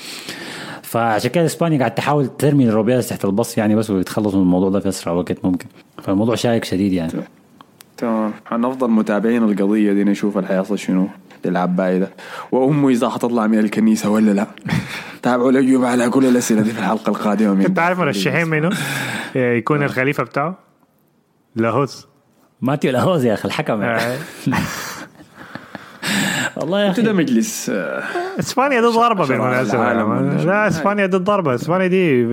فعشان 0.90 1.30
كده 1.30 1.46
إسبانيا 1.46 1.78
قاعد 1.78 1.94
تحاول 1.94 2.26
ترمي 2.26 2.68
الروبيالس 2.68 3.08
تحت 3.08 3.24
البص 3.24 3.58
يعني 3.58 3.74
بس 3.74 3.90
ويتخلصوا 3.90 4.38
من 4.38 4.44
الموضوع 4.44 4.70
ده 4.70 4.80
في 4.80 4.88
أسرع 4.88 5.12
وقت 5.12 5.44
ممكن. 5.44 5.66
فالموضوع 6.02 6.34
شائك 6.34 6.64
شديد 6.64 6.92
يعني. 6.92 7.12
تمام. 7.96 8.32
حنفضل 8.44 8.90
متابعين 8.90 9.42
القضية 9.44 9.92
دي 9.92 10.04
نشوف 10.04 10.36
اللي 10.36 10.48
حيصل 10.48 10.78
شنو 10.78 11.08
للعباية 11.44 11.98
ده. 11.98 12.10
وأمه 12.52 12.88
إذا 12.88 13.08
حتطلع 13.08 13.46
من 13.46 13.58
الكنيسة 13.58 14.10
ولا 14.10 14.30
لا؟ 14.30 14.46
تابعوا 15.22 15.50
الأجوبة 15.50 15.88
على 15.88 16.10
كل 16.10 16.24
الأسئلة 16.26 16.62
دي 16.62 16.70
في 16.70 16.78
الحلقة 16.78 17.10
القادمة. 17.10 17.54
من 17.54 17.64
أنت 17.64 17.78
عارف 17.78 17.98
مرشحين 17.98 18.48
منه 18.48 18.70
آه، 19.36 19.54
يكون 19.54 19.82
الخليفة 19.82 20.22
بتاعه؟ 20.22 20.58
لاهوس 21.56 22.06
ماتيو 22.60 22.92
لاهوز 22.92 23.24
يا 23.24 23.34
أخي 23.34 23.48
الحكم. 23.48 23.82
آه، 23.82 24.16
والله 26.60 26.80
يا 26.80 26.88
أنتوا 26.88 27.04
ده 27.04 27.10
أخي 27.10 27.18
مجلس 27.18 27.70
آه، 27.70 28.02
إسبانيا 28.38 28.80
دي 28.80 28.86
ضربه 28.86 29.26
بالمناسبه؟ 29.26 29.92
لا 30.44 30.68
إسبانيا 30.68 31.06
دي 31.06 31.16
ضربه 31.16 31.54
إسبانيا 31.54 31.86
دي 31.86 32.24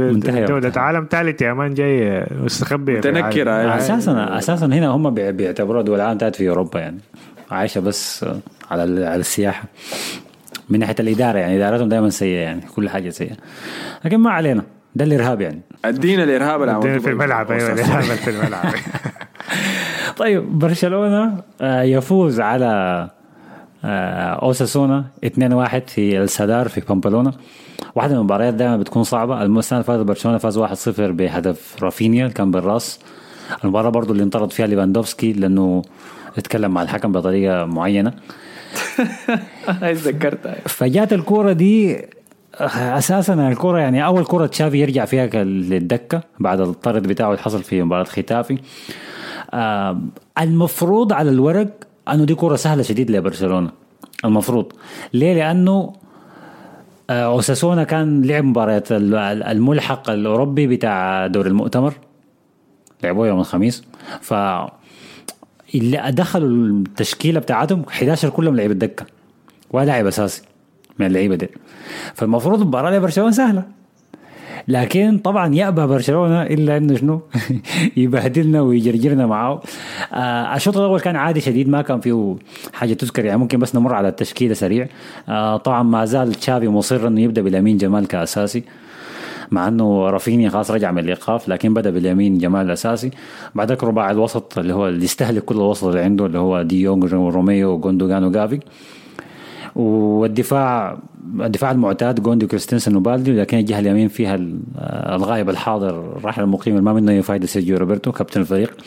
دولة. 0.46 0.72
عالم 0.76 1.08
ثالث 1.12 1.42
يا 1.42 1.54
مان 1.54 1.74
جاي 1.74 2.26
مستخبية 2.44 3.02
في 3.02 3.10
العالم. 3.10 3.28
متنكرة، 3.28 3.52
أيوة. 3.60 3.78
أساسا 3.78 4.38
أساسا 4.38 4.66
هنا 4.66 4.88
هم 4.88 5.10
بي- 5.14 5.32
بيعتبروها 5.32 5.82
دول 5.84 5.96
العالم 6.00 6.18
تاعت 6.18 6.36
في 6.36 6.50
أوروبا 6.50 6.80
يعني. 6.80 6.98
عايشة 7.52 7.82
بس 7.82 8.26
على 8.72 8.84
ال- 8.84 9.04
على 9.04 9.20
السياحة. 9.20 9.64
من 10.70 10.80
ناحية 10.80 10.96
الإدارة 11.00 11.38
يعني 11.38 11.56
إدارتهم 11.58 11.90
دائما 11.90 12.10
سيئة 12.10 12.40
يعني 12.40 12.62
كل 12.76 12.90
حاجة 12.90 13.10
سيئة. 13.10 13.36
لكن 14.06 14.18
ما 14.18 14.32
علينا. 14.32 14.64
ده 14.96 15.06
الإرهاب 15.06 15.42
يعني. 15.42 15.62
ادينا 15.86 16.24
الدنيا 16.24 16.86
عملته 16.94 17.00
في 17.04 17.10
الملعب 17.10 17.52
أيوه 17.52 17.74
أستاذ. 17.74 17.86
الإرهاب 17.86 18.18
في 18.18 18.30
الملعب. 18.30 18.74
طيب 20.18 20.60
برشلونة 20.60 21.44
آه، 21.62 21.82
يفوز 21.82 22.40
على 22.40 22.66
آه، 22.66 23.12
أوساسونا 23.88 25.06
2-1 25.26 25.30
في 25.88 26.20
السادار 26.20 26.68
في 26.68 26.82
بامبلونا. 26.82 27.34
واحدة 27.96 28.14
من 28.14 28.20
المباريات 28.20 28.54
دائما 28.54 28.78
بتكون 28.78 29.04
صعبة. 29.04 29.44
السنة 29.44 29.80
اللي 29.80 29.88
فاتت 29.88 30.06
برشلونة 30.06 30.38
فاز 30.38 30.60
1-0 30.60 31.00
بهدف 31.00 31.84
رافينيا 31.84 32.24
اللي 32.24 32.34
كان 32.34 32.52
بالراس. 32.52 33.00
المباراة 33.64 33.90
برضو 33.90 34.14
اللي 34.14 34.24
انطرد 34.24 34.52
فيها 34.52 34.68
ليفاندوفسكي 34.68 35.34
لأنه 35.34 35.82
اتكلم 36.38 36.72
مع 36.72 36.82
الحكم 36.82 37.12
بطريقة 37.12 37.66
معينة. 37.66 38.14
هاي 39.82 39.94
تذكرتها 39.94 40.56
فجات 40.66 41.14
الكورة 41.14 41.52
دي 41.52 42.06
أساسا 42.62 43.34
الكرة 43.34 43.78
يعني 43.78 44.06
أول 44.06 44.26
كرة 44.26 44.46
تشافي 44.46 44.78
يرجع 44.78 45.06
فيها 45.06 45.44
للدكة 45.44 46.22
بعد 46.40 46.60
الطرد 46.60 47.08
بتاعه 47.08 47.28
اللي 47.28 47.42
حصل 47.42 47.64
في 47.64 47.84
مباراة 47.84 48.04
ختافي. 48.04 48.58
آه 49.54 50.02
المفروض 50.40 51.14
على 51.14 51.30
الورق 51.30 51.87
انه 52.14 52.26
دي 52.26 52.36
كرة 52.36 52.56
سهلة 52.56 52.84
شديد 52.84 53.12
لبرشلونة 53.12 53.72
المفروض. 54.26 54.72
ليه؟ 55.14 55.34
لأنه 55.34 55.94
آه 57.10 57.26
أوساسونا 57.26 57.84
كان 57.84 58.22
لعب 58.26 58.44
مباراة 58.44 58.84
ال- 58.92 59.16
الملحق 59.44 60.10
الأوروبي 60.10 60.68
بتاع 60.68 61.28
دور 61.28 61.46
المؤتمر 61.48 61.94
لعبوه 63.04 63.28
يوم 63.28 63.40
الخميس. 63.40 63.84
ف 64.22 64.34
اللي 65.76 66.12
دخلوا 66.12 66.48
التشكيلة 66.50 67.40
بتاعتهم 67.40 67.84
11 67.90 68.30
كلهم 68.30 68.56
لعيبة 68.56 68.74
دكة 68.74 69.06
ولا 69.72 69.86
لاعب 69.86 70.06
أساسي 70.06 70.42
من 71.00 71.06
اللعيبة 71.06 71.36
دي. 71.36 71.50
فالمفروض 72.14 72.62
المباراه 72.62 72.92
لبرشلونة 72.92 73.32
سهلة. 73.32 73.64
لكن 74.68 75.18
طبعا 75.18 75.56
يأبى 75.56 75.86
برشلونة 75.86 76.44
إلا 76.44 76.78
إنه 76.78 76.96
شنو؟ 76.96 77.22
يبهدلنا 77.98 78.62
ويجرجرنا 78.62 79.28
معاه 79.28 79.62
آه 80.14 80.56
الشوط 80.56 80.78
الأول 80.78 81.00
كان 81.00 81.16
عادي 81.16 81.42
شديد 81.42 81.70
ما 81.70 81.82
كان 81.82 82.00
فيه 82.00 82.36
حاجة 82.74 82.94
تذكر 82.94 83.26
يعني 83.26 83.38
ممكن 83.38 83.60
بس 83.60 83.76
نمر 83.76 83.94
على 83.94 84.08
التشكيلة 84.08 84.54
سريع. 84.54 84.88
آه 85.30 85.58
طبعا 85.58 85.84
ما 85.84 86.06
زال 86.06 86.34
تشافي 86.34 86.68
مصر 86.68 87.08
إنه 87.08 87.22
يبدأ 87.22 87.42
بلامين 87.42 87.78
جمال 87.78 88.08
كأساسي 88.08 88.64
مع 89.52 89.68
إنه 89.68 90.10
رافينيا 90.10 90.50
خلاص 90.50 90.72
رجع 90.72 90.92
من 90.92 91.00
الإيقاف 91.00 91.50
لكن 91.50 91.74
بدأ 91.74 91.90
باليمين 91.90 92.38
جمال 92.38 92.66
الاساسي 92.66 93.12
بعدك 93.56 93.84
رباع 93.84 94.12
الوسط 94.12 94.58
اللي 94.58 94.74
هو 94.74 94.88
اللي 94.88 95.04
يستهلك 95.06 95.44
كل 95.44 95.56
الوسط 95.56 95.84
اللي 95.84 96.02
عنده 96.02 96.26
اللي 96.26 96.40
هو 96.40 96.62
دي 96.62 96.82
يونغ 96.82 97.16
وروميو 97.16 97.70
وجوندوجان 97.70 98.24
وجافي. 98.24 98.60
والدفاع 99.78 100.98
الدفاع 101.40 101.72
المعتاد 101.72 102.24
كوندي 102.24 102.46
وكريستنسن 102.46 102.96
وبالدي 102.96 103.32
لكن 103.32 103.58
الجهة 103.58 103.80
اليمين 103.80 104.08
فيها 104.08 104.36
ال- 104.36 104.60
الغايب 105.16 105.50
الحاضر 105.50 106.18
الراحل 106.18 106.42
المقيم 106.44 106.84
ما 106.84 106.94
منه 106.94 107.12
اي 107.12 107.22
فايده 107.22 107.48
سيرجيو 107.48 107.78
روبرتو 107.78 108.12
كابتن 108.12 108.42
الفريق. 108.42 108.78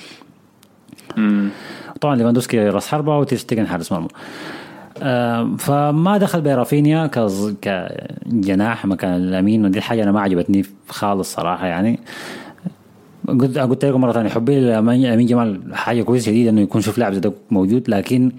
طبعا 2.00 2.16
ليفاندوسكي 2.16 2.68
راس 2.68 2.88
حربة 2.88 3.18
وتيرشتيجن 3.18 3.66
حارس 3.66 3.92
مرمى. 3.92 4.08
آه، 5.02 5.56
فما 5.58 6.18
دخل 6.18 6.40
برافينيا 6.40 7.06
كجناح 7.62 8.86
مكان 8.86 9.14
لامين 9.14 9.64
ودي 9.64 9.78
الحاجة 9.78 10.02
أنا 10.02 10.12
ما 10.12 10.20
عجبتني 10.20 10.62
خالص 10.88 11.34
صراحة 11.34 11.66
يعني. 11.66 12.00
قلت 13.28 13.58
قلت 13.58 13.84
لكم 13.84 14.00
مرة 14.00 14.12
ثانية 14.12 14.28
حبي 14.30 14.60
لامين 14.60 15.26
جمال 15.26 15.60
حاجة 15.74 16.02
كويسة 16.02 16.26
شديدة 16.26 16.50
إنه 16.50 16.60
يكون 16.60 16.80
شوف 16.80 16.98
لاعب 16.98 17.12
زي 17.12 17.20
ده 17.20 17.32
موجود 17.50 17.90
لكن 17.90 18.32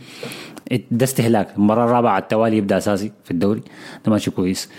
ده 0.92 1.04
استهلاك. 1.04 1.48
المرة 1.58 1.86
الرابعة 1.86 2.12
على 2.12 2.22
التوالي 2.22 2.58
يبدأ 2.58 2.78
أساسي 2.78 3.12
في 3.24 3.32
الدوري. 3.32 3.62
ده 4.06 4.12
ماشي 4.12 4.32
كويس. 4.32 4.70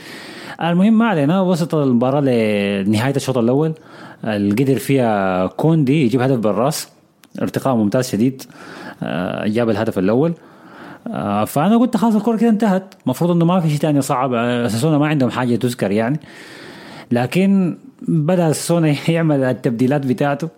المهم 0.62 0.98
ما 0.98 1.06
علينا 1.06 1.40
وسط 1.40 1.74
المباراة 1.74 2.20
لنهاية 2.20 3.16
الشوط 3.16 3.38
الأول. 3.38 3.72
اللي 4.24 4.64
قدر 4.64 4.78
فيها 4.78 5.46
كوندي 5.46 6.04
يجيب 6.04 6.20
هدف 6.20 6.38
بالرأس. 6.38 6.88
ارتقاء 7.42 7.74
ممتاز 7.74 8.08
شديد 8.08 8.42
آه، 9.02 9.46
جاب 9.46 9.70
الهدف 9.70 9.98
الأول. 9.98 10.32
آه، 11.06 11.44
فأنا 11.44 11.76
قلت 11.76 11.96
خلاص 11.96 12.14
الكرة 12.14 12.36
كده 12.36 12.50
انتهت. 12.50 12.94
المفروض 13.04 13.30
إنه 13.30 13.44
ما 13.44 13.60
في 13.60 13.68
شيء 13.68 13.78
ثاني 13.78 14.00
صعب. 14.00 14.34
آه، 14.34 14.66
اساسونا 14.66 14.98
ما 14.98 15.06
عندهم 15.06 15.30
حاجة 15.30 15.56
تذكر 15.56 15.90
يعني. 15.90 16.20
لكن 17.10 17.78
بدأ 18.08 18.52
سوني 18.52 18.96
يعمل 19.08 19.44
التبديلات 19.44 20.06
بتاعته. 20.06 20.48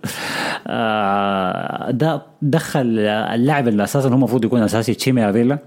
آه، 0.66 1.90
ده 1.90 2.22
دخل 2.42 2.99
اللاعب 3.09 3.68
اللي 3.68 3.84
أساسا 3.84 4.09
هو 4.09 4.14
المفروض 4.14 4.45
يكون 4.45 4.62
أساسي 4.62 4.95
تشيمي 4.95 5.30
أفيلا. 5.30 5.59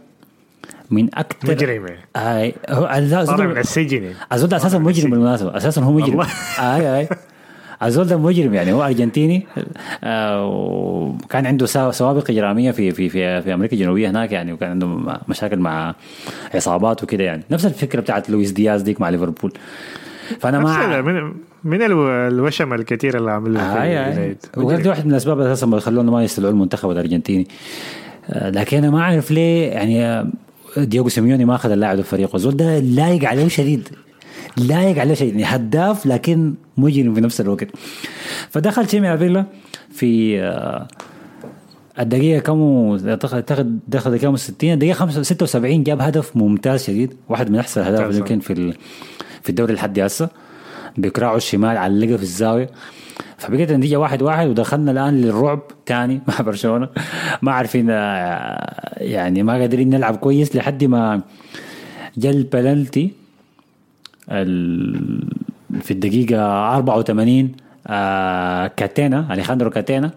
من 0.91 1.09
أكثر 1.15 1.51
مجرم. 1.51 1.85
اي 2.15 2.53
الزول- 2.97 3.27
طالع 3.27 3.45
من 3.45 3.57
السجن. 3.57 4.11
الزول 4.33 4.49
ده 4.49 4.57
أساسا 4.57 4.77
مجرم 4.77 5.11
بالمناسبة. 5.11 5.57
أساسا 5.57 5.81
هو 5.81 5.91
مجرم. 5.91 6.09
والله. 6.17 6.27
اي 6.59 6.99
أي. 6.99 7.07
الزول 7.83 8.07
ده 8.07 8.17
مجرم 8.17 8.53
يعني. 8.53 8.73
هو 8.73 8.83
أرجنتيني. 8.85 9.45
آه، 10.03 10.45
وكان 10.45 11.45
عنده 11.45 11.65
سوابق 11.91 12.29
إجرامية 12.31 12.71
في 12.71 12.91
في 12.91 13.09
في 13.09 13.41
في 13.41 13.53
أمريكا 13.53 13.73
الجنوبية 13.75 14.09
هناك 14.09 14.31
يعني 14.31 14.53
وكان 14.53 14.69
عنده 14.69 14.87
مشاكل 15.29 15.59
مع 15.59 15.95
عصابات 16.55 17.03
وكده 17.03 17.23
يعني. 17.23 17.43
نفس 17.51 17.65
الفكرة 17.65 18.01
بتاعت 18.01 18.29
لويس 18.29 18.51
دياز 18.51 18.81
ديك 18.81 19.01
مع 19.01 19.09
ليفربول. 19.09 19.53
فأنا 20.39 20.57
ال- 21.07 21.33
من 21.63 21.77
من 21.77 21.81
الو- 21.85 22.27
الوشم 22.27 22.73
الكثير 22.73 23.17
اللي 23.17 23.31
عملوه 23.31 23.73
في 23.73 23.81
اي 23.81 23.99
اي 23.99 24.07
اليونايتد. 24.07 24.45
وغير 24.57 24.81
دي 24.81 24.89
واحد 24.89 25.05
من 25.05 25.11
الأسباب 25.11 25.39
أساسا 25.39 25.65
اللي 25.65 25.81
خلونا 25.81 26.11
ما 26.11 26.23
يستدعوا 26.23 26.51
المنتخب 26.51 26.91
الأرجنتيني. 26.91 27.47
آه، 28.29 28.49
لكن 28.49 28.77
أنا 28.77 28.89
ما 28.89 28.99
أعرف 28.99 29.31
ليه 29.31 29.67
يعني 29.71 30.05
آه، 30.05 30.27
ديوغو 30.77 31.09
سيميوني 31.09 31.45
ما 31.45 31.55
أخذ 31.55 31.71
اللاعب 31.71 32.01
فريقه 32.01 32.35
الزول 32.35 32.57
ده 32.57 32.79
لايق 32.79 33.25
عليه 33.29 33.47
شديد. 33.47 33.87
لايق 34.57 34.97
عليه 34.99 35.13
شديد. 35.13 35.39
يعني 35.39 35.55
هداف 35.55 36.05
لكن 36.05 36.53
مجرم 36.77 37.13
في 37.13 37.21
نفس 37.21 37.41
الوقت. 37.41 37.67
فدخل 38.49 38.85
تشيمي 38.85 39.13
أفيلا 39.13 39.45
في 39.91 40.41
آه، 40.41 40.87
الدقيقة 41.99 42.39
كم 42.39 42.61
اعتقد 43.07 43.79
دخل 43.87 44.13
الدقيقة 44.13 44.35
60 44.35 44.73
الدقيقة 44.73 44.93
5 44.95 45.21
76 45.23 45.83
جاب 45.83 46.01
هدف 46.01 46.37
ممتاز 46.37 46.83
شديد. 46.83 47.13
واحد 47.29 47.51
من 47.51 47.59
أحسن 47.59 47.81
الاهداف. 47.81 48.15
يمكن 48.15 48.39
في 48.39 48.73
في 49.41 49.49
الدوري 49.49 49.73
لحد 49.73 49.99
هسه. 49.99 50.29
بكراعه 50.97 51.35
الشمال 51.35 51.77
علقه 51.77 52.17
في 52.17 52.23
الزاوية. 52.23 52.69
فبقيت 53.37 53.71
النتيجة 53.71 53.95
واحد 53.99 54.21
واحد 54.21 54.47
ودخلنا 54.47 54.91
الآن 54.91 55.21
للرعب 55.21 55.59
تاني. 55.85 56.21
مع 56.27 56.35
برشلونة. 56.41 56.89
ما 57.41 57.51
عارفين 57.51 57.87
آه، 57.89 58.93
يعني 59.03 59.43
ما 59.43 59.53
قادرين 59.53 59.89
نلعب 59.89 60.15
كويس 60.15 60.55
لحد 60.55 60.83
ما 60.83 61.21
جا 62.17 62.29
البلنتي 62.29 63.11
ال- 64.31 65.27
في 65.81 65.91
الدقيقة 65.91 66.75
84 66.75 67.51
آه 67.87 68.67
كاتينا 68.67 69.33
أليخاندرو 69.33 69.69
كاتينا 69.69 70.11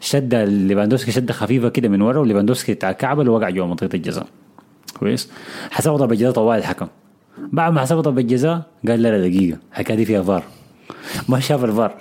شد 0.00 0.34
ليفاندوسكي 0.34 1.12
شدة 1.12 1.32
خفيفة 1.32 1.68
كده 1.68 1.88
من 1.88 2.02
ورا 2.02 2.18
وليفاندوسكي 2.18 2.74
كعبل 2.74 3.28
ووقع 3.28 3.50
جوا 3.50 3.66
منطقة 3.66 3.88
الجزاء. 3.94 4.26
كويس. 5.00 5.30
حسبوا 5.70 5.96
ضربة 5.96 6.14
جزاء 6.14 6.30
طوالي 6.32 6.58
الحكم. 6.58 6.86
بعد 7.38 7.72
ما 7.72 7.80
حسبوا 7.80 8.02
ضربه 8.02 8.22
جزاء 8.22 8.62
قال 8.88 9.02
لا 9.02 9.08
لا 9.08 9.28
دقيقة 9.28 9.58
الحكاية 9.72 9.96
دي 9.96 10.04
فيها 10.04 10.22
فار. 10.22 10.42
ما 11.28 11.40
شاف 11.40 11.64
الفار. 11.64 11.94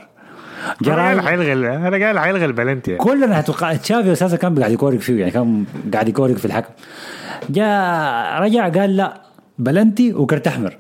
جرى 0.82 1.22
حيلغي 1.22 1.54
أنا 1.54 2.06
قال 2.08 2.20
حيلغي 2.20 2.46
البلنتي. 2.46 2.96
كلنا 2.96 3.40
أتوقع 3.40 3.74
تشافي 3.74 4.12
أساسا 4.12 4.38
كان 4.38 4.60
قاعد 4.60 4.72
يكورك 4.72 5.00
فيه 5.00 5.20
يعني 5.20 5.32
كان 5.32 5.66
قاعد 5.94 6.10
يكورك 6.10 6.38
في 6.38 6.46
الحكم. 6.46 6.74
جاء 7.50 8.42
رجع 8.42 8.70
قال 8.70 8.98
لا 8.98 9.22
بلنتي 9.60 10.14
وكرت 10.14 10.48
أحمر. 10.48 10.78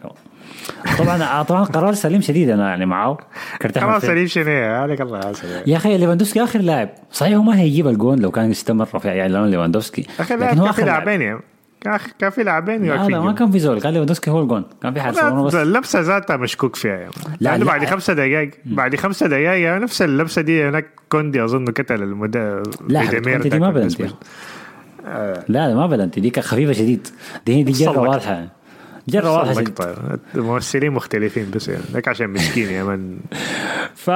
طبعا 0.97 1.43
طبعا 1.43 1.63
قرار 1.63 1.93
سليم 1.93 2.21
شديد 2.21 2.49
أنا 2.49 2.69
يعني 2.69 2.85
معاه. 2.85 3.17
كرت 3.61 3.77
أحمر 3.77 3.99
فيه. 3.99 4.07
سليم 4.07 4.27
شنو 4.27 4.51
عليك 4.51 5.01
الله 5.01 5.33
يا 5.67 5.77
أخي 5.77 5.97
ليفاندوسكي 5.97 6.43
آخر 6.43 6.59
لاعب. 6.59 6.89
صحيح 7.11 7.35
هو 7.37 7.43
ما 7.43 7.59
هيجيب 7.59 7.87
الجون 7.87 8.19
لو 8.19 8.31
كان 8.31 8.49
استمر 8.49 8.85
في 8.85 9.07
يعني 9.07 9.33
كان 9.33 10.55
في 10.55 10.69
آخر 10.69 10.85
لاعب. 10.85 11.05
لاعبين. 11.05 11.21
يعني 11.21 11.39
كان 11.81 11.99
كان 12.19 12.29
في 12.29 12.43
لاعبين 12.43 12.85
لا 12.85 13.07
لا 13.07 13.19
ما 13.19 13.31
كان 13.31 13.51
في 13.51 13.59
زول. 13.59 13.79
قال 13.79 13.93
ليفاندوسكي 13.93 14.31
هو 14.31 14.41
الجون. 14.41 14.65
كان 14.83 14.93
في 14.93 15.01
حارس 15.01 15.19
بس. 15.19 15.55
اللبسه 15.55 15.99
ذاتها 15.99 16.37
مشكوك 16.37 16.75
فيها 16.75 16.95
يعني. 16.95 17.11
لا، 17.39 17.57
لا. 17.57 17.65
بعد 17.65 17.85
خمسة 17.85 18.13
دقائق 18.13 18.51
بعد 18.65 18.95
خمسة 18.95 19.27
دقائق 19.27 19.61
يعني 19.61 19.83
نفس 19.83 20.01
اللبسة 20.01 20.41
دي 20.41 20.63
هناك 20.63 20.89
كوندي 21.09 21.43
أظن 21.43 21.65
قتل 21.65 22.03
المدى 22.03 22.63
لا 22.87 23.05
دي 23.39 23.59
ما 23.59 23.71
بلنتي 23.71 24.09
لا 25.05 25.43
لا 25.47 25.75
ما 25.75 25.87
بلنتي 25.87 26.21
دي 26.21 26.29
كانت 26.29 26.47
خفيفة 26.47 26.73
شديد. 26.73 27.07
دي 27.45 27.63
دي 27.63 27.71
جرة. 27.71 27.99
واضحة. 27.99 28.47
جرة 29.07 29.31
واضحة 29.33 29.53
شديد. 29.53 29.79
الممثلين 30.35 30.91
مختلفين 30.91 31.51
بس 31.55 31.67
يعني. 31.67 31.83
لك 31.93 32.07
عشان 32.07 32.29
مسكين 32.29 32.69
يا 32.69 32.83
man. 32.83 33.17
ف 34.05 34.09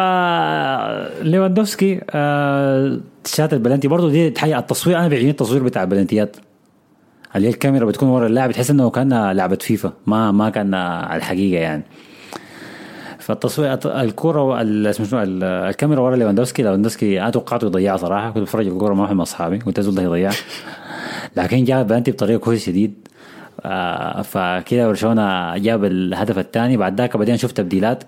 ليفاندوفسكي 1.24 2.02
آه 2.10 3.00
شات 3.26 3.54
البلنتي 3.54 3.88
برضه 3.88 4.10
دي 4.10 4.34
حاجة 4.38 4.60
التصوير 4.60 4.98
أنا 5.00 5.08
بيعجبني 5.08 5.32
التصوير 5.32 5.64
بتاع 5.64 5.84
البلنتيات 5.84 6.38
اللي 7.36 7.48
هي 7.48 7.52
الكاميرا 7.52 7.86
بتكون 7.86 8.10
ورا 8.10 8.28
اللاعب؟ 8.28 8.52
تحس 8.52 8.70
إنه 8.72 8.90
كانها 8.90 9.34
لعبة 9.34 9.56
فيفا 9.56 9.94
ما 10.08 10.32
ما 10.32 10.50
كان 10.50 10.74
على 10.74 11.18
الحقيقة 11.18 11.62
يعني. 11.62 11.84
فالتصوير 13.20 13.74
الكوره 13.86 14.62
ال- 14.62 14.88
اسمه 14.88 15.06
شنو 15.06 15.22
ال- 15.24 15.44
الكاميرا 15.44 16.02
ورا 16.02 16.16
ليفاندوفسكي 16.16 16.64
ليفاندوفسكي 16.64 17.22
أنا 17.22 17.30
توقعته 17.30 17.66
يضيعها 17.66 17.98
صراحة. 17.98 18.30
كنت 18.30 18.44
بتفرج 18.44 18.68
الكورة 18.68 18.94
مع 18.94 19.02
واحد 19.04 19.14
من 19.16 19.22
أصحابي 19.22 19.58
قلت 19.58 19.80
الزول 19.80 19.96
ده 19.96 20.02
يضيعها 20.02 20.34
لكن 21.38 21.64
جاب 21.64 21.88
بلنتي 21.88 22.12
بطريقة 22.12 22.40
كويس 22.40 22.66
شديد. 22.66 23.08
آه 23.66 24.22
فكده 24.22 24.88
برشلونة 24.88 25.58
جاب 25.58 25.86
الهدف 25.86 26.40
الثاني. 26.40 26.78
بعد 26.78 27.02
ذاك 27.02 27.18
بعدين 27.18 27.38
شفت 27.38 27.58
تبديلات. 27.58 28.04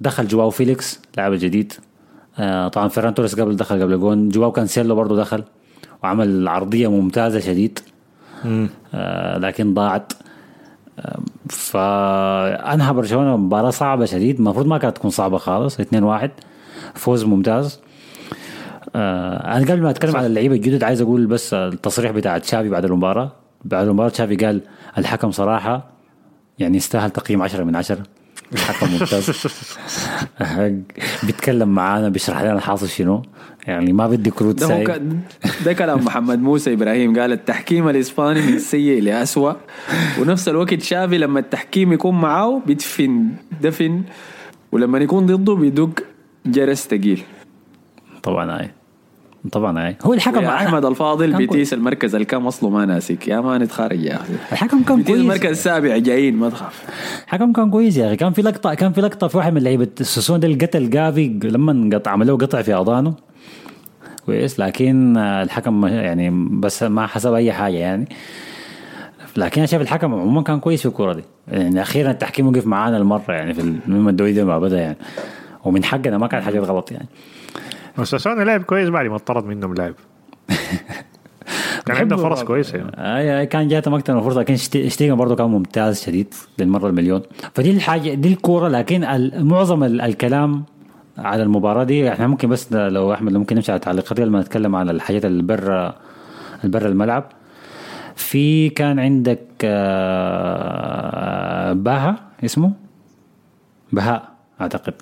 دخل 0.00 0.26
جواو 0.28 0.50
فيليكس 0.50 1.00
لاعب 1.16 1.32
الجديد 1.32 1.72
آه 2.38 2.68
طبعا 2.68 2.88
فيران 2.88 3.14
توريس 3.14 3.40
قبل 3.40 3.56
دخل 3.56 3.82
قبل 3.82 4.00
جون. 4.00 4.28
جواو 4.28 4.52
كانسيلو 4.52 4.94
برضه 4.94 5.16
دخل. 5.16 5.44
وعمل 6.02 6.48
عرضية 6.48 6.90
ممتازة 6.90 7.40
شديد. 7.40 7.78
آه 8.94 9.38
لكن 9.38 9.74
ضاعت. 9.74 10.12
آه، 10.98 11.20
فأنهى 11.48 12.92
برشلونة 12.92 13.36
مباراة 13.36 13.70
صعبة 13.70 14.04
شديد. 14.04 14.36
المفروض 14.38 14.66
ما 14.66 14.78
كانت 14.78 14.96
تكون 14.96 15.10
صعبة 15.10 15.38
خالص. 15.38 15.80
2-1 15.80 16.30
فوز 16.94 17.24
ممتاز. 17.24 17.80
آه 18.96 19.56
أنا 19.56 19.64
قبل 19.64 19.82
ما 19.82 19.90
أتكلم 19.90 20.16
عن 20.16 20.24
اللعيبة 20.26 20.54
الجدد 20.54 20.84
عايز 20.84 21.00
أقول 21.00 21.26
بس 21.26 21.54
التصريح 21.54 22.10
بتاع 22.10 22.38
تشافي 22.38 22.68
بعد 22.68 22.84
المباراة. 22.84 23.32
بعد 23.64 23.86
المباراة 23.86 24.08
تشافي 24.08 24.36
قال 24.36 24.60
الحكم 24.98 25.30
صراحة 25.30 25.84
يعني 26.58 26.76
يستاهل 26.76 27.10
تقييم 27.10 27.42
10 27.42 27.64
من 27.64 27.76
10 27.76 27.98
حكم 28.56 28.92
ممتاز. 28.92 29.30
بيتكلم 31.22 31.68
معانا 31.68 32.08
بيشرح 32.08 32.42
لنا 32.42 32.52
الحاصل 32.52 32.88
شنو. 32.88 33.22
يعني 33.66 33.92
ما 33.92 34.08
بدي 34.08 34.30
كروت 34.30 34.60
ده 34.60 34.84
ك- 34.84 35.02
ده 35.64 35.72
كلام 35.72 36.04
محمد 36.04 36.38
موسى 36.42 36.72
إبراهيم. 36.72 37.18
قال 37.20 37.32
التحكيم 37.32 37.88
الإسباني 37.88 38.40
من 38.42 38.58
سيء 38.58 39.02
لاسوء 39.02 39.56
ونفس 40.20 40.48
الوقت 40.48 40.82
شافي 40.82 41.18
لما 41.18 41.40
التحكيم 41.40 41.92
يكون 41.92 42.20
معاه 42.20 42.62
بيدفن 42.66 43.28
دفن. 43.62 44.02
ولما 44.72 44.98
يكون 44.98 45.26
ضده 45.26 45.54
بيدق 45.54 45.90
جرس 46.46 46.86
ثقيل 46.86 47.22
طبعا 48.22 48.58
هاي. 48.60 48.70
طبعا 49.52 49.86
هاي. 49.86 49.96
هو 50.02 50.14
الحكم 50.14 50.42
يا 50.42 50.54
أحمد 50.54 50.84
الفاضل 50.84 51.32
بيتيس 51.36 51.72
المركز 51.74 52.14
الكام 52.14 52.46
أصله 52.46 52.70
ما 52.70 52.84
ناسك 52.86 53.28
يا 53.28 53.40
ما 53.40 53.58
نتخارج 53.58 54.02
يا 54.02 54.14
أخي. 54.16 54.32
الحكم 54.52 54.82
كان 54.82 55.02
كويس. 55.02 55.20
المركز 55.20 55.50
السابع 55.50 55.96
جايين 55.98 56.36
ما 56.36 56.48
تخاف. 56.50 56.84
الحكم 57.24 57.52
كان 57.52 57.70
كويس 57.70 57.96
يا 57.96 58.06
أخي. 58.06 58.16
كان 58.16 58.32
في 58.32 58.42
لقطة 58.42 58.74
كان 58.74 58.92
في 58.92 59.00
لقطة 59.00 59.28
في 59.28 59.36
واحد 59.36 59.52
من 59.52 59.62
لعيبة 59.62 59.88
السوسون 60.00 60.40
ده 60.40 60.48
اللي 60.48 60.66
قتل 60.66 60.90
جافي 60.90 61.38
لما 61.44 61.96
قطع 61.96 62.10
عملوه 62.10 62.38
قطع 62.38 62.62
في 62.62 62.74
أذانه. 62.74 63.14
كويس. 64.26 64.60
لكن 64.60 65.16
الحكم 65.16 65.86
يعني 65.86 66.30
بس 66.50 66.82
ما 66.82 67.06
حسب 67.06 67.32
أي 67.34 67.52
حاجة 67.52 67.76
يعني. 67.76 68.08
لكن 69.36 69.60
أنا 69.60 69.66
شايف 69.66 69.82
الحكم 69.82 70.14
عموما 70.14 70.42
كان 70.42 70.60
كويس 70.60 70.80
في 70.80 70.86
الكوره 70.86 71.12
دي. 71.12 71.24
يعني 71.48 71.82
أخيرا 71.82 72.10
التحكيم 72.10 72.46
وقف 72.46 72.66
معانا 72.66 72.96
المرة 72.96 73.32
يعني 73.32 73.54
في 73.54 73.60
ال- 73.60 73.76
مما 73.86 74.10
الدوري 74.10 74.32
ده 74.32 74.44
ما 74.44 74.58
بدأ 74.58 74.80
يعني. 74.80 74.96
ومن 75.64 75.84
حقنا 75.84 76.18
ما 76.18 76.26
كان 76.26 76.42
حاجات 76.42 76.62
غلط 76.64 76.92
يعني. 76.92 77.06
وساسوني 77.98 78.44
لعب 78.44 78.62
كويس 78.62 78.88
بعد 78.88 79.06
ما 79.06 79.18
طرد 79.18 79.44
منهم 79.44 79.74
لاعب 79.74 79.94
كان 81.86 81.96
عنده 81.96 82.16
فرص 82.16 82.42
كويسة. 82.42 82.78
يعني. 82.78 83.40
اي 83.40 83.46
كان 83.46 83.68
جاته 83.68 83.96
أكثر 83.96 84.14
من 84.14 84.20
فرصة 84.20 84.40
لكن 84.40 84.56
شتي- 84.56 84.90
شتيجن 84.90 85.14
برضه 85.14 85.36
كان 85.36 85.46
ممتاز 85.46 86.02
شديد 86.02 86.34
للمرة 86.58 86.88
المليون. 86.88 87.22
فدي 87.54 87.70
الحاجة 87.70 88.14
دي 88.14 88.28
الكورة 88.32 88.68
لكن 88.68 89.30
معظم 89.44 89.84
ال- 89.84 90.00
الكلام 90.00 90.64
على 91.18 91.42
المباراة 91.42 91.84
دي 91.84 92.12
إحنا 92.12 92.26
ممكن 92.26 92.48
بس 92.48 92.72
لو 92.72 93.12
أحمد 93.12 93.32
لو 93.32 93.38
ممكن 93.38 93.56
نمشي 93.56 93.72
على 93.72 93.76
التعليقات 93.78 94.20
لما 94.20 94.40
نتكلم 94.40 94.76
على 94.76 94.90
الحاجات 94.90 95.24
اللي 95.24 95.42
برا 95.42 95.94
برا 96.64 96.88
الملعب. 96.88 97.24
في 98.16 98.68
كان 98.68 98.98
عندك 98.98 99.40
آه، 99.64 101.72
باها 101.72 102.16
اسمه؟ 102.44 102.72
بهاء 103.92 104.28
أعتقد. 104.60 104.94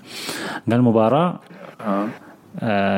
قال 0.71 0.77
المباراه 0.79 1.41
آه، 1.81 2.07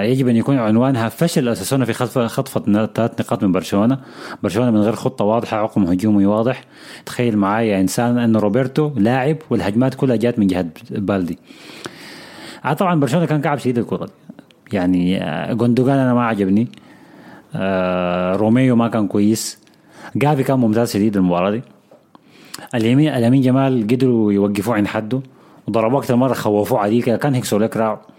يجب 0.05 0.29
أن 0.29 0.37
يكون 0.37 0.59
عنوانها 0.59 1.09
فشل 1.09 1.49
اساسونا 1.49 1.85
في 1.85 1.93
خطف 1.93 2.19
خطفة 2.19 2.87
ثلاث 2.87 3.21
نقاط 3.21 3.45
من 3.45 3.53
برشلونة، 3.53 3.99
برشلونة 4.43 4.71
من 4.71 4.81
غير 4.81 4.93
خطة 4.93 5.25
واضحة 5.25 5.57
عقم 5.57 5.85
هجومي 5.85 6.27
واضح، 6.27 6.65
تخيل 7.07 7.37
معايا 7.37 7.77
يا 7.77 7.81
إنسان 7.81 8.19
أن 8.19 8.37
روبرتو 8.37 8.91
لاعب 8.97 9.37
والهجمات 9.51 9.95
كلها 9.95 10.17
جات 10.17 10.39
من 10.39 10.47
جهة 10.47 10.67
بالدي. 10.91 11.39
آه 12.65 12.73
طبعا 12.73 13.01
برشلونة 13.01 13.27
كان 13.27 13.41
كعب 13.41 13.59
شديد 13.59 13.79
الكرة. 13.79 14.09
يعني 14.73 15.23
آه، 15.23 15.53
جوندوجان 15.53 15.99
أنا 15.99 16.15
ما 16.15 16.27
عجبني. 16.27 16.69
آه، 17.55 18.37
روميو 18.37 18.77
ما 18.77 18.89
كان 18.89 19.09
كويس. 19.09 19.59
جافي 20.17 20.43
كان 20.43 20.59
ممتاز 20.59 20.93
شديد 20.93 21.17
المباراة 21.17 21.51
دي. 21.51 21.63
لامين 22.75 23.15
لامين 23.15 23.43
يامال 23.43 23.87
قدروا 23.87 24.33
يوقفوه 24.33 24.75
عند 24.75 24.87
حده. 24.87 25.21
وضربوه 25.69 25.99
أكثر 25.99 26.17
مرة 26.17 26.35
خوفوه 26.35 26.79
عليه. 26.79 27.03
كده، 27.03 27.17
كان 27.17 27.35
هيكسروا 27.35 27.59
لك 27.59 27.77
كراعه 27.77 28.14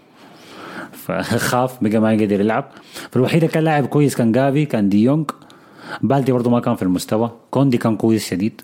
فخاف 1.06 1.84
بقى 1.84 1.98
ما 1.98 2.12
يقدر 2.12 2.40
يلعب. 2.40 2.64
فالوحيد 3.10 3.44
كان 3.44 3.64
لاعب 3.64 3.86
كويس 3.86 4.16
كان 4.16 4.32
جافي 4.32 4.64
كان 4.64 4.88
دي 4.88 5.02
يونغ. 5.02 5.24
بالدي 6.02 6.32
برضه 6.32 6.50
ما 6.50 6.60
كان 6.60 6.74
في 6.76 6.82
المستوى. 6.82 7.30
كوندي 7.50 7.78
كان 7.78 7.96
كويس 7.96 8.30
شديد. 8.30 8.60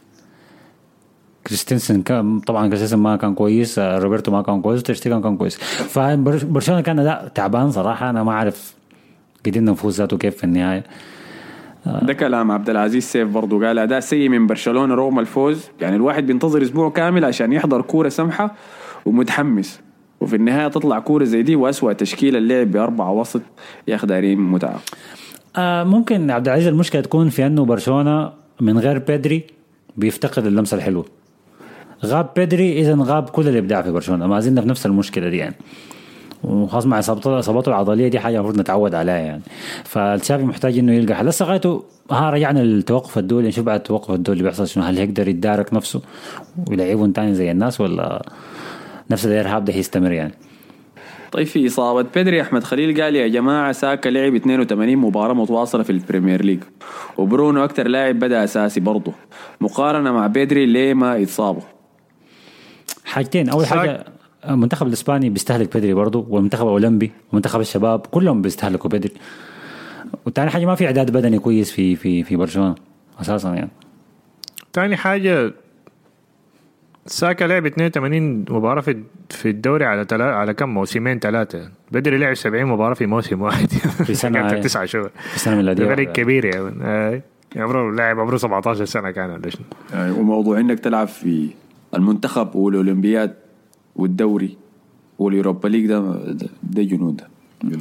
كريستنسن 1.46 2.02
كان 2.02 2.40
طبعا 2.40 2.68
كريستنسن 2.68 2.98
ما 2.98 3.16
كان 3.16 3.34
كويس 3.34 3.78
آه، 3.78 3.98
روبرتو 3.98 4.32
ما 4.32 4.42
كان 4.42 4.62
كويس 4.62 4.82
تشتيجن 4.82 5.22
كان 5.22 5.36
كويس. 5.36 5.56
فبرشلونه 5.56 6.80
كان 6.80 7.00
لا 7.00 7.30
تعبان 7.34 7.70
صراحة. 7.70 8.10
أنا 8.10 8.22
ما 8.22 8.32
أعرف 8.32 8.74
قدرنا 9.46 9.72
نفوز 9.72 9.98
ذاته 9.98 10.18
كيف 10.18 10.36
في 10.36 10.44
النهاية. 10.44 10.84
ده 12.02 12.12
كلام 12.12 12.50
عبد 12.50 12.70
العزيز 12.70 13.04
سيف 13.04 13.28
برضه 13.28 13.66
قال 13.66 13.78
أداء 13.78 14.00
سيء 14.00 14.28
من 14.28 14.46
برشلونة 14.46 14.94
رغم 14.94 15.18
الفوز. 15.18 15.68
يعني 15.80 15.96
الواحد 15.96 16.26
بينتظر 16.26 16.62
أسبوع 16.62 16.90
كامل 16.90 17.24
عشان 17.24 17.52
يحضر 17.52 17.82
كورة 17.82 18.08
سمحة 18.08 18.54
ومتحمس. 19.06 19.80
وفي 20.22 20.36
النهاية 20.36 20.68
تطلع 20.68 20.98
كورة 20.98 21.24
زي 21.24 21.42
دي 21.42 21.56
وأسوأ 21.56 21.92
تشكيلة 21.92 22.38
اللعب 22.38 22.70
باربعه 22.70 23.12
وسط 23.12 23.40
يا 23.88 23.94
أخي 23.94 24.06
دايرين 24.06 24.40
متعة. 24.40 24.80
آه 25.56 25.84
ممكن 25.84 26.30
عبد 26.30 26.48
العزيز 26.48 26.66
المشكلة 26.66 27.02
تكون 27.02 27.28
في 27.28 27.46
أنه 27.46 27.64
برشلونة 27.64 28.32
من 28.60 28.78
غير 28.78 28.98
بيدري 28.98 29.42
بيفتقد 29.96 30.46
اللمسة 30.46 30.76
الحلوة. 30.76 31.04
غاب 32.04 32.30
بيدري 32.36 32.80
اذا 32.80 32.96
غاب 33.00 33.28
كل 33.28 33.48
الابداع 33.48 33.82
في 33.82 33.90
برشلونة. 33.90 34.26
ما 34.26 34.40
زلنا 34.40 34.60
في 34.60 34.68
نفس 34.68 34.86
المشكلة 34.86 35.28
دي 35.28 35.36
يعني. 35.36 35.54
وخاص 36.44 36.86
مع 36.86 36.98
اصابته 36.98 37.68
العضلية 37.68 38.08
دي 38.08 38.18
حاجة 38.18 38.36
المفروض 38.36 38.60
نتعود 38.60 38.94
عليها 38.94 39.18
يعني. 39.18 39.42
فالشافي 39.84 40.44
محتاج 40.44 40.78
إنه 40.78 40.92
يلقى 40.92 41.14
حل. 41.14 41.26
لسه 41.26 41.44
غايته 41.44 41.84
ها 42.10 42.30
رجعنا 42.30 42.58
للتوقف 42.58 43.18
الدولي. 43.18 43.48
نشوف 43.48 43.64
بعد 43.64 43.78
التوقف 43.78 44.10
الدولي 44.10 44.42
بيحصل 44.42 44.68
شنو. 44.68 44.84
هل 44.84 44.98
يقدر 44.98 45.28
يتدارك 45.28 45.74
نفسه 45.74 46.00
ويلعبهم 46.68 47.12
تاني 47.12 47.34
زي 47.34 47.50
الناس 47.50 47.80
ولا 47.80 48.26
نفس 49.12 49.26
الارهاق 49.26 49.64
ده 49.64 49.72
هيستمر 49.74 50.12
يعني. 50.12 50.34
طيب 51.32 51.46
في 51.46 51.66
إصابة 51.66 52.08
بيدري 52.14 52.42
أحمد 52.42 52.64
خليل 52.64 53.02
قال 53.02 53.16
يا 53.16 53.28
جماعة 53.28 53.72
ساكا 53.72 54.08
لعب 54.08 54.34
82 54.34 54.96
مباراة 54.96 55.34
متواصلة 55.34 55.82
في 55.82 55.90
البريمير 55.90 56.44
ليج. 56.44 56.58
وبرونو 57.18 57.64
أكتر 57.64 57.88
لاعب 57.88 58.18
بدأ 58.18 58.44
أساسي 58.44 58.80
برضه. 58.80 59.12
مقارنة 59.60 60.12
مع 60.12 60.26
بيدري 60.26 60.66
ليه 60.66 60.94
ما 60.94 61.16
يتصابوا 61.16 61.62
حاجتين. 63.04 63.48
أول 63.48 63.66
ساك- 63.66 63.78
حاجة 63.78 64.04
المنتخب 64.48 64.86
الإسباني 64.86 65.30
بيستهلك 65.30 65.76
بدري 65.76 65.94
برضه 65.94 66.26
والمنتخب 66.28 66.66
الأولمبي 66.66 67.12
ومنتخب 67.32 67.60
الشباب 67.60 68.00
كلهم 68.06 68.42
بيستهلكوا 68.42 68.90
بدري. 68.90 69.12
وتاني 70.26 70.50
حاجة 70.50 70.66
ما 70.66 70.74
في 70.74 70.86
إعداد 70.86 71.10
بدني 71.10 71.38
كويس 71.38 71.70
في 71.72 71.96
في 71.96 72.22
في 72.22 72.36
برشلونة 72.36 72.74
أساسا 73.20 73.48
يعني. 73.54 73.70
تاني 74.72 74.96
حاجة 74.96 75.52
ساكا 77.06 77.44
لعب 77.44 77.66
82 77.66 78.38
مباراة 78.50 78.80
في 78.80 79.02
في 79.30 79.50
الدوري 79.50 79.84
على 79.84 80.04
تلا 80.04 80.24
على 80.24 80.54
كم 80.54 80.68
موسمين 80.68 81.18
ثلاثة 81.18 81.68
بدري 81.92 82.18
لعب 82.18 82.34
70 82.34 82.64
مباراة 82.64 82.94
في 82.94 83.06
موسم 83.06 83.42
واحد 83.42 83.68
في 84.06 84.14
سنة 84.24 84.38
كانت 84.40 84.52
هاي. 84.52 84.60
تسعة 84.60 84.84
شهور 84.84 85.08
في 85.30 85.36
السنة 85.36 85.52
الميلاديه 85.54 85.84
ده 85.84 85.94
فريق. 85.94 86.12
كبير 86.12 86.62
من 86.70 86.82
آه. 86.82 87.22
عمره 87.56 87.92
لاعب 87.94 88.20
عمره 88.20 88.36
17 88.36 88.84
سنة 88.84 89.10
كان 89.10 89.30
ولا 89.30 89.50
شنو 89.50 89.64
يعني 89.92 90.10
وموضوع 90.10 90.60
إنك 90.60 90.80
تلعب 90.80 91.08
في 91.08 91.48
المنتخب 91.94 92.54
والأولمبياد 92.56 93.34
والدوري 93.96 94.56
واليوروبا 95.18 95.68
ليج 95.68 95.86
ده 95.86 96.00
ده, 96.62 96.82
جنون 96.82 97.16
ده. 97.16 97.26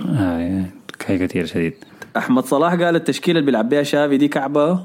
آه 0.10 0.66
كي 1.00 1.18
كثير 1.18 1.46
شديد 1.46 1.74
أحمد 2.18 2.44
صلاح 2.46 2.74
قال 2.74 2.96
التشكيلة 2.96 3.40
اللي 3.40 3.46
بيلعب 3.52 3.70
بيها 3.70 3.84
شافي 3.84 4.18
دي 4.18 4.28
كعبة 4.28 4.84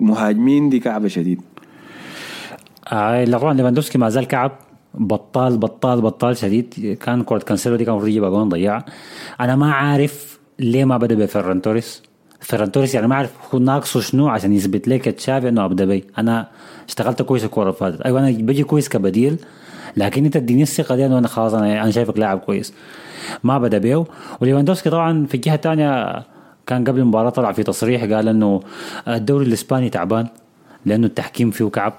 مهاجمين 0.00 0.68
دي 0.70 0.80
كعبة 0.80 1.08
شديد 1.08 1.40
آه 2.92 3.24
لا 3.24 3.38
طبعا 3.38 3.54
ليفاندوفسكي 3.54 3.98
ما 3.98 4.08
زال 4.08 4.24
كعب. 4.26 4.52
بطال 4.94 5.58
بطال 5.58 6.00
بطال 6.00 6.36
شديد. 6.36 6.98
كان 7.00 7.22
كرة 7.22 7.38
كانسيلو 7.38 7.76
دي 7.76 7.84
كان 7.84 7.92
المفروض 7.92 8.10
يجيب 8.10 8.24
جون 8.24 8.48
ضيعها 8.48 8.84
أنا 9.40 9.56
ما 9.56 9.72
عارف 9.72 10.38
ليه 10.58 10.84
ما 10.84 10.96
بدأ 10.98 11.14
بفيران 11.14 11.62
توريس. 11.62 12.02
فيران 12.40 12.72
توريس 12.72 12.94
يعني 12.94 13.06
ما 13.06 13.14
اعرف 13.14 13.54
هو 13.54 13.58
ناقصه 13.58 14.00
شنو 14.00 14.28
عشان 14.28 14.52
يثبت 14.52 14.88
لك 14.88 15.04
تشافي 15.04 15.48
إنه 15.48 15.64
ابدا 15.64 15.84
بي 15.84 16.04
أنا 16.18 16.48
اشتغلت 16.88 17.22
كويس 17.22 17.44
الكورة 17.44 17.64
اللي 17.64 17.76
فاتت. 17.76 18.00
أيوه 18.00 18.20
أنا 18.20 18.30
بجي 18.30 18.64
كويس 18.64 18.88
كبديل 18.88 19.36
لكن 19.96 20.24
أنت 20.24 20.36
اديني 20.36 20.62
الثقة 20.62 20.96
دي 20.96 21.06
إنه 21.06 21.18
أنا 21.18 21.28
خلاص 21.28 21.54
أنا 21.54 21.82
أنا 21.82 21.90
شايفك 21.90 22.18
لاعب 22.18 22.38
كويس. 22.38 22.74
ما 23.44 23.58
بدأ 23.58 23.78
بيه. 23.78 24.04
وليفاندوفسكي 24.40 24.90
طبعا 24.90 25.26
في 25.26 25.34
الجهة 25.34 25.54
الثانية 25.54 26.22
كان 26.66 26.84
قبل 26.84 27.00
المباراة 27.00 27.30
طلع 27.30 27.52
في 27.52 27.62
تصريح 27.62 28.04
قال 28.04 28.28
إنه 28.28 28.60
الدوري 29.08 29.46
الإسباني 29.46 29.90
تعبان 29.90 30.26
لأنه 30.86 31.06
التحكيم 31.06 31.50
فيه 31.50 31.64
كعب. 31.64 31.92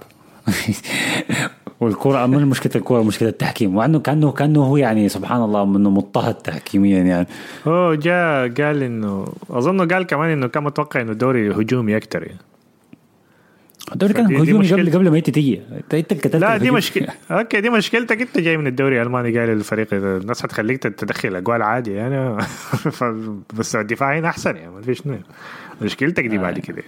والكرة 1.80 2.26
مو 2.26 2.40
مشكلة 2.40 2.72
الكرة 2.76 3.04
مشكلة 3.04 3.30
التحكيم 3.30 3.76
مع 3.76 3.86
انه 3.86 4.00
كأنه 4.00 4.32
كأنه 4.32 4.64
هو 4.64 4.78
يعني 4.78 5.10
سبحان 5.10 5.44
الله 5.44 5.64
إنه 5.64 5.90
مضطهد 5.90 6.34
تحكيميا 6.34 7.04
يعني 7.04 7.28
هو 7.68 7.94
جاء 7.94 8.50
قال 8.50 8.84
إنه 8.84 9.28
أظن 9.50 9.88
قال 9.88 10.04
كمان 10.04 10.30
إنه 10.30 10.48
كان 10.48 10.64
متوقع 10.64 11.02
إنه 11.02 11.12
الدوري 11.12 11.52
هجومي 11.52 11.98
أكثر 11.98 12.24
يعني. 12.24 12.40
الدوري 13.92 14.14
كان 14.14 14.36
هجومي 14.36 14.72
قبل. 14.72 14.92
قبل 14.92 15.10
ما 15.10 15.18
انت 15.18 15.30
تيجي 15.30 15.62
انت 15.94 16.36
لا 16.36 16.58
دي. 16.58 16.72
مشكلة 16.72 17.08
okay 17.32 17.62
دي 17.62 17.70
مشكلتك 17.70 18.22
أنت 18.22 18.38
جاي 18.38 18.58
من 18.58 18.68
الدوري 18.68 19.02
الألماني 19.02 19.40
قال 19.40 19.50
الفريق 19.50 19.88
الناس 19.94 20.44
حتخليك 20.44 20.84
تدخل 20.84 21.36
أجوال 21.36 21.62
عادي 21.62 21.94
يعني 21.94 22.38
بس 23.60 23.76
الدفاع 23.76 24.20
هنا 24.20 24.28
أحسن 24.28 24.56
يعني 24.56 24.72
ما 24.72 24.82
فيش. 24.82 25.04
مشكلتك 25.82 26.26
دي 26.26 26.38
بعد 26.38 26.60
كده 26.60 26.84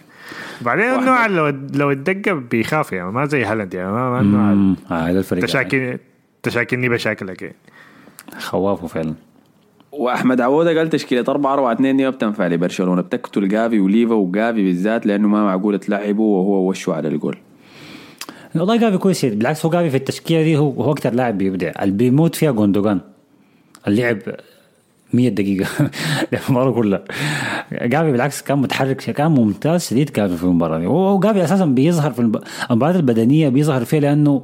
بعدين 0.61 0.85
النوع 0.85 1.25
لو 1.25 1.47
لو 1.73 1.91
اتدقق 1.91 2.33
بيخاف 2.33 2.91
يعني 2.91 3.11
ما 3.11 3.25
زي 3.25 3.43
هالاند 3.43 3.73
يعني 3.73 3.91
ما 3.91 4.09
ما 4.09 4.21
النوع 4.21 4.75
هذا 5.09 5.19
الفريق. 5.19 5.43
تشاكل 5.45 5.97
تشاكلني 6.43 6.89
بشكلك 6.89 7.41
يعني. 7.41 7.55
خوافه 8.39 8.87
فعلا 8.87 9.13
وأحمد 9.91 10.41
عوده 10.41 10.77
قال 10.77 10.89
تشكيلة 10.89 11.25
4 11.29 11.53
4 11.53 11.73
2 11.73 11.97
دي 11.97 12.03
ما 12.03 12.09
بتنفع 12.09 12.47
لبرشلونة 12.47 13.01
بتقتل 13.01 13.47
جافي 13.47 13.79
وليفا 13.79 14.13
وجافي 14.13 14.63
بالذات 14.63 15.05
لأنه 15.05 15.27
ما 15.27 15.43
معقول 15.43 15.79
تلعبه 15.79 16.21
وهو 16.21 16.69
وشه 16.69 16.93
على 16.93 17.07
الجول 17.07 17.37
والله 18.55 18.75
جافي 18.77 18.97
كويس. 18.97 19.25
بالعكس 19.25 19.65
هو 19.65 19.71
جافي 19.71 19.89
في 19.89 19.97
التشكيلة 19.97 20.43
دي 20.43 20.57
هو 20.57 20.81
هو 20.83 20.91
أكثر 20.91 21.13
لاعب 21.13 21.37
بيبدع 21.37 21.71
اللي 21.81 21.93
بيموت 21.95 22.35
فيها 22.35 22.51
جوندوجان 22.51 22.99
اللعب 23.87 24.17
100 25.15 25.29
دقيقة. 25.29 25.67
المباراة 26.49 26.71
كلها. 26.71 27.03
جافي 27.71 28.11
بالعكس 28.11 28.41
كان 28.41 28.57
متحرك 28.57 28.97
كان 28.97 29.31
ممتاز 29.31 29.87
شديد 29.87 30.11
جافي 30.13 30.37
في 30.37 30.43
المباراة. 30.43 30.79
دي 30.79 30.87
وهو 30.87 31.19
جافي 31.19 31.43
أساسا 31.43 31.65
بيظهر 31.65 32.11
في 32.11 32.19
المباريات 32.69 32.95
البدنية 32.95 33.49
بيظهر 33.49 33.85
فيها 33.85 33.99
لأنه 33.99 34.43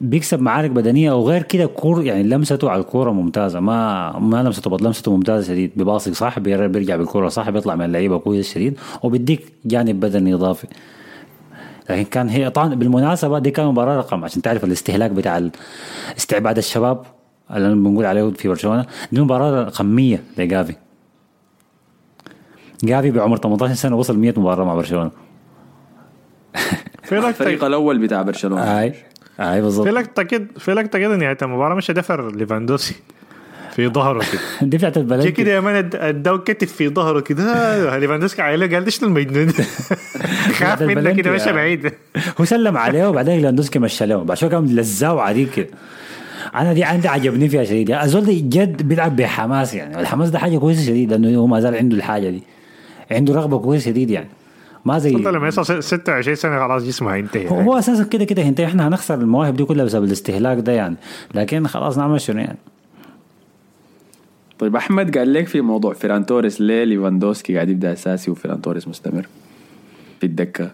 بيكسب 0.00 0.40
معارك 0.42 0.70
بدنية 0.70 1.12
وغير 1.12 1.42
كده 1.42 1.66
كور 1.66 2.04
يعني 2.04 2.22
لمسته 2.22 2.70
على 2.70 2.80
الكورة 2.80 3.10
ممتازة. 3.10 3.60
ما 3.60 4.18
ما 4.18 4.42
لمسته 4.42 4.70
بط 4.70 4.82
لمسته 4.82 5.16
ممتازة 5.16 5.48
شديد. 5.48 5.70
بيباصي 5.76 6.14
صح 6.14 6.38
بير- 6.38 6.66
بيرجع 6.66 6.96
بالكورة 6.96 7.28
صح 7.28 7.50
بيطلع 7.50 7.74
من 7.74 7.84
اللعيبة 7.84 8.18
كويس 8.18 8.54
شديد 8.54 8.78
وبيديك 9.02 9.52
جانب 9.64 10.00
بدني 10.00 10.34
إضافي. 10.34 10.66
لكن 11.90 12.04
كان 12.04 12.28
هي 12.28 12.50
طبعا 12.50 12.74
بالمناسبة 12.74 13.38
دي 13.38 13.50
كان 13.50 13.66
مباراة 13.66 13.96
رقم 13.98 14.24
عشان 14.24 14.42
تعرف 14.42 14.64
الاستهلاك 14.64 15.10
بتاع 15.10 15.48
استعباد 16.16 16.58
الشباب. 16.58 17.02
اللي 17.56 17.74
بنقول 17.74 18.04
عليه 18.06 18.30
في 18.30 18.48
برشلونة 18.48 18.86
دي 19.12 19.20
مباراة 19.20 19.64
رقميه 19.64 20.22
لجافي. 20.38 20.74
جافي 22.84 23.10
بعمر 23.10 23.36
18 23.36 23.74
سنة 23.74 23.96
وصل 23.96 24.18
100 24.18 24.34
مباراة 24.36 24.64
مع 24.64 24.74
برشلونة. 24.74 25.10
في 27.02 27.18
الفريق 27.28 27.64
الأول 27.64 27.98
بتاع 27.98 28.22
برشلونة. 28.22 28.80
أي 28.80 28.94
أي 29.40 29.60
بالضبط 29.62 29.86
في 29.86 29.92
لقطه 29.92 30.22
كده 30.22 30.46
في 30.58 30.74
لقطه 30.74 30.98
كده 30.98 31.16
نهايه 31.16 31.36
المباراة 31.42 31.74
مش 31.74 31.90
دفر 31.90 32.36
ليفاندوسكي 32.36 32.94
في 33.76 33.88
ظهره 33.88 34.18
كده. 34.32 34.40
دي 34.68 34.76
بتاعت 34.76 34.96
البلد 34.96 35.28
كده 35.28 35.50
يا 35.50 35.60
man 35.60 35.74
اد- 35.76 35.96
اداه 35.96 36.36
كتف 36.36 36.72
في 36.72 36.88
ظهره 36.88 37.20
كده. 37.20 37.42
آه، 37.42 37.98
ليفاندوسكي 37.98 38.42
عيلة 38.42 38.66
قال 38.76 38.92
شنو 38.92 39.08
المجنون؟ 39.08 39.52
خاف 40.58 40.82
منه 40.82 41.12
كده 41.12 41.30
مشى. 41.30 41.52
بعيد. 41.52 41.92
هو 42.40 42.44
سلم 42.44 42.76
عليه 42.76 43.08
وبعدين 43.08 43.36
ليفاندوسكي 43.36 43.78
مشى 43.78 44.06
له. 44.06 44.16
بعد 44.24 44.36
شوي 44.36 44.48
قام 44.48 44.66
لزاه 44.66 45.20
عريض 45.20 45.50
كده. 45.50 45.68
أنا 46.54 46.72
دي 46.72 46.84
عندي 46.84 47.08
عجبني 47.08 47.48
فيها 47.48 47.64
شديد 47.64 47.88
يعني 47.88 48.04
الزول 48.04 48.24
ده 48.24 48.32
جد 48.32 48.82
بيلعب 48.82 49.16
بحماس 49.16 49.74
يعني. 49.74 50.00
الحماس 50.00 50.30
ده 50.30 50.38
حاجة 50.38 50.58
كويسة 50.58 50.82
شديد 50.86 51.10
لأنه 51.12 51.38
هو 51.38 51.46
ما 51.46 51.60
زال 51.60 51.74
عنده 51.74 51.96
الحاجة 51.96 52.30
دي. 52.30 52.42
عنده 53.10 53.34
رغبة 53.34 53.58
كويسة 53.58 53.90
شديد 53.90 54.10
يعني. 54.10 54.28
ما 54.84 54.98
زي 54.98 55.14
انت 55.14 55.28
لما 55.28 55.44
يوصل 55.44 55.82
26 55.82 56.34
سنة 56.36 56.58
خلاص 56.58 56.82
جسمه 56.84 57.14
هينتهي 57.14 57.50
هو 57.50 57.60
هو 57.60 57.78
أساسا 57.78 58.04
كده 58.04 58.24
كده 58.24 58.42
انت 58.48 58.60
إحنا 58.60 58.88
هنخسر 58.88 59.14
المواهب 59.14 59.56
دي 59.56 59.64
كلها 59.64 59.84
بسبب 59.84 60.04
الاستهلاك 60.04 60.58
ده 60.58 60.72
يعني. 60.72 60.96
لكن 61.34 61.66
خلاص 61.66 61.98
نعمل 61.98 62.20
شنو 62.20 62.38
يعني؟ 62.40 62.58
طيب 64.58 64.76
أحمد 64.76 65.18
قال 65.18 65.32
لك 65.32 65.46
في 65.46 65.60
موضوع 65.60 65.94
فيران 65.94 66.26
توريس 66.26 66.60
ليه 66.60 66.84
ليفاندوسكي 66.84 67.54
قاعد 67.54 67.68
يبدأ 67.68 67.92
أساسي 67.92 68.30
وفيران 68.30 68.62
توريس 68.62 68.88
مستمر 68.88 69.26
في 70.20 70.26
الدكة. 70.26 70.70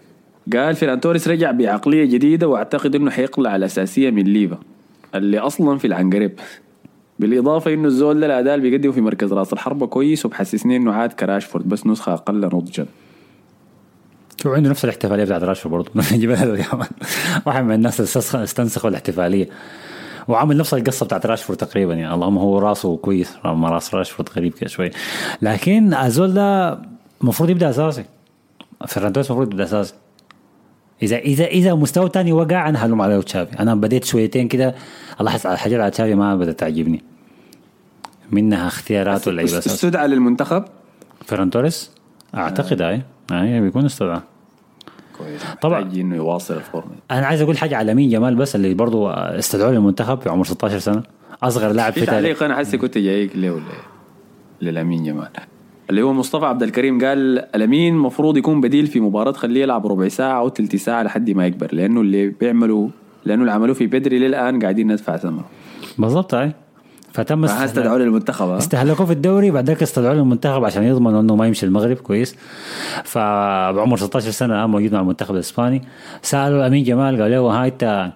قال 0.53 0.75
فيران 0.75 0.99
توريس 0.99 1.27
رجع 1.27 1.51
بعقلية 1.51 2.05
جديدة 2.05 2.47
وأعتقد 2.47 2.95
إنه 2.95 3.11
حيقلع 3.11 3.55
الأساسية 3.55 4.09
من 4.09 4.23
ليفا. 4.23 4.57
اللي 5.17 5.39
أصلا 5.39 5.77
في 5.77 5.87
العنقريب. 5.87 6.39
بالإضافة 7.19 7.73
إنه 7.73 7.87
الزول 7.87 8.19
ده 8.19 8.25
الاداء 8.25 8.55
اللي 8.55 8.69
بيقدمه 8.69 8.91
في 8.91 9.01
مركز 9.01 9.33
رأس 9.33 9.53
الحربة 9.53 9.87
كويس 9.87 10.25
وبحسسني 10.25 10.75
إنه 10.75 10.93
عاد 10.93 11.13
كراشفورد 11.13 11.69
بس 11.69 11.87
نسخة 11.87 12.13
أقل 12.13 12.45
نضجا. 12.45 12.85
شو 14.43 14.53
عنده 14.53 14.69
نفس 14.69 14.83
الاحتفالية 14.83 15.23
بتاعت 15.23 15.43
راشفورد 15.43 15.85
برضه؟ 15.85 15.91
واحد 17.45 17.63
من 17.63 17.75
الناس 17.75 18.17
اللي 18.17 18.43
استنسخوا 18.43 18.89
الاحتفالية. 18.89 19.49
وعامل 20.27 20.57
نفس 20.57 20.73
القصة 20.73 21.05
بتاعت 21.05 21.25
راشفورد 21.25 21.59
تقريبا 21.59 21.93
يعني. 21.93 22.13
اللهم 22.13 22.37
هو 22.37 22.59
راسه 22.59 22.97
كويس 22.97 23.33
اما 23.45 23.69
راس 23.69 23.95
راشفورد 23.95 24.29
غريب 24.35 24.53
كده 24.53 24.69
شوي. 24.69 24.91
لكن 25.41 25.93
الزول 25.93 26.33
ده 26.33 26.79
المفروض 27.21 27.49
يبدأ 27.49 27.69
أساسي. 27.69 28.05
فرنانديز 28.87 29.25
المفروض 29.25 29.51
يبدأ 29.51 29.63
أساسي. 29.63 29.93
اذا 31.01 31.17
اذا 31.17 31.45
إذا 31.45 31.73
مستوى 31.73 32.09
تاني 32.09 32.33
وقع 32.33 32.69
أنا 32.69 32.85
هلوم 32.85 33.01
عليه 33.01 33.19
تشافي. 33.19 33.59
أنا 33.59 33.75
بديت 33.75 34.03
شويتين 34.03 34.47
كده 34.47 34.75
الاحظ 35.21 35.47
على 35.47 35.57
حاجات 35.57 35.79
على 35.79 35.91
تشافي 35.91 36.15
ما 36.15 36.35
بدأت 36.35 36.59
تعجبني. 36.59 37.03
منها 38.31 38.67
اختيارات 38.67 39.27
واللعيبه 39.27 39.57
أساسا 39.57 39.75
استدعى 39.75 40.07
للمنتخب؟ 40.07 40.65
فيران 41.25 41.49
توريس؟ 41.49 41.91
أعتقد 42.35 42.81
اي 42.81 43.01
اي 43.31 43.61
بيكون 43.61 43.85
استدعى 43.85 44.21
كويس. 45.17 45.41
طبعاً. 45.61 45.81
إنه 45.81 46.15
يواصل 46.15 46.55
الفورمة. 46.55 46.91
أنا 47.11 47.25
عايز 47.25 47.41
أقول 47.41 47.57
حاجة 47.57 47.77
على 47.77 47.93
لامين 47.93 48.09
جمال 48.09 48.35
بس 48.35 48.55
اللي 48.55 48.73
برضو 48.73 49.09
استدعوه 49.09 49.71
للمنتخب 49.71 50.21
في 50.21 50.29
عمر 50.29 50.45
16 50.45 50.79
سنة. 50.79 51.03
أصغر 51.43 51.71
لاعب 51.71 51.93
في 51.93 52.05
تعليق 52.05 52.43
أنا 52.43 52.55
حسي 52.55 52.77
كنت 52.77 52.97
جايك 52.97 53.35
له 53.35 53.51
ولا 53.51 53.63
للأمين 54.61 55.03
جمال. 55.03 55.29
اللي 55.89 56.01
هو 56.01 56.13
مصطفى 56.13 56.45
عبد 56.45 56.63
الكريم 56.63 57.05
قال 57.05 57.39
الأمين 57.55 57.93
المفروض 57.93 58.37
يكون 58.37 58.61
بديل 58.61 58.87
في 58.87 58.99
مباراة 58.99 59.31
خليه 59.31 59.61
يلعب 59.61 59.87
ربع 59.87 60.07
ساعة 60.07 60.39
أو 60.39 60.49
ثلث 60.49 60.75
ساعة 60.75 61.03
لحد 61.03 61.29
ما 61.29 61.45
يكبر 61.47 61.67
لأنه 61.71 62.01
اللي 62.01 62.27
بيعملوا 62.27 62.89
لأنه 63.25 63.41
اللي 63.41 63.51
عملوه 63.51 63.73
في 63.75 63.87
بدري 63.87 64.19
للآن 64.19 64.61
قاعدين 64.61 64.91
ندفع 64.91 65.17
ثمنه. 65.17 65.41
بالضبط 65.97 66.33
أي. 66.33 66.51
فتم 67.13 67.43
است- 67.43 67.53
فاستدعوه 67.59 67.97
للمنتخب 67.97 68.47
ها؟ 68.47 68.57
استهلكوه 68.57 69.05
في 69.05 69.11
الدوري 69.13 69.51
بعد 69.51 69.65
ذاك 69.67 69.81
استدعوه 69.81 70.15
للمنتخب 70.15 70.65
عشان 70.65 70.83
يضمنوا 70.83 71.21
إنه 71.21 71.35
ما 71.35 71.47
يمشي 71.47 71.65
المغرب 71.65 71.97
كويس. 71.97 72.35
فبعمر 73.03 73.97
16 73.97 74.31
سنة 74.31 74.63
آه 74.63 74.67
موجود 74.67 74.93
مع 74.93 74.99
المنتخب 74.99 75.35
الإسباني. 75.35 75.81
سألوا 76.21 76.67
امين 76.67 76.83
جمال 76.83 77.21
قال 77.21 77.31
له 77.31 77.39
ها 77.39 77.65
أنت 77.67 78.11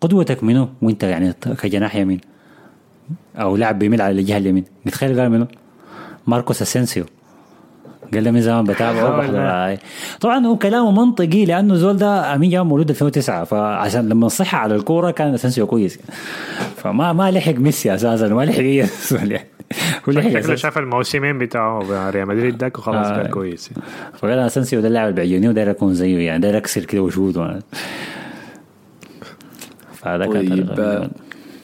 قدوتك 0.00 0.44
منو؟ 0.44 0.68
وأنت 0.82 1.02
يعني 1.02 1.32
كجناح 1.62 1.96
يمين 1.96 2.20
أو 3.36 3.56
لاعب 3.56 3.78
بيميل 3.78 4.00
على 4.02 4.20
الجهه 4.20 4.38
اليمين. 4.38 4.64
نتخيل 4.86 5.20
قال 5.20 5.30
منو؟ 5.30 5.46
ماركو 6.26 6.62
أسينسيو. 6.62 7.04
قال 8.14 8.24
له 8.24 8.30
من 8.30 8.40
زمان 8.40 8.64
بتابعه 8.64 9.16
وبحضر 9.16 9.38
هاي. 9.38 9.78
طبعا 10.20 10.46
هو 10.46 10.56
كلامه 10.56 11.04
منطقي 11.04 11.44
لأنه 11.44 11.74
زول 11.74 11.96
ده 11.96 12.34
لامين 12.34 12.50
جمال 12.50 12.66
مولود 12.66 12.90
2009 12.90 13.44
فعشان 13.44 14.08
لما 14.08 14.28
صح 14.28 14.54
على 14.54 14.74
الكورة 14.74 15.10
كان 15.10 15.34
اسينسيو 15.34 15.66
كويس 15.66 15.98
فما 16.76 17.12
ما 17.12 17.30
لحق 17.30 17.54
ميسي 17.54 17.94
أساسا 17.94 18.28
ما 18.28 18.44
لحق 18.44 18.58
اي 18.58 18.76
يعني. 18.76 18.90
شكله. 19.10 19.40
شاف 20.54 20.78
الموسمين 20.78 21.38
بتاعه 21.38 22.10
ريال 22.10 22.28
مدريد 22.28 22.58
داك 22.58 22.78
وخلاص 22.78 23.06
آه. 23.06 23.16
قال 23.16 23.30
كويس 23.30 23.70
فقال 24.18 24.38
اسنسيو 24.38 24.80
ده 24.80 24.88
اللاعب 24.88 25.08
اللي 25.08 25.20
بيعجبني 25.22 25.48
وداير 25.48 25.70
اكون 25.70 25.94
زيه 25.94 26.18
يعني 26.18 26.42
داير 26.42 26.56
اكسر 26.56 26.84
كده 26.84 27.02
وأنا 27.02 27.60
فهذا 29.92 30.24
كان 30.24 30.32
طيب 30.32 30.66
طريقة. 30.66 30.82
آه، 30.82 31.10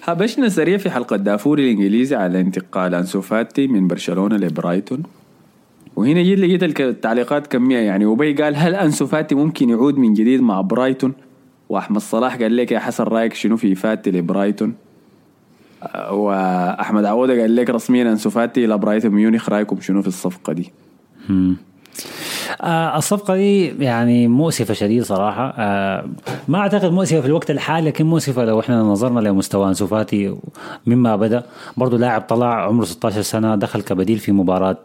هبشنا 0.04 0.48
سريع 0.48 0.78
في 0.78 0.90
حلقة 0.90 1.16
دافوري 1.16 1.64
الإنجليزي 1.64 2.16
على 2.16 2.40
انتقال 2.40 2.94
أنسو 2.94 3.20
فاتي 3.20 3.66
من 3.66 3.88
برشلونة 3.88 4.36
لبرايتون 4.36 5.02
وهنا 5.96 6.22
جيت 6.22 6.38
لقيت 6.38 6.80
التعليقات 6.80 7.46
كمية 7.46 7.78
يعني. 7.78 8.06
وبي 8.06 8.32
قال 8.32 8.56
هل 8.56 8.74
أنسو 8.74 9.06
فاتي 9.06 9.34
ممكن 9.34 9.70
يعود 9.70 9.98
من 9.98 10.14
جديد 10.14 10.40
مع 10.40 10.60
برايتون؟ 10.60 11.12
وأحمد 11.68 12.00
صلاح 12.00 12.36
قال 12.36 12.56
لك 12.56 12.72
يا 12.72 12.78
حسن 12.78 13.04
رأيك 13.04 13.34
شنو 13.34 13.56
في 13.56 13.74
فاتي 13.74 14.10
لبرايتون؟ 14.10 14.74
آه، 15.82 16.12
وأحمد 16.12 17.04
عودة 17.04 17.40
قال 17.40 17.56
لك 17.56 17.70
رسميا 17.70 18.02
أنسو 18.02 18.30
فاتي 18.30 18.64
إلى 18.64 18.78
برايتون 18.78 19.10
ميونخ. 19.10 19.48
رأيكم 19.48 19.80
شنو 19.80 20.02
في 20.02 20.08
الصفقة 20.08 20.52
دي؟ 20.52 20.72
آه 22.62 22.98
الصفقة 22.98 23.36
دي 23.36 23.66
يعني 23.66 24.28
مؤسفة 24.28 24.74
شديد 24.74 25.02
صراحة. 25.02 25.54
آه 25.58 26.04
ما 26.48 26.58
أعتقد 26.58 26.92
مؤسفة 26.92 27.20
في 27.20 27.26
الوقت 27.26 27.50
الحالي 27.50 27.86
لكن 27.88 28.06
مؤسفة 28.06 28.44
لو 28.44 28.60
إحنا 28.60 28.82
نظرنا 28.82 29.20
لمستوى 29.20 29.68
أنسو 29.68 29.86
فاتي 29.86 30.34
مما 30.86 31.16
بدأ. 31.16 31.42
برضو 31.76 31.96
لاعب 31.96 32.20
طلع 32.20 32.66
عمره 32.66 32.84
16 32.84 33.22
سنة 33.22 33.56
دخل 33.56 33.82
كبديل 33.82 34.18
في 34.18 34.32
مباراة 34.32 34.78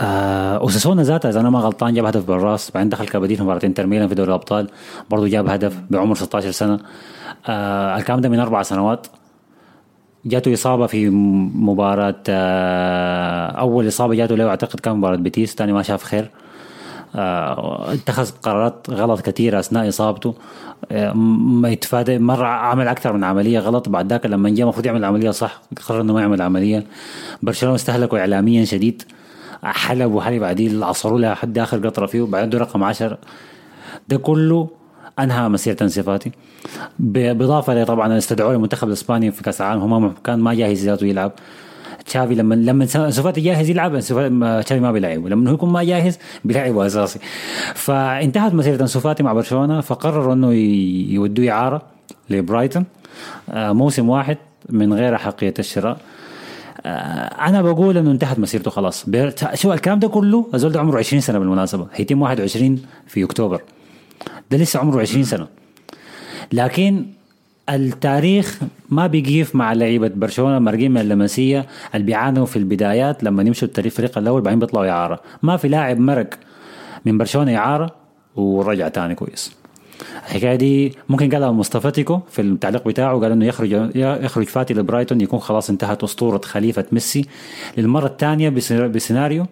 اوساسونا 0.00 1.02
ذاته 1.02 1.28
إذا 1.28 1.40
أنا 1.40 1.50
ما 1.50 1.58
غلطان 1.58 1.94
جاب 1.94 2.04
هدف 2.04 2.24
بالراس. 2.24 2.70
بعدين 2.70 2.88
دخل 2.88 3.08
كبديل 3.08 3.36
في 3.36 3.42
مباراه 3.42 3.60
انتر 3.64 3.86
ميلان 3.86 4.08
في 4.08 4.14
دوري 4.14 4.28
الأبطال. 4.28 4.70
برضه 5.10 5.28
جاب 5.28 5.48
هدف 5.48 5.80
بعمر 5.90 6.14
16 6.14 6.50
سنة. 6.50 6.78
آه 7.48 7.96
الكلام 7.96 8.20
ده 8.20 8.28
من 8.28 8.40
أربع 8.40 8.62
سنوات. 8.62 9.06
جاته 10.24 10.52
إصابة 10.52 10.86
في 10.86 11.08
مباراة 11.54 12.14
آه، 12.28 13.46
أول 13.50 13.88
إصابة 13.88 14.14
جاته 14.14 14.34
له 14.34 14.48
أعتقد 14.48 14.80
كان 14.80 14.96
مباراة 14.96 15.16
بيتيس 15.16 15.54
تاني 15.54 15.72
ما 15.72 15.82
شاف 15.82 16.02
خير. 16.04 16.30
آه، 17.14 17.92
اتخذ 17.92 18.30
قرارات 18.42 18.86
غلط 18.90 19.20
كثيرة 19.20 19.58
أثناء 19.60 19.88
إصابته. 19.88 20.34
آه، 20.92 21.12
ما 21.12 21.68
يتفادى 21.68 22.18
مرة 22.18 22.46
عمل 22.46 22.88
أكثر 22.88 23.12
من 23.12 23.24
عملية 23.24 23.58
غلط. 23.58 23.88
بعد 23.88 24.10
ذاك 24.12 24.26
لما 24.26 24.50
جاء 24.50 24.62
المفروض 24.62 24.86
يعمل 24.86 25.04
عملية 25.04 25.30
صح 25.30 25.60
قرر 25.88 26.00
إنه 26.00 26.12
ما 26.12 26.20
يعمل 26.20 26.42
عملية. 26.42 26.84
برشلونة 27.42 27.74
استهلكوا 27.74 28.18
إعلاميا 28.18 28.64
شديد. 28.64 29.02
حلب 29.62 30.14
وحلب 30.14 30.40
بعدين 30.40 30.82
عصروا 30.82 31.18
لها 31.18 31.34
حد 31.34 31.58
آخر 31.58 31.86
قطرة 31.86 32.06
فيه 32.06 32.20
وبعدين 32.20 32.60
رقم 32.60 32.84
10 32.84 33.18
ده 34.08 34.16
كله 34.16 34.68
أنهى 35.18 35.48
مسيرة 35.48 35.76
انسي 35.82 36.02
فاتي 36.02 36.32
ب- 36.98 37.12
بالاضافه 37.38 37.84
طبعا 37.84 38.18
استدعوه 38.18 38.52
المنتخب 38.54 38.88
الإسباني 38.88 39.30
في 39.30 39.42
كأس 39.42 39.60
العالم 39.60 39.80
هو 39.80 40.00
ما- 40.00 40.12
كان 40.24 40.38
ما 40.38 40.54
جاهز 40.54 40.84
ذاته 40.84 41.06
يلعب. 41.06 41.32
تشافي 42.06 42.34
لما 42.34 42.54
لما 42.54 42.84
انسو 42.96 43.22
فاتي 43.22 43.40
جاهز 43.40 43.68
يلعب 43.70 43.98
تشافي 44.00 44.80
ما 44.80 44.92
بيلعبه 44.92 45.28
لما 45.28 45.50
هو 45.50 45.54
يكون 45.54 45.70
ما 45.70 45.82
جاهز 45.82 46.18
بيلعبه 46.44 46.86
أساسي. 46.86 47.18
فانتهت 47.74 48.54
مسيرة 48.54 48.82
انسو 48.82 49.00
فاتي 49.00 49.22
مع 49.22 49.32
برشلونة 49.32 49.80
فقرروا 49.80 50.34
إنه 50.34 50.52
يودوه 51.12 51.50
إعارة 51.50 51.82
لبرايتون. 52.30 52.84
آه، 53.50 53.72
موسم 53.72 54.08
واحد 54.08 54.36
من 54.68 54.92
غير 54.94 55.14
احقيه 55.14 55.54
الشراء. 55.58 55.96
أنا 56.86 57.62
بقول 57.62 57.96
إنه 57.96 58.10
انتهت 58.10 58.38
مسيرته 58.38 58.70
خلاص. 58.70 59.06
شو 59.54 59.72
الكلام 59.72 59.98
ده 59.98 60.08
كله 60.08 60.46
الزول 60.54 60.72
ده 60.72 60.80
عمره 60.80 60.98
20 60.98 61.20
سنة 61.20 61.38
بالمناسبة. 61.38 61.86
هيتم 61.94 62.22
21 62.22 62.82
في 63.06 63.24
أكتوبر. 63.24 63.62
ده 64.50 64.56
لسه 64.58 64.80
عمره 64.80 65.00
20 65.00 65.24
سنة. 65.24 65.46
لكن 66.52 67.06
التاريخ 67.70 68.60
ما 68.88 69.06
بيقيف 69.06 69.54
مع 69.56 69.72
لعيبة 69.72 70.08
برشلونة 70.08 70.58
مرقين 70.58 70.90
من 70.90 71.00
اللمسية 71.00 71.66
اللي 71.94 72.06
بيعانوا 72.06 72.46
في 72.46 72.56
البدايات 72.56 73.24
لما 73.24 73.42
يمشوا 73.42 73.68
الفريق 73.78 74.18
الأول 74.18 74.42
بعدين 74.42 74.58
بيطلعوا 74.58 74.88
اعاره 74.90 75.20
ما 75.42 75.56
في 75.56 75.68
لاعب 75.68 75.98
مرق 75.98 76.30
من 77.04 77.18
برشلونة 77.18 77.56
اعاره 77.56 77.90
ورجع 78.36 78.88
تاني 78.88 79.14
كويس. 79.14 79.59
الحكاية 80.26 80.54
دي 80.56 80.94
ممكن 81.08 81.30
قالها 81.30 81.50
مصطفى 81.52 81.90
تيكو 81.90 82.20
في 82.30 82.42
التعليق 82.42 82.88
بتاعه 82.88 83.20
قال 83.20 83.32
إنه 83.32 83.46
يخرج 83.46 83.90
يخرج 83.96 84.46
فاتي 84.46 84.74
لبرايتون 84.74 85.20
يكون 85.20 85.38
خلاص 85.38 85.70
انتهت 85.70 86.02
أسطورة 86.02 86.40
خليفة 86.44 86.84
ميسي 86.92 87.24
للمرة 87.76 88.06
الثانية 88.06 88.48
بسيناريو 88.88 89.46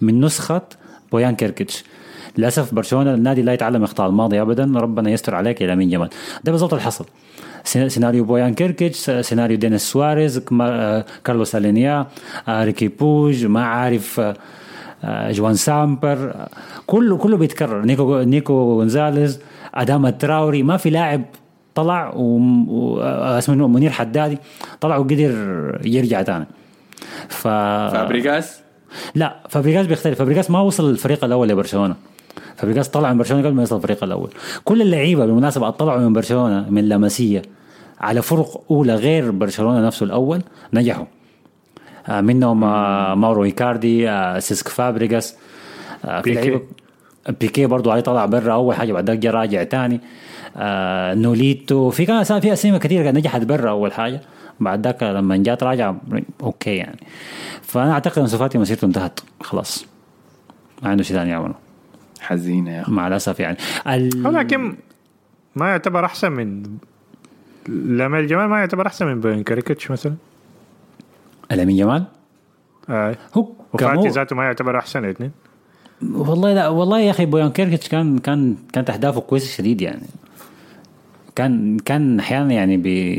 من 0.00 0.20
نسخة 0.20 0.62
بويان 1.12 1.34
كيركيتش. 1.36 1.84
للأسف 2.38 2.74
برشلونة 2.74 3.14
النادي 3.14 3.42
لا 3.42 3.52
يتعلم 3.52 3.82
اخطاء 3.84 4.08
الماضي 4.08 4.40
ابدا 4.42 4.72
ربنا 4.76 5.10
يستر 5.10 5.34
عليك 5.34 5.60
يا 5.60 5.66
لامين 5.66 5.90
جمال. 5.90 6.08
ده 6.44 6.52
بالضبط 6.52 6.72
اللي 6.74 6.84
حصل 6.84 7.04
سي- 7.64 7.88
سيناريو 7.88 8.24
بويان 8.24 8.54
كيركيتش 8.54 9.10
سيناريو 9.10 9.56
دينيس 9.58 9.82
سواريز 9.82 10.42
آه، 10.62 11.04
كارلوس 11.24 11.54
ألينيا 11.56 12.06
آه، 12.48 12.64
ريكي 12.64 12.88
بوج 12.88 13.46
ما 13.46 13.64
عارف 13.64 14.20
آه، 15.04 15.32
جوان 15.32 15.54
سامبر 15.54 16.46
كله 16.86 17.16
كله 17.16 17.36
بيتكرر. 17.36 17.84
نيكو 17.84 18.20
نيكو 18.22 18.76
جونزاليز 18.78 19.40
أدام 19.74 20.06
التراوري 20.06 20.62
ما 20.62 20.76
في 20.76 20.90
لاعب 20.90 21.22
طلع 21.74 22.12
وم- 22.16 22.68
و- 22.68 23.00
اسمه 23.38 23.68
منير 23.68 23.90
حدادي 23.90 24.38
طلع 24.80 24.96
وقدر 24.96 25.80
يرجع 25.84 26.22
تاني. 26.22 26.46
ف 27.28 27.48
فابريجاس 27.48 28.60
لا 29.14 29.36
فابريجاس 29.48 29.86
بيختلف. 29.86 30.18
فابريجاس 30.18 30.50
ما 30.50 30.60
وصل 30.60 30.90
الفريق 30.90 31.24
الأول 31.24 31.48
لبرشلونة. 31.48 31.94
فابريجاس 32.56 32.88
طلع 32.88 33.12
من 33.12 33.18
برشلونة 33.18 33.42
قبل 33.46 33.54
ما 33.54 33.62
يوصل 33.62 33.76
الفريق 33.76 34.04
الأول. 34.04 34.30
كل 34.64 34.82
اللعيبة 34.82 35.26
بالمناسبة 35.26 35.70
طلعوا 35.70 35.98
من 36.00 36.12
برشلونة 36.12 36.66
من 36.70 36.88
لاماسيا 36.88 37.42
على 38.00 38.22
فرق 38.22 38.62
أولى 38.70 38.94
غير 38.94 39.30
برشلونة 39.30 39.86
نفسه 39.86 40.04
الأول 40.04 40.42
نجحوا. 40.72 41.04
آه، 42.08 42.20
منهم 42.20 42.64
آه، 42.64 43.14
ماورو 43.14 43.44
إيكاردي 43.44 44.10
آه، 44.10 44.38
سيسك 44.38 44.68
فابريجاس 44.68 45.36
آه، 46.04 46.20
في 46.20 46.30
بيكي. 46.30 46.40
لعيبه 46.48 46.62
بيكي 47.28 47.66
برضو 47.66 47.90
عليه 47.90 48.00
طلع 48.00 48.26
برا 48.26 48.52
أول 48.52 48.74
حاجة 48.74 48.92
بعد 48.92 49.10
ذاك 49.10 49.18
جا 49.18 49.30
راجع 49.30 49.62
تاني. 49.62 50.00
آه 50.56 51.14
نوليتو 51.14 51.90
في 51.90 52.06
كان 52.06 52.22
في 52.22 52.52
أسامي 52.52 52.78
كثيره 52.78 53.02
كانت 53.02 53.16
نجحت 53.16 53.42
برا 53.42 53.70
أول 53.70 53.92
حاجة. 53.92 54.20
بعد 54.60 54.86
ذاك 54.86 55.02
لما 55.02 55.36
جات 55.36 55.62
راجع 55.62 55.94
okay 56.42 56.76
يعني. 56.76 57.00
فأنا 57.62 57.92
أعتقد 57.92 58.18
أنسو 58.18 58.26
فاتي 58.26 58.58
مسيرته 58.58 58.84
انتهت 58.84 59.20
خلاص. 59.40 59.86
ما 60.82 60.88
عنده 60.88 61.02
شيء 61.02 61.16
ثاني 61.16 61.30
يعمله. 61.30 61.54
حزينة 62.20 62.70
يا 62.70 62.82
أخي. 62.82 62.92
مع 62.92 63.06
الأسف 63.06 63.40
يعني. 63.40 63.56
ال... 63.86 64.26
ولكن 64.26 64.76
ما 65.56 65.68
يعتبر 65.68 66.04
أحسن 66.04 66.32
من 66.32 66.62
لامين 67.68 68.18
جمال 68.18 68.46
ما 68.46 68.58
يعتبر 68.58 68.86
أحسن 68.86 69.06
من 69.06 69.20
بنكريكتش 69.20 69.90
مثلا. 69.90 70.14
لامين 71.50 71.76
جمال؟ 71.76 72.04
آه. 72.90 73.16
هو 73.36 73.48
وفاتي. 73.72 74.08
ذاته 74.08 74.36
ما 74.36 74.44
يعتبر 74.44 74.78
أحسن 74.78 75.04
الاثنين 75.04 75.30
والله 76.02 76.54
لا 76.54 76.68
والله 76.68 77.00
يا 77.00 77.10
أخي 77.10 77.26
بويان 77.26 77.50
كيركتش 77.50 77.88
كان 77.88 78.18
كان 78.18 78.56
كانت 78.72 78.90
أهدافه 78.90 79.20
كويسة 79.20 79.56
شديد 79.56 79.80
يعني. 79.80 80.06
كان 81.36 81.78
كان 81.78 82.20
أحيانا 82.20 82.52
يعني 82.52 82.76
بي 82.76 83.14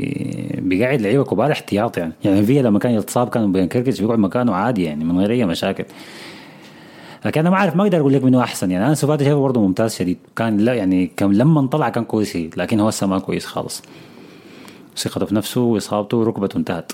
بيقعد 0.57 1.01
لعيبة 1.01 1.23
كبار 1.23 1.51
احتياط 1.51 1.97
يعني. 1.97 2.13
يعني 2.23 2.43
فيا 2.43 2.61
لما 2.61 2.79
كان 2.79 2.91
يتصاب 2.91 3.29
كان 3.29 3.51
بويان 3.51 3.67
كيركتش 3.67 4.01
بيقعد 4.01 4.19
مكانه 4.19 4.55
عادي 4.55 4.83
يعني 4.83 5.03
من 5.03 5.19
غير 5.19 5.31
أي 5.31 5.45
مشاكل. 5.45 5.83
لكن 7.25 7.39
أنا 7.39 7.49
ما 7.49 7.55
أعرف 7.55 7.75
ما 7.75 7.83
أقدر 7.83 7.99
أقول 7.99 8.13
لك 8.13 8.23
منه 8.23 8.41
أحسن 8.41 8.71
يعني. 8.71 8.85
أنا 8.85 8.93
سوفاتي 8.93 9.23
شايفه 9.23 9.39
برضه 9.39 9.61
ممتاز 9.61 9.95
شديد. 9.95 10.17
كان 10.35 10.57
لا 10.57 10.73
يعني 10.73 11.11
كان 11.17 11.33
لما 11.33 11.67
طلع 11.67 11.89
كان 11.89 12.03
كويس 12.03 12.35
لكن 12.57 12.79
هو 12.79 12.87
هسه 12.87 13.07
ما 13.07 13.19
كويس 13.19 13.45
خالص. 13.45 13.83
ثقته 14.97 15.25
في 15.25 15.35
نفسه 15.35 15.61
وإصابته 15.61 16.17
وركبته 16.17 16.57
انتهت. 16.57 16.91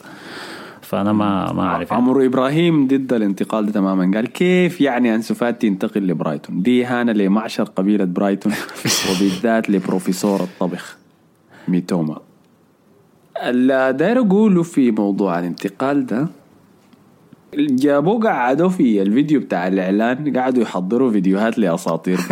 فأنا 0.88 1.14
ما 1.14 1.54
ما 1.54 1.64
أعرف 1.64 1.92
يعني. 1.92 2.04
عمرو 2.04 2.26
إبراهيم 2.26 2.88
ضد 2.88 3.14
الانتقال 3.14 3.66
ده 3.66 3.72
تماما. 3.72 4.12
قال 4.16 4.28
كيف 4.28 4.82
يعني 4.82 5.16
أنسو 5.16 5.34
فاتي 5.34 5.68
ينتقل 5.68 6.08
لبرايتون؟ 6.08 6.62
دي 6.62 6.86
إهانة 6.86 7.12
لمعشر 7.12 7.64
قبيلة 7.64 8.06
برايتون. 8.06 8.54
وبالذات 9.12 9.70
لبروفيسور 9.70 10.44
الطبخ 10.44 10.98
ميتوما. 11.68 12.20
اللي 13.44 13.94
داير 13.94 14.20
أقوله 14.20 14.64
في 14.64 14.92
موضوع 14.92 15.40
الانتقال 15.40 16.06
ده. 16.06 16.28
جابوه 17.58 18.24
قعدوا 18.24 18.70
في 18.70 19.02
الفيديو 19.02 19.40
بتاع 19.40 19.68
الإعلان 19.68 20.38
قعدوا 20.38 20.64
يحضروا 20.64 21.12
فيديوهات 21.12 21.60
لأساطير. 21.60 22.20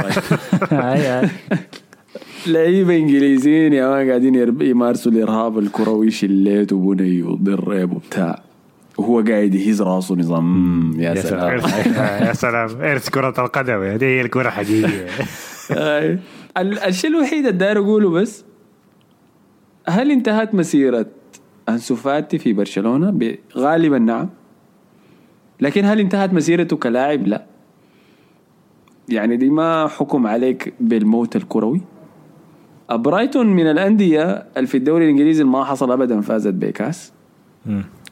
لعيبة 2.47 2.95
إنجليزيين 2.95 3.73
يا 3.73 3.87
مان 3.89 4.09
قاعدين 4.09 4.35
يمارسوا 4.61 5.11
الإرهاب 5.11 5.59
الكروي 5.59 6.11
شليت 6.11 6.73
وبني 6.73 7.23
وضرب 7.23 7.91
وبتاع. 7.91 8.44
وهو 8.97 9.21
قاعد 9.27 9.55
يهز 9.55 9.81
راسه 9.81 10.15
نظام. 10.15 10.43
"مم، 10.45 10.99
يا 10.99 11.09
يا 11.09 11.15
سلام. 11.21 11.57
يا 12.27 12.33
سلام. 12.33 12.69
ارث 12.81 13.09
كرة 13.09 13.33
القدم. 13.45 13.81
هذه 13.83 14.03
هي 14.05 14.21
الكرة 14.21 14.47
الحقيقية 14.47 15.07
الشيء 16.87 17.09
الوحيد 17.09 17.45
اللي 17.45 17.57
داير 17.57 17.79
أقوله 17.79 18.09
بس 18.09 18.45
هل 19.87 20.11
انتهت 20.11 20.55
مسيرة 20.55 21.05
أنسو 21.69 21.95
فاتي 21.95 22.37
في 22.37 22.53
برشلونة؟ 22.53 23.37
غالبا 23.57 23.99
نعم. 23.99 24.29
لكن 25.61 25.85
هل 25.85 25.99
انتهت 25.99 26.33
مسيرته 26.33 26.77
كلاعب؟ 26.77 27.27
لا. 27.27 27.45
يعني 29.09 29.37
دي 29.37 29.49
ما 29.49 29.87
حكم 29.87 30.27
عليك 30.27 30.73
بالموت 30.79 31.35
الكروي؟ 31.35 31.81
برايتون 32.91 33.47
من 33.47 33.71
الأندية 33.71 34.23
اللي 34.57 34.67
في 34.67 34.77
الدوري 34.77 35.05
الإنجليزي 35.05 35.41
اللي 35.41 35.51
ما 35.51 35.63
حصل 35.63 35.91
أبدا 35.91 36.21
فازت 36.21 36.53
بكاس. 36.53 37.11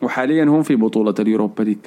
وحاليا 0.02 0.44
هم 0.44 0.64
في 0.64 0.76
بطولة 0.76 1.16
اليوروبا 1.20 1.64
ليج. 1.64 1.78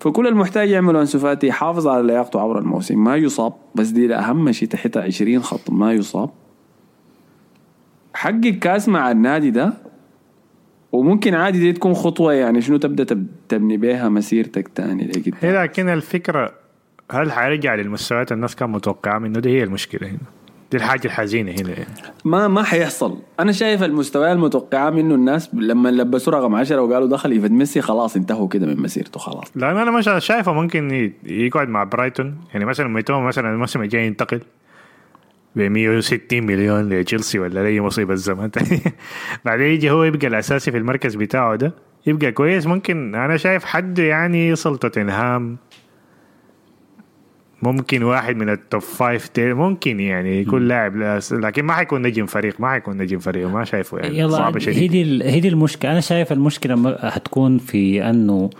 فكل 0.00 0.26
المحتاج 0.26 0.68
يعمله 0.70 1.00
أنسو 1.00 1.18
فاتي 1.18 1.46
يحافظ 1.46 1.88
على 1.88 2.06
لياقته 2.06 2.40
عبر 2.40 2.58
الموسم. 2.58 3.04
ما 3.04 3.16
يصاب 3.16 3.52
بس 3.74 3.88
دي 3.88 4.14
أهم 4.14 4.52
شيء 4.52 4.68
تحت 4.68 4.96
20 4.96 5.42
خط. 5.42 5.70
ما 5.70 5.92
يصاب. 5.92 6.30
حقق 8.14 8.40
كاس 8.60 8.88
مع 8.88 9.10
النادي 9.10 9.50
ده 9.50 9.72
وممكن 10.92 11.34
عادي 11.34 11.58
دي 11.58 11.72
تكون 11.72 11.94
خطوة 11.94 12.32
يعني 12.32 12.60
شنو 12.60 12.76
تبدأ 12.76 13.04
تب- 13.04 13.26
تبني 13.48 13.76
بيها 13.76 14.08
مسيرتك 14.08 14.68
تاني 14.68 15.04
لكن 15.42 15.88
الفكرة 15.88 16.52
هل 17.10 17.32
حيرجع 17.32 17.74
للمستويات 17.74 18.32
الناس 18.32 18.56
كان 18.56 18.70
متوقعة 18.70 19.18
منه؟ 19.18 19.40
دي 19.40 19.48
هي 19.58 19.62
المشكلة 19.62 20.08
هنا. 20.08 20.18
دي 20.72 20.78
الحاجة 20.78 21.06
الحزينة 21.06 21.52
هنا. 21.52 21.70
يعني. 21.70 21.86
ما 22.24 22.48
ما 22.48 22.62
حيحصل. 22.62 23.18
أنا 23.40 23.52
شايف 23.52 23.82
المستوى 23.82 24.32
المتوقعة 24.32 24.90
منه 24.90 25.14
الناس 25.14 25.54
لما 25.54 25.88
لبسوا 25.88 26.32
رقم 26.32 26.54
10 26.54 26.80
وقالوا 26.80 27.08
دخل 27.08 27.30
ايفد 27.30 27.50
ميسي 27.50 27.80
خلاص 27.80 28.16
انتهوا 28.16 28.48
كده 28.48 28.66
من 28.66 28.82
مسيرته 28.82 29.20
خلاص. 29.20 29.52
لأن 29.54 29.76
أنا 29.76 29.90
مثلا 29.90 30.18
شايفه 30.18 30.52
ممكن 30.52 31.12
يقعد 31.24 31.68
مع 31.68 31.84
برايتون. 31.84 32.36
يعني 32.52 32.64
مثلا 32.64 32.88
ميتوما 32.88 33.26
مثلا 33.26 33.50
الموسم 33.52 33.82
الجاي 33.82 34.06
ينتقل 34.06 34.40
ب 35.56 35.60
160 35.60 36.20
مليون 36.32 36.88
لتشيلسي 36.88 37.38
ولا 37.38 37.66
أي 37.66 37.80
مصيبة 37.80 38.12
الزمن. 38.12 38.50
بعدين 39.44 39.66
يجي 39.66 39.90
هو 39.90 40.04
يبقى 40.04 40.26
الأساسي 40.26 40.70
في 40.70 40.78
المركز 40.78 41.14
بتاعه 41.14 41.56
ده. 41.56 41.74
يبقى 42.06 42.32
كويس. 42.32 42.66
ممكن 42.66 43.14
أنا 43.14 43.36
شايف 43.36 43.64
حد 43.64 43.98
يعني 43.98 44.48
يصل 44.48 44.78
توتنهام 44.78 45.56
ممكن 47.62 48.02
واحد 48.02 48.36
من 48.36 48.50
ال 48.50 48.57
top 48.57 48.80
five 48.80 49.30
ممكن 49.38 50.00
يعني 50.00 50.40
يكون 50.40 50.68
لاعب 50.68 51.20
لكن 51.32 51.64
ما 51.64 51.72
حيكون 51.72 52.02
نجم 52.02 52.26
فريق 52.26 52.60
ما 52.60 52.68
حيكون 52.70 52.96
نجم 52.96 53.18
فريق 53.18 53.48
ما 53.48 53.64
شايفه 53.64 53.98
يعني. 53.98 54.18
يلا 54.18 54.36
صعبة 54.36 54.56
هي 54.56 54.60
شديد 54.60 55.22
هي 55.22 55.40
دي 55.40 55.48
المشكلة. 55.48 55.92
أنا 55.92 56.00
شايف 56.00 56.32
المشكلة 56.32 56.96
حتكون 57.10 57.58
في 57.58 58.10
أنه 58.10 58.50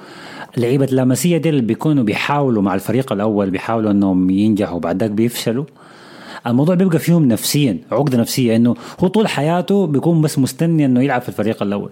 لعيبة 0.57 0.87
لاماسيا 0.87 1.39
دي 1.39 1.49
اللي 1.49 1.63
بيكونوا 1.63 2.05
بيحاولوا 2.05 2.63
مع 2.63 2.75
الفريق 2.75 3.13
الأول 3.13 3.51
بيحاولوا 3.51 3.91
أنهم 3.91 4.31
ينجحوا 4.31 4.81
بعد 4.81 5.01
ذاك 5.01 5.11
بيفشلوا. 5.11 5.65
الموضوع 6.47 6.75
بيبقى 6.75 6.99
فيهم 6.99 7.29
نفسيا 7.29 7.79
عقدة 7.93 8.19
نفسية 8.19 8.57
إنه 8.57 8.75
هو 9.01 9.09
طول 9.09 9.29
حياته 9.29 9.87
بيكون 9.87 10.23
بس 10.23 10.39
مستني 10.39 10.85
إنه 10.85 11.03
يلعب 11.03 11.23
في 11.23 11.29
الفريق 11.29 11.63
الأول. 11.63 11.91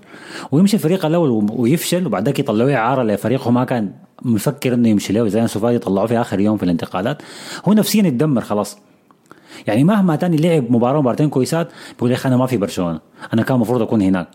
ويمشي 0.53 0.77
الفريق 0.77 1.07
الأول 1.07 1.47
ويفشل 1.53 2.07
وبعد 2.07 2.25
ذاك 2.27 2.39
يطلعوه 2.39 2.75
إعارة 2.75 3.03
لفريق 3.03 3.43
هو 3.43 3.51
ما 3.51 3.65
كان 3.65 3.91
مفكر 4.23 4.75
إنه 4.75 4.89
يمشي 4.89 5.13
له 5.13 5.29
زي 5.29 5.47
أنسو 5.47 5.65
فاتي 5.65 5.79
طلعوه 5.79 6.07
في 6.07 6.21
آخر 6.21 6.41
يوم 6.41 6.57
في 6.57 6.63
الانتقالات 6.63 7.23
هو 7.69 7.73
نفسيا 7.73 8.03
يتدمر 8.03 8.41
خلاص. 8.41 8.79
يعني 9.67 9.85
مهما 9.85 10.17
تاني 10.17 10.37
لعب 10.37 10.71
مباراة 10.73 11.01
مباراتين 11.01 11.29
كويسات 11.29 11.69
بيقول 11.95 12.11
يا 12.11 12.17
أخي 12.17 12.29
أنا 12.29 12.37
ما 12.37 12.47
في 12.47 12.57
برشلونة. 12.57 13.01
أنا 13.35 13.43
كان 13.43 13.55
المفروض 13.57 13.83
أكون 13.83 14.03
هناك. 14.03 14.29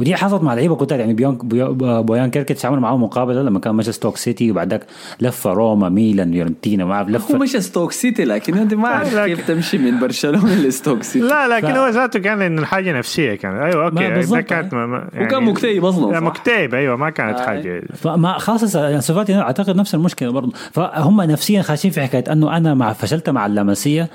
ودي 0.00 0.16
حصلت 0.16 0.42
مع 0.42 0.54
لعيبة 0.54 0.76
كتار 0.76 1.00
يعني 1.00 1.14
بويان 1.14 1.38
بيو- 1.42 1.74
بويان 2.02 2.30
كيركتش 2.30 2.66
عمل 2.66 2.80
معاه 2.80 2.96
مقابله 2.96 3.42
لما 3.42 3.58
كان 3.58 3.74
مشى 3.74 3.92
ستوك 3.92 4.16
سيتي 4.16 4.50
وبعد 4.50 4.70
ذاك 4.70 4.86
لف 5.20 5.46
روما 5.46 5.88
ميلان 5.88 6.32
فيورنتينا 6.32 6.84
ما 6.84 6.94
أعرف 6.94 7.08
لف 7.08 7.32
هو 7.32 7.38
مش 7.38 7.50
ستوك 7.56 7.92
سيتي 7.92 8.24
لكن 8.24 8.58
أنت 8.58 8.74
ما 8.74 8.88
عارف 8.88 9.14
لكن- 9.14 9.34
كيف 9.34 9.46
تمشي 9.48 9.78
من 9.78 10.00
برشلونة 10.00 10.54
لستوك 10.66 11.02
سيتي 11.02 11.26
لا 11.26 11.48
لكن 11.48 11.72
ف- 11.72 11.76
هو 11.76 11.88
ذاته 11.88 12.18
كان 12.18 12.42
إنه 12.42 12.60
الحاجة 12.60 12.98
نفسية 12.98 13.34
كان 13.34 13.56
أيوه 13.56 13.84
أوكي. 13.84 14.24
ده 14.30 14.40
كانت 14.40 14.74
ما 14.74 14.86
ما 14.86 15.08
وكان 15.20 15.42
مكتئب 15.44 15.84
أصلاً، 15.84 16.06
لا، 16.12 16.20
صح؟ 16.20 16.22
مكتئب 16.26 16.74
أيوه 16.74 16.96
ما 16.96 17.10
كانت 17.10 17.38
آه. 17.38 17.46
حاجة 17.46 17.82
فما 17.94 18.38
خاصة 18.38 18.88
يعني 18.88 19.00
سوفاتي 19.00 19.34
أعتقد 19.34 19.76
نفس 19.76 19.94
المشكلة 19.94 20.30
برضه 20.30 20.52
فهم 20.72 21.20
نفسيا 21.20 21.62
خاشين 21.62 21.90
في 21.90 22.00
حكاية 22.02 22.32
إنه 22.32 22.56
أنا 22.56 22.74
مع 22.74 22.92
فشلت 22.92 23.30
مع 23.30 23.46
اللاماسيه 23.46 24.10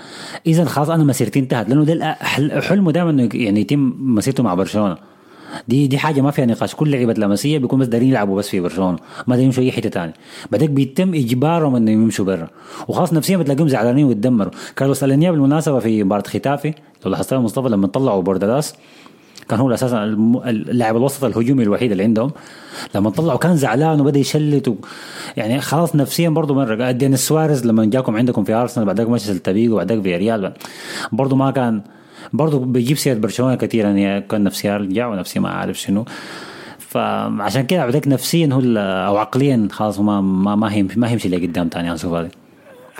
اذا 0.47 0.65
خلاص 0.65 0.89
أنا 0.89 1.03
مسيرتي 1.03 1.39
انتهت 1.39 1.69
لأنه 1.69 1.83
ده 1.85 2.13
حلمه 2.61 2.91
دائما 2.91 3.09
إنه 3.09 3.29
يعني 3.33 3.61
يتم 3.61 3.93
مسيرته 3.99 4.43
مع 4.43 4.53
برشلونة 4.53 4.97
دي 5.67 5.87
دي 5.87 5.97
حاجة 5.97 6.21
ما 6.21 6.31
فيها 6.31 6.45
نقاش. 6.45 6.75
كل 6.75 6.91
لعيبه 6.91 7.13
لاماسيه 7.13 7.57
بيكون 7.57 7.79
بس 7.79 7.87
دارين 7.87 8.09
يلعبوا 8.09 8.37
بس 8.37 8.49
في 8.49 8.59
برشلونة 8.59 8.97
ما 9.27 9.35
دارين 9.35 9.45
يمشوا 9.45 9.63
أي 9.63 9.71
حتة 9.71 9.89
ثانية 9.89 10.13
بعدك 10.51 10.69
بيتم 10.69 11.13
إجبارهم 11.13 11.75
إنهم 11.75 12.03
يمشوا 12.03 12.25
برا. 12.25 12.47
وخلاص 12.87 13.13
نفسيا 13.13 13.37
بتلاقيهم 13.37 13.67
زعلانين 13.67 14.05
ويتدمروا. 14.05 14.51
كارلوس 14.75 15.03
ألينيا 15.03 15.31
بالمناسبة 15.31 15.79
في 15.79 16.03
مباراة 16.03 16.23
خيتافي 16.27 16.73
لو 17.05 17.11
لاحظتها 17.11 17.39
مصطفى 17.39 17.69
لما 17.69 17.87
طلعوا 17.87 18.21
بوردالاس 18.21 18.73
كان 19.49 19.59
هو 19.59 19.73
أساسا 19.73 20.03
اللاعب 20.45 20.97
الوسط 20.97 21.23
الهجومي 21.23 21.63
الوحيد 21.63 21.91
اللي 21.91 22.03
عندهم. 22.03 22.31
لما 22.95 23.09
طلعوا 23.09 23.37
كان 23.37 23.55
زعلان 23.55 24.01
وبدأ 24.01 24.19
يشلت. 24.19 24.75
يعني 25.37 25.61
خلاص 25.61 25.95
نفسيا 25.95 26.29
برضه 26.29 26.53
مره 26.53 26.91
دينيس 26.91 27.27
سواريز 27.27 27.65
لما 27.65 27.85
جاكم 27.85 28.15
عندكم 28.15 28.43
في 28.43 28.53
أرسنال 28.53 28.85
بعدك 28.85 29.09
ماشي 29.09 29.25
سيلتا 29.25 29.49
فيجو 29.49 29.73
وبعدك 29.73 30.01
في 30.01 30.17
ريال 30.17 30.53
برضه 31.11 31.35
ما 31.35 31.51
كان 31.51 31.81
برضه 32.33 32.59
بيجيب 32.59 32.97
سيرة 32.97 33.17
برشلونة 33.19 33.55
كثيرا 33.55 33.89
يعني 33.89 34.21
كان 34.21 34.43
نفسي 34.43 34.69
أرجع 34.69 35.07
ونفسي 35.07 35.39
ما 35.39 35.49
عارف 35.49 35.79
شنو. 35.79 36.05
فعشان 36.79 37.65
كده 37.65 37.79
بعدك 37.85 38.07
نفسيا 38.07 38.49
هو 38.53 38.59
ال- 38.59 38.77
أو 38.77 39.17
عقليا 39.17 39.67
خلاص 39.71 39.99
ما 39.99 40.21
ما 40.21 40.55
ما 40.55 40.73
هيمشي 40.73 40.99
ما 40.99 41.09
هيمشي 41.09 41.29
لقدام 41.29 41.69
ثاني 41.73 41.91
انسو 41.91 42.11
فاتي 42.11 42.37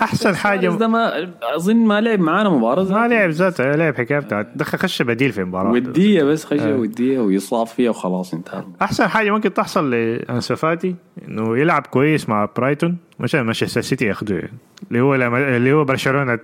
أحسن 0.02 0.36
حاجة 0.36 0.68
ده 0.68 0.88
ما 0.88 1.28
أظن 1.42 1.76
ما 1.76 2.00
لعب 2.00 2.20
معانا 2.20 2.48
مباراة 2.50 2.84
ما 2.84 3.08
لعب 3.08 3.30
ذاته 3.30 3.70
لعب 3.74 3.94
حكايه 3.96 4.18
بتاعت 4.18 4.48
دخل 4.56 4.78
خش 4.78 5.02
بديل 5.02 5.32
في 5.32 5.40
المباراه 5.40 5.70
ودية 5.72 6.22
بس 6.22 6.44
خشة 6.44 6.76
ودية 6.76 7.20
ويصاب 7.20 7.66
فيها 7.66 7.90
وخلاص 7.90 8.34
انتهى. 8.34 8.64
أحسن 8.82 9.06
حاجة 9.06 9.30
ممكن 9.30 9.54
تحصل 9.54 9.90
لأنسو 9.90 10.56
فاتي 10.56 10.94
إنه 11.28 11.58
يلعب 11.58 11.86
كويس 11.86 12.28
مع 12.28 12.48
برايتون 12.56 12.96
مش 13.20 13.34
مانشستر 13.34 13.80
سيتي 13.80 14.04
ياخذوه 14.04 14.38
يعني. 14.38 14.52
اللي 14.90 15.00
هو 15.00 15.14
اللي 15.14 15.72
هو 15.72 15.84
برشلونة 15.84 16.38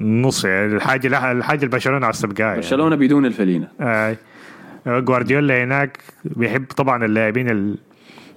نص 0.00 0.44
يعني 0.44 0.74
الحاجة 0.76 1.32
الحاجة 1.32 1.58
اللي 1.58 1.68
برشلونة 1.70 2.06
على 2.06 2.12
السبقايه 2.12 2.46
يعني. 2.46 2.60
برشلونة 2.60 2.96
بدون 2.96 3.26
الفلينه 3.26 3.68
آه. 3.80 4.16
جوارديولا 4.86 5.64
هناك 5.64 5.98
بيحب 6.24 6.64
طبعا 6.76 7.04
اللاعبين 7.04 7.50
ال... 7.50 7.76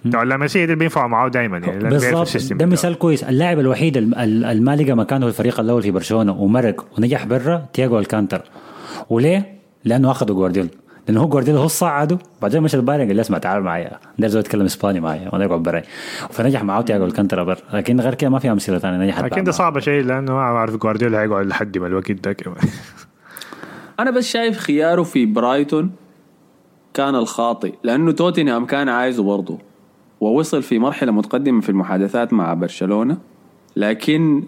اللمسيه 0.05 0.63
اللي 0.63 0.75
بينفعوا 0.75 1.07
معاه 1.07 1.27
دائما 1.27 1.57
يعني 1.57 1.87
ال 2.21 2.26
system 2.26 2.57
ده. 2.57 2.65
مثال 2.65 2.95
كويس 2.97 3.23
اللاعب 3.23 3.59
الوحيد 3.59 3.97
الم- 3.97 4.13
ال- 4.13 4.45
الما 4.45 4.75
لقى 4.75 4.93
مكانه 4.97 5.25
في 5.25 5.31
الفريق 5.31 5.59
الأول 5.59 5.81
في 5.81 5.91
برشلونة 5.91 6.31
ومرق 6.41 6.85
ونجح 6.97 7.25
برا 7.25 7.65
تياجو 7.73 7.99
ألكانتر 7.99 8.41
وليه؟ 9.09 9.45
لأنه 9.85 10.11
اخذوا 10.11 10.35
جوارديولا 10.35 10.69
لأنه 11.09 11.21
هو 11.21 11.27
جوارديولا 11.27 11.59
هو 11.59 11.67
صعده. 11.67 12.17
بعدين 12.41 12.63
مشى 12.63 12.77
البايرن 12.77 13.07
قال 13.07 13.15
له 13.15 13.21
اسمع 13.21 13.37
تعال 13.37 13.63
معايا 13.63 13.99
ده 14.19 14.27
زول 14.27 14.39
يتكلم 14.39 14.65
إسباني 14.65 14.99
معايا 14.99 15.29
وأنا 15.33 15.45
أقعد 15.45 15.63
براي. 15.63 15.83
فنجح 16.29 16.63
معاه 16.63 16.81
تياجو 16.81 17.05
الكانتر 17.05 17.43
برا 17.43 17.57
لكن 17.73 17.99
غير 17.99 18.15
كده 18.15 18.29
ما 18.29 18.39
في 18.39 18.51
أمثلة 18.51 18.77
ثانية 18.77 19.05
نجحت 19.05 19.23
لكن 19.23 19.43
ده 19.43 19.51
معاه. 19.51 19.57
صعب 19.57 19.79
شيء 19.79 20.03
لأنه 20.03 20.33
ما 20.33 20.39
أعرف 20.39 20.75
جوارديولا 20.75 21.21
هيقعد 21.21 21.45
لحد 21.45 21.77
ما 21.77 21.87
الوقت 21.87 22.11
ده 22.11 22.33
كمان. 22.33 22.57
أنا 23.99 24.11
بس 24.11 24.27
شايف 24.27 24.57
خياره 24.57 25.03
في 25.03 25.25
برايتون 25.25 25.91
كان 26.93 27.15
الخاطئ. 27.15 27.73
لأنه 27.83 28.11
توتنهام 28.11 28.65
كان 28.65 28.89
عايزه 28.89 29.23
برضه. 29.23 29.59
ووصل 30.21 30.63
في 30.63 30.79
مرحلة 30.79 31.11
متقدمة 31.11 31.61
في 31.61 31.69
المحادثات 31.69 32.33
مع 32.33 32.53
برشلونة. 32.53 33.17
لكن 33.75 34.43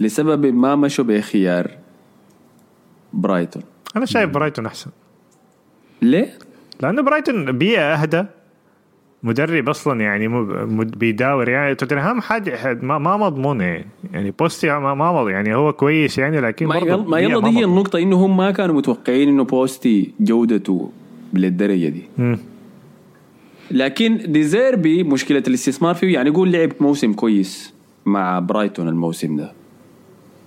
لسبب 0.00 0.46
ما 0.46 0.76
مشوا 0.76 1.04
بخيار 1.04 1.70
برايتون. 3.12 3.62
أنا 3.96 4.06
شايف 4.06 4.30
برايتون 4.30 4.66
أحسن. 4.66 4.90
ليه؟ 6.10 6.38
لأنه 6.80 7.02
برايتون 7.02 7.52
بيئة 7.58 7.80
أهدى. 7.94 8.24
مدرب 9.22 9.68
أصلا 9.68 10.00
يعني 10.00 10.28
بيداور 10.84 11.48
يعني. 11.48 11.74
توتنهام 11.74 12.20
حاجة 12.20 12.56
حد- 12.56 12.82
ما, 12.84 12.98
ما 12.98 13.16
مضمونه 13.16 13.64
يعني. 13.64 13.86
يعني 14.12 14.30
بوستي 14.30 14.66
ما, 14.78 14.94
ما 14.94 15.12
مض 15.12 15.28
يعني 15.28 15.54
هو 15.54 15.72
كويس 15.72 16.18
يعني 16.18 16.40
لكن 16.40 16.66
ما, 16.66 16.76
يلا 16.76 16.96
ما 16.96 17.18
يلا 17.20 17.40
دي 17.50 17.58
هي. 17.58 17.64
النقطة 17.64 17.98
إنه 17.98 18.16
هم 18.16 18.36
ما 18.36 18.50
كانوا 18.50 18.74
متوقعين 18.74 19.28
إنه 19.28 19.44
بوستي 19.44 20.14
جودته 20.20 20.90
للدرجة 21.34 21.88
دي. 21.88 22.02
مم. 22.18 22.38
لكن 23.70 24.18
ديزيربي 24.32 25.02
مشكلة 25.02 25.42
الاستثمار 25.48 25.94
فيه. 25.94 26.14
يعني 26.14 26.28
يقول 26.30 26.52
لعب 26.52 26.70
موسم 26.80 27.12
كويس 27.12 27.74
مع 28.06 28.38
برايتون 28.38 28.88
الموسم 28.88 29.36
ده. 29.36 29.52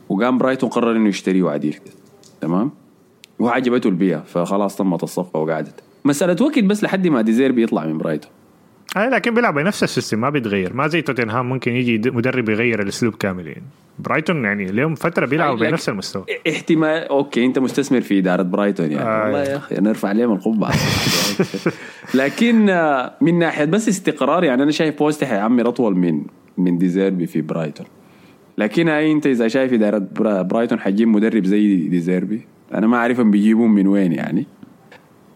وقام 0.10 0.38
برايتون 0.38 0.70
قرر 0.70 0.96
إنه 0.96 1.10
يشتريه 1.10 1.50
عديل. 1.50 1.78
تمام؟ 2.42 2.72
وعجبته 3.40 3.88
البيئة 3.88 4.24
فخلاص 4.28 4.76
تمت 4.76 5.04
الصفقة 5.04 5.40
وقعدت. 5.40 5.80
مسألة 6.06 6.46
وقت 6.46 6.60
بس 6.60 6.84
لحد 6.84 7.08
ما 7.08 7.22
ديزيربي 7.22 7.64
يطلع 7.64 7.86
من 7.86 7.98
برايتون. 7.98 8.32
أي 8.98 9.10
لكن 9.10 9.34
بيلعب 9.34 9.54
بنفس 9.54 9.84
ال 9.84 9.89
system 9.89 10.22
ما 10.22 10.30
بيتغير. 10.30 10.74
ما 10.74 10.88
زي 10.88 11.02
توتنهام 11.02 11.50
ممكن 11.50 11.72
يجي 11.72 12.10
مدرب 12.12 12.50
يغير 12.50 12.82
الأسلوب 12.82 13.16
كامل 13.16 13.48
يعني 13.48 13.64
برايتون 14.00 14.44
يعني 14.44 14.66
لهم 14.66 14.96
فترة 14.96 15.26
بيلعبوا 15.26 15.60
بنفس 15.60 15.90
المستوى. 15.90 16.26
احتمال 16.50 17.08
okay 17.08 17.46
أنت 17.46 17.60
مستثمر 17.60 18.02
في 18.02 18.20
إدارة 18.20 18.42
برايتون 18.44 18.92
يعني. 18.92 19.04
آه. 19.10 19.24
والله 19.24 19.44
يا 19.44 19.58
أخي 19.58 19.76
نرفع 19.76 20.10
عليهم 20.10 20.32
القبعة. 20.34 20.74
لكن 22.14 22.70
آه، 22.70 23.14
من 23.22 23.40
ناحية 23.40 23.66
بس 23.66 23.90
استقرار 23.90 24.44
يعني 24.44 24.64
أنا 24.64 24.72
شايف 24.72 24.98
بوستي 25.00 25.26
حيعمر 25.26 25.68
اطول 25.68 25.96
من 25.98 26.22
من 26.58 26.78
ديزيربي 26.78 27.28
في 27.28 27.42
برايتون. 27.42 27.86
لكن 28.58 28.88
هاي 28.90 29.12
أنت 29.12 29.28
إذا 29.28 29.48
شايف 29.48 29.74
إدارة 29.74 30.08
برا- 30.16 30.42
برايتون 30.42 30.80
حتجيب 30.80 31.08
مدرب 31.08 31.46
زي 31.46 31.76
ديزيربي 31.88 32.42
أنا 32.74 32.88
ما 32.88 32.98
اعرفهم 32.98 33.32
بيجيبون 33.32 33.70
من 33.70 33.88
وين 33.88 34.14
يعني. 34.14 34.46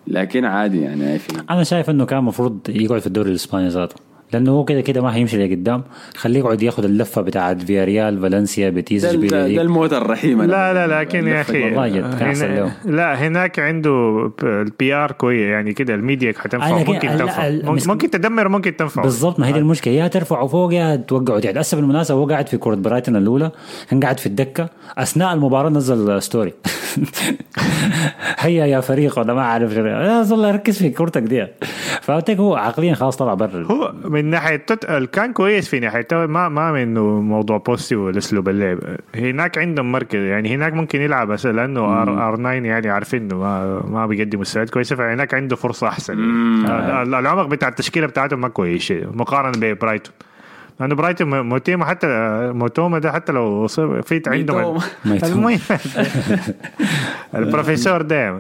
لكن 0.08 0.46
عادي 0.46 0.82
يعني 0.82 1.20
أنا 1.50 1.64
شايف 1.64 1.90
إنه 1.90 2.06
كان 2.06 2.20
المفروض 2.20 2.60
يقعد 2.70 3.00
في 3.00 3.08
الدوري 3.08 3.30
الإسباني 3.30 3.68
ذاته. 3.68 4.11
لأنه 4.34 4.52
هو 4.52 4.64
كده 4.66 4.82
كده 4.82 5.02
ما 5.02 5.16
هيمشي 5.16 5.48
لقدام 5.48 5.84
خليه 6.16 6.40
يقعد 6.40 6.62
ياخذ 6.62 6.84
اللفة 6.84 7.22
بتاعت 7.22 7.62
فياريال 7.62 8.22
فالنسيا 8.22 8.70
بيتيس 8.70 9.06
ده, 9.06 9.12
ده. 9.48 9.62
الموت 9.62 9.94
الرحيم. 9.94 10.42
لا 10.42 10.74
لا 10.74 11.00
لكن 11.02 11.28
يا 11.28 11.42
أخي. 11.42 11.64
هنا 11.76 12.72
لا 12.86 13.28
هناك 13.28 13.60
عنده 13.60 14.32
ال 14.44 14.94
PR 14.94 15.12
كويس 15.12 15.42
يعني 15.42 15.74
كده 15.74 15.96
الميديا 15.96 16.34
حتنفع 16.38 16.70
آه، 16.70 16.84
ممكن 16.84 17.00
تنفع. 17.00 17.50
ممكن- 17.50 17.88
ممكن 17.90 18.10
تدمر 18.10 18.48
وممكن 18.48 18.76
تنفع. 18.76 19.02
بالضبط 19.02 19.40
ما 19.40 19.48
هي 19.48 19.52
دي 19.52 19.60
المشكلة. 19.60 19.94
يا 19.94 20.08
ترفعوا 20.08 20.48
فوق 20.48 20.74
يا 20.74 20.96
توقعوا 20.96 21.40
تحت 21.40 21.58
هسه 21.58 21.78
بالمناسبه 21.78 22.18
هو 22.18 22.26
قاعد 22.26 22.48
في 22.50 22.58
كرة 22.58 22.76
برايتون 22.76 23.16
الأولى 23.16 23.52
كان 23.90 24.00
قاعد 24.00 24.20
في 24.20 24.26
الدكة. 24.26 24.70
أثناء 24.98 25.34
المباراة 25.34 25.70
نزل 25.70 26.22
story 26.22 26.54
هيا 28.40 28.66
يا 28.66 28.80
فريق 28.80 29.20
ولا 29.20 29.34
ما 29.34 29.58
والله 30.32 30.52
ركز 30.52 30.78
في 30.78 30.90
كورتك 30.90 31.22
دي. 31.22 31.48
فقلت 32.02 32.30
لك 32.30 32.38
هو 32.38 32.56
عقليا 32.56 32.94
خلاص 32.94 33.18
طلع 33.18 33.34
برا. 33.34 33.64
هو 33.72 33.94
من 34.22 34.30
ناحية. 34.30 34.66
كان 35.12 35.34
كويس 35.34 35.70
في 35.70 35.80
ناحية 35.80 36.08
ما 36.12 36.50
ما 36.50 36.72
منه 36.72 37.22
موضوع 37.22 37.58
بوستي 37.58 37.96
والاسلوب 37.96 38.50
اللعب 38.50 38.80
هناك 39.16 39.58
عندهم 39.58 39.92
مركز 39.92 40.20
يعني 40.20 40.56
هناك 40.56 40.74
ممكن 40.74 41.02
يلعب 41.02 41.28
بس 41.28 41.46
لأنه 41.46 42.02
ار, 42.02 42.28
ار 42.28 42.36
9 42.36 42.52
يعني 42.52 42.90
عارفين 42.90 43.22
إنه 43.24 43.38
ما 43.38 43.82
ما 43.88 44.06
بيقدم 44.06 44.40
مستويات 44.40 44.70
كويسة 44.70 44.96
فهناك 44.96 45.34
عنده 45.34 45.56
فرصة 45.56 45.88
أحسن 45.88 46.20
يعني. 46.20 47.02
ال- 47.04 47.16
العمق 47.16 47.46
بتاع 47.46 47.68
التشكيلة 47.70 48.08
بتاعتهم 48.08 48.42
ما 48.42 48.48
كويس 48.48 48.92
مقارنة 48.92 49.54
ببرايتون 49.74 50.14
لأنه 50.80 50.96
برايتون 50.96 51.42
موتيما 51.42 51.86
حتى 51.86 52.08
موتوما 52.56 53.00
ده 53.00 53.12
حتى 53.12 53.32
لو 53.32 53.68
في 53.68 54.22
عندهم. 54.28 54.80
المهم 55.24 55.60
البروفيسور 57.36 58.02
ده 58.02 58.38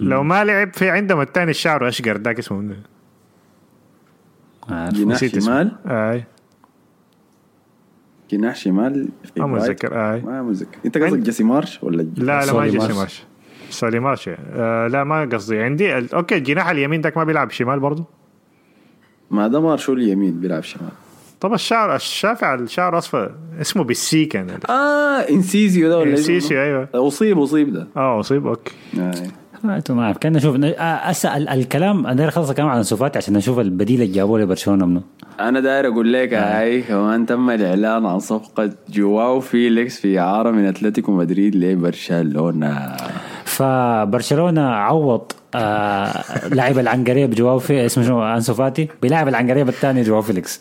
لو 0.00 0.22
ما 0.22 0.44
لعب 0.44 0.74
في 0.74 0.90
عندهم 0.90 1.20
الثاني 1.20 1.50
الشعر 1.50 1.88
اشقر 1.88 2.16
ذاك 2.18 2.38
اسمه. 2.38 2.76
عارف. 4.68 4.94
جناح. 4.94 5.18
شمال؟ 5.18 5.72
آي. 5.86 6.24
جناح 8.30 8.56
شمال؟ 8.56 9.08
في 9.34 9.40
ما. 9.40 9.46
متذكر 9.46 10.12
آي. 10.12 10.20
ما 10.20 10.42
متذكر. 10.42 10.78
أنت 10.86 10.98
قصدك 10.98 11.18
جيسي 11.18 11.44
مارش 11.44 11.82
ولا 11.82 12.02
لا 12.16 12.46
لا 12.46 12.52
ما 12.52 12.66
يجي 12.66 12.78
مارش. 12.78 12.94
مارش. 12.96 13.22
سولي 13.70 14.00
مارش. 14.00 14.30
آه 14.52 14.86
لا 14.86 15.04
ما 15.04 15.24
قصدي. 15.32 15.62
عندي 15.62 15.98
ال- 15.98 16.14
أوكي 16.14 16.36
الجناح 16.36 16.68
اليمين 16.68 17.00
ذاك 17.00 17.16
ما 17.16 17.24
بيلعب 17.24 17.50
شمال 17.50 17.80
برضه 17.80 18.04
ما 19.30 19.48
ده 19.48 19.60
مارشو 19.60 19.92
اليمين 19.92 20.40
بيلعب 20.40 20.62
شمال. 20.62 20.90
طب 21.40 21.52
الشعر 21.54 21.94
الشافع 21.94 22.54
الشعر 22.54 22.98
أصفر. 22.98 23.34
اسمه 23.60 23.84
بالسي 23.84 24.24
كان 24.24 24.50
آه 24.68 24.72
إنسيسو 25.30 25.88
ده 25.88 25.98
ولا 25.98 26.14
اسمه؟ 26.14 26.34
إنسيسو 26.34 26.60
أيوه. 26.62 26.88
أصيب 26.94 27.38
أصيب 27.38 27.72
ده. 27.72 27.88
آه 27.96 28.20
أصيب 28.20 28.46
okay. 28.46 28.72
آه. 28.98 29.12
ما 29.64 29.82
أعرف. 30.02 30.18
كنا 30.18 30.38
نشوف 30.38 30.56
أسأل 30.78 31.48
الكلام 31.48 32.06
أنا 32.06 32.14
داير 32.14 32.28
أخلص 32.28 32.48
الكلام 32.48 32.68
عن 32.68 32.82
أنسو 32.82 33.03
فاتي 33.03 33.18
عشان 33.18 33.34
نشوف 33.34 33.58
البديل 33.58 34.02
اللي 34.02 34.12
جابوه 34.12 34.40
لبرشلونة 34.40 34.86
منه 34.86 35.02
أنا 35.40 35.60
داير 35.60 35.88
أقول 35.88 36.12
لك 36.12 36.34
هاي 36.34 36.82
كمان 36.82 37.26
تم 37.26 37.50
الإعلان 37.50 38.06
عن 38.06 38.18
صفقة 38.18 38.70
جواو 38.88 39.40
فيليكس 39.40 40.00
في 40.00 40.18
اعاره 40.18 40.50
من 40.50 40.66
أتلتيكو 40.66 41.12
مدريد 41.12 41.56
لبرشلونة. 41.56 42.96
فبرشلونة 43.44 44.68
عوض 44.68 45.32
آه 45.54 46.24
لاعب 46.48 46.78
العنقريب 46.78 47.30
جواو 47.30 47.58
في 47.58 47.86
اسمه 47.86 48.04
شنو؟ 48.04 48.22
أنسو 48.22 48.54
فاتي؟ 48.54 48.88
بلاعب 49.02 49.28
العنقريب 49.28 49.68
الثاني 49.68 50.02
جواو 50.02 50.22
فيليكس. 50.22 50.60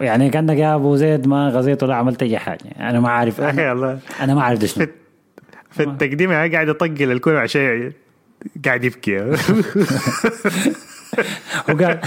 يعني 0.00 0.30
كانك 0.30 0.58
يا 0.58 0.74
أبو 0.74 0.96
زيد 0.96 1.26
ما 1.26 1.48
غزيت 1.48 1.82
ولا 1.82 1.94
عملت 1.94 2.22
أي 2.22 2.38
حاجة. 2.38 2.60
أنا 2.80 3.00
ما 3.00 3.08
عارف 3.08 3.40
أنا, 3.40 3.72
الله. 3.72 3.98
أنا 4.20 4.34
ما 4.34 4.42
عارف 4.42 4.64
شنو 4.64 4.86
في, 5.70 5.82
التقديم 5.82 6.32
يعني 6.32 6.52
قاعد 6.52 6.68
يطقل 6.68 7.12
الكرة 7.12 7.38
عشان 7.38 7.92
قاعد 8.64 8.84
يبكي. 8.84 9.18
هو 11.70 11.76
قال 11.76 12.00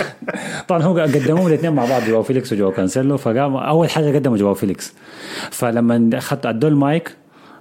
طبعا 0.67 0.83
هو 0.83 0.99
قدموهم 0.99 1.47
الاثنين 1.47 1.73
مع 1.73 1.85
بعض 1.85 2.01
جواو 2.03 2.23
فيليكس 2.23 2.53
وجواو 2.53 2.71
كانسيلو 2.71 3.17
فقام 3.17 3.55
أول 3.55 3.89
حاجة 3.89 4.15
قدموا 4.15 4.37
جواو 4.37 4.53
فيليكس. 4.53 4.93
فلما 5.51 6.09
أخذت 6.13 6.45
ادوا 6.45 6.69
المايك 6.69 7.15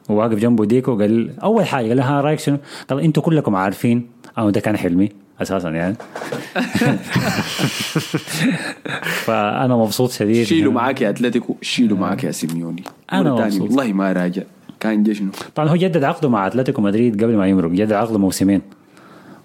وواقف 0.08 0.34
جنبه 0.34 0.64
ديكو 0.64 0.98
قال 0.98 1.40
أول 1.40 1.66
حاجة 1.66 1.88
قال 1.88 1.96
له 1.96 2.02
ها 2.02 2.20
رأيك 2.20 2.38
شنو؟ 2.38 2.58
قال 2.90 3.00
أنتوا 3.00 3.22
كلكم 3.22 3.56
عارفين 3.56 4.06
أو 4.38 4.50
ده 4.50 4.60
كان 4.60 4.76
حلمي 4.76 5.08
أساسا 5.42 5.68
يعني. 5.68 5.96
فأنا 9.24 9.76
مبسوط 9.76 10.10
شديد. 10.10 10.46
شيلوا 10.46 10.72
معاك 10.72 11.00
يا 11.00 11.10
أتلتيكو 11.10 11.56
شيلوا 11.62 11.98
معاك 11.98 12.24
يا 12.24 12.30
سيميوني. 12.30 12.84
تانية 13.10 13.30
مبسوط. 13.30 13.62
والله 13.62 13.92
ما 13.92 14.12
راجع. 14.12 14.42
كان 14.80 15.02
جا 15.02 15.12
شنو 15.12 15.30
طبعا 15.54 15.68
هو 15.68 15.76
جدد 15.76 16.04
عقده 16.04 16.28
مع 16.28 16.46
أتلتيكو 16.46 16.82
مدريد 16.82 17.24
قبل 17.24 17.36
ما 17.36 17.46
يمرق 17.48 17.70
جدد 17.70 17.92
عقده 17.92 18.18
موسمين. 18.18 18.62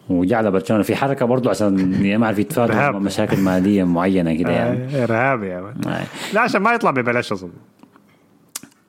وجعل 0.09 0.51
برشلونة. 0.51 0.83
في 0.83 0.95
حركة 0.95 1.25
برضه 1.25 1.49
عشان 1.49 1.73
ما 2.19 2.25
اعرف 2.25 2.39
يتفادوا. 2.39 2.99
مشاكل 2.99 3.39
مالية 3.39 3.83
معينة 3.83 4.33
كده 4.33 4.51
يعني. 4.51 4.79
ارهابي 5.03 5.47
يا 5.47 5.61
مان. 5.61 5.75
آه. 5.87 6.03
لا 6.33 6.41
عشان 6.41 6.61
ما 6.61 6.73
يطلع 6.73 6.91
ببلاش 6.91 7.31
أصلا. 7.31 7.49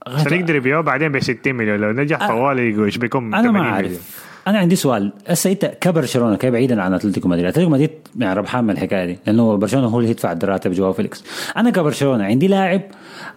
عشان 0.06 0.32
يقدر 0.34 0.54
يبيعوه 0.54 0.82
بعدين 0.82 1.12
ب 1.12 1.18
60 1.20 1.54
مليون. 1.54 1.80
لو 1.80 1.92
نجح 1.92 2.28
طوالي 2.28 2.88
يشبكهم 2.88 3.34
أنا 3.34 3.42
80 3.48 3.62
ما 3.62 3.70
أعرف. 3.70 4.26
أنا 4.46 4.58
عندي 4.58 4.76
سؤال. 4.76 5.12
هسه 5.28 5.52
انت 5.52 5.64
كبرشلونه 5.80 6.36
كيف 6.36 6.52
بعيدا 6.52 6.82
عن 6.82 6.94
أتلتيكو 6.94 7.28
مدريد؟ 7.28 7.46
أتلتيكو 7.46 7.70
مدريد 7.70 7.90
يعني 8.16 8.38
ربحان 8.38 8.64
من 8.64 8.70
الحكاية 8.70 9.06
دي 9.06 9.18
لأنه 9.26 9.56
برشلونة 9.56 9.86
هو 9.86 9.98
اللي 9.98 10.10
يدفع 10.10 10.32
الراتب 10.32 10.72
جواو 10.72 10.92
فيليكس. 10.92 11.24
أنا 11.56 11.70
كبرشلونه 11.70 12.24
عندي 12.24 12.48
لاعب 12.48 12.82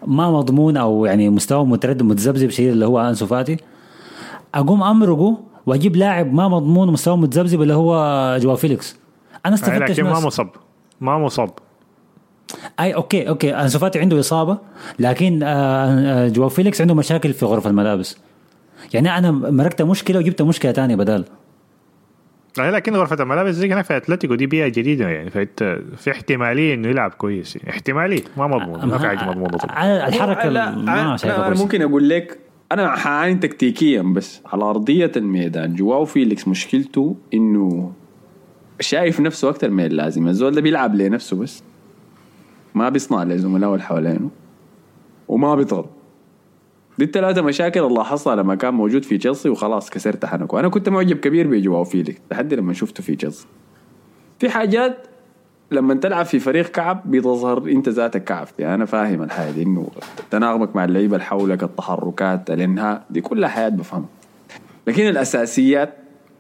ما 0.07 0.31
مضمون 0.31 0.77
أو 0.77 1.05
يعني 1.05 1.29
مستوى 1.29 1.65
متردد 1.65 2.03
متذبذب 2.03 2.49
شديد 2.49 2.71
اللي 2.71 2.85
هو 2.85 2.99
أنسو 2.99 3.25
فاتي. 3.25 3.57
أقوم 4.55 4.83
أمرقه 4.83 5.37
وأجيب 5.65 5.95
لاعب 5.95 6.33
ما 6.33 6.47
مضمون 6.47 6.89
ومستوى 6.89 7.17
متذبذب 7.17 7.61
اللي 7.61 7.73
هو 7.73 7.93
جواو 8.41 8.55
فيليكس. 8.55 8.97
أنا 9.45 9.55
استفدت 9.55 9.91
لكن 9.91 10.03
ما؟ 10.03 10.19
مصاب. 10.19 10.49
ما 11.01 11.17
مصاب. 11.17 11.49
أي 12.79 12.95
okay 12.95 13.29
okay. 13.29 13.55
أنسو 13.55 13.79
فاتي 13.79 13.99
عنده 13.99 14.19
إصابة 14.19 14.57
لكن 14.99 15.43
آه، 15.43 16.25
آه، 16.25 16.27
جواو 16.27 16.49
فيليكس 16.49 16.81
عنده 16.81 16.93
مشاكل 16.93 17.33
في 17.33 17.45
غرفة 17.45 17.69
الملابس. 17.69 18.17
يعني 18.93 19.17
أنا 19.17 19.31
مرقت 19.31 19.81
مشكلة 19.81 20.19
وجبت 20.19 20.41
مشكلة 20.41 20.71
ثانية 20.71 20.95
بدال 20.95 21.25
لا 22.57 22.71
لكن 22.71 22.95
غرفة 22.95 23.23
الملابس 23.23 23.55
زي 23.55 23.73
هناك 23.73 23.85
في 23.85 23.97
أتلتيكو 23.97 24.35
دي 24.35 24.45
بيئة 24.45 24.67
جديدة 24.67 25.09
يعني 25.09 25.29
فانت 25.29 25.79
في 25.97 26.11
احتمالية 26.11 26.73
إنه 26.73 26.87
يلعب 26.87 27.11
كويس. 27.11 27.55
يعني 27.55 27.69
احتمالية 27.69 28.23
ما 28.37 28.47
مضمون 28.47 28.85
ما 28.85 28.97
في 28.97 29.07
حاجة 29.07 29.29
مضمونة 29.29 29.57
الحركة 30.07 30.49
لا 30.49 30.73
أنا-. 31.15 31.59
ممكن 31.59 31.81
أقول 31.81 32.09
لك 32.09 32.39
أنا 32.71 32.95
حعاني 32.95 33.35
تكتيكيا 33.35 34.01
بس 34.01 34.41
على 34.45 34.63
أرضية 34.63 35.11
الميدان 35.17 35.75
جواو 35.75 36.05
فيليكس 36.05 36.47
مشكلته 36.47 37.15
إنه 37.33 37.91
شايف 38.79 39.19
نفسه 39.19 39.49
أكثر 39.49 39.69
من 39.69 39.85
اللازم. 39.85 40.27
الزول 40.27 40.55
ده 40.55 40.61
بيلعب 40.61 40.95
لنفسه 40.95 41.37
بس 41.37 41.63
ما 42.75 42.89
بيصنع 42.89 43.23
لزملائه 43.23 43.73
اللي 43.73 43.83
حوالينه 43.83 44.29
وما 45.27 45.55
بيضغط 45.55 45.89
دي 46.99 47.05
الثلاثة 47.05 47.41
مشاكل 47.41 47.83
اللي 47.83 47.93
لاحظتها 47.93 48.35
لما 48.35 48.55
كان 48.55 48.73
موجود 48.73 49.03
في 49.05 49.17
تشيلسي 49.17 49.49
وخلاص 49.49 49.89
كسرت 49.89 50.25
حنكه. 50.25 50.59
أنا 50.59 50.69
كنت 50.69 50.89
معجب 50.89 51.17
كبير 51.17 51.47
بجواو 51.47 51.83
فيليكس 51.83 52.21
لحد 52.31 52.53
لما 52.53 52.73
شفته 52.73 53.03
في 53.03 53.15
تشيلسي 53.15 53.45
في 54.39 54.49
حاجات 54.49 55.07
لما 55.71 55.93
تلعب 55.93 56.25
في 56.25 56.39
فريق 56.39 56.67
كعب 56.67 57.11
بتظهر 57.11 57.57
أنت 57.57 57.89
ذاتك 57.89 58.23
كعب. 58.23 58.47
يعني 58.59 58.75
أنا 58.75 58.85
فاهم 58.85 59.23
الحاجة 59.23 59.51
دي 59.51 59.63
إنه 59.63 59.87
تناغمك 60.31 60.75
مع 60.75 60.85
اللعيبة 60.85 61.15
اللي 61.15 61.25
حولك 61.25 61.63
التحركات 61.63 62.51
الإنهاء 62.51 63.05
دي 63.09 63.21
كلها 63.21 63.49
حياة 63.49 63.69
بفهمها 63.69 64.09
لكن 64.87 65.07
الأساسيات 65.07 65.93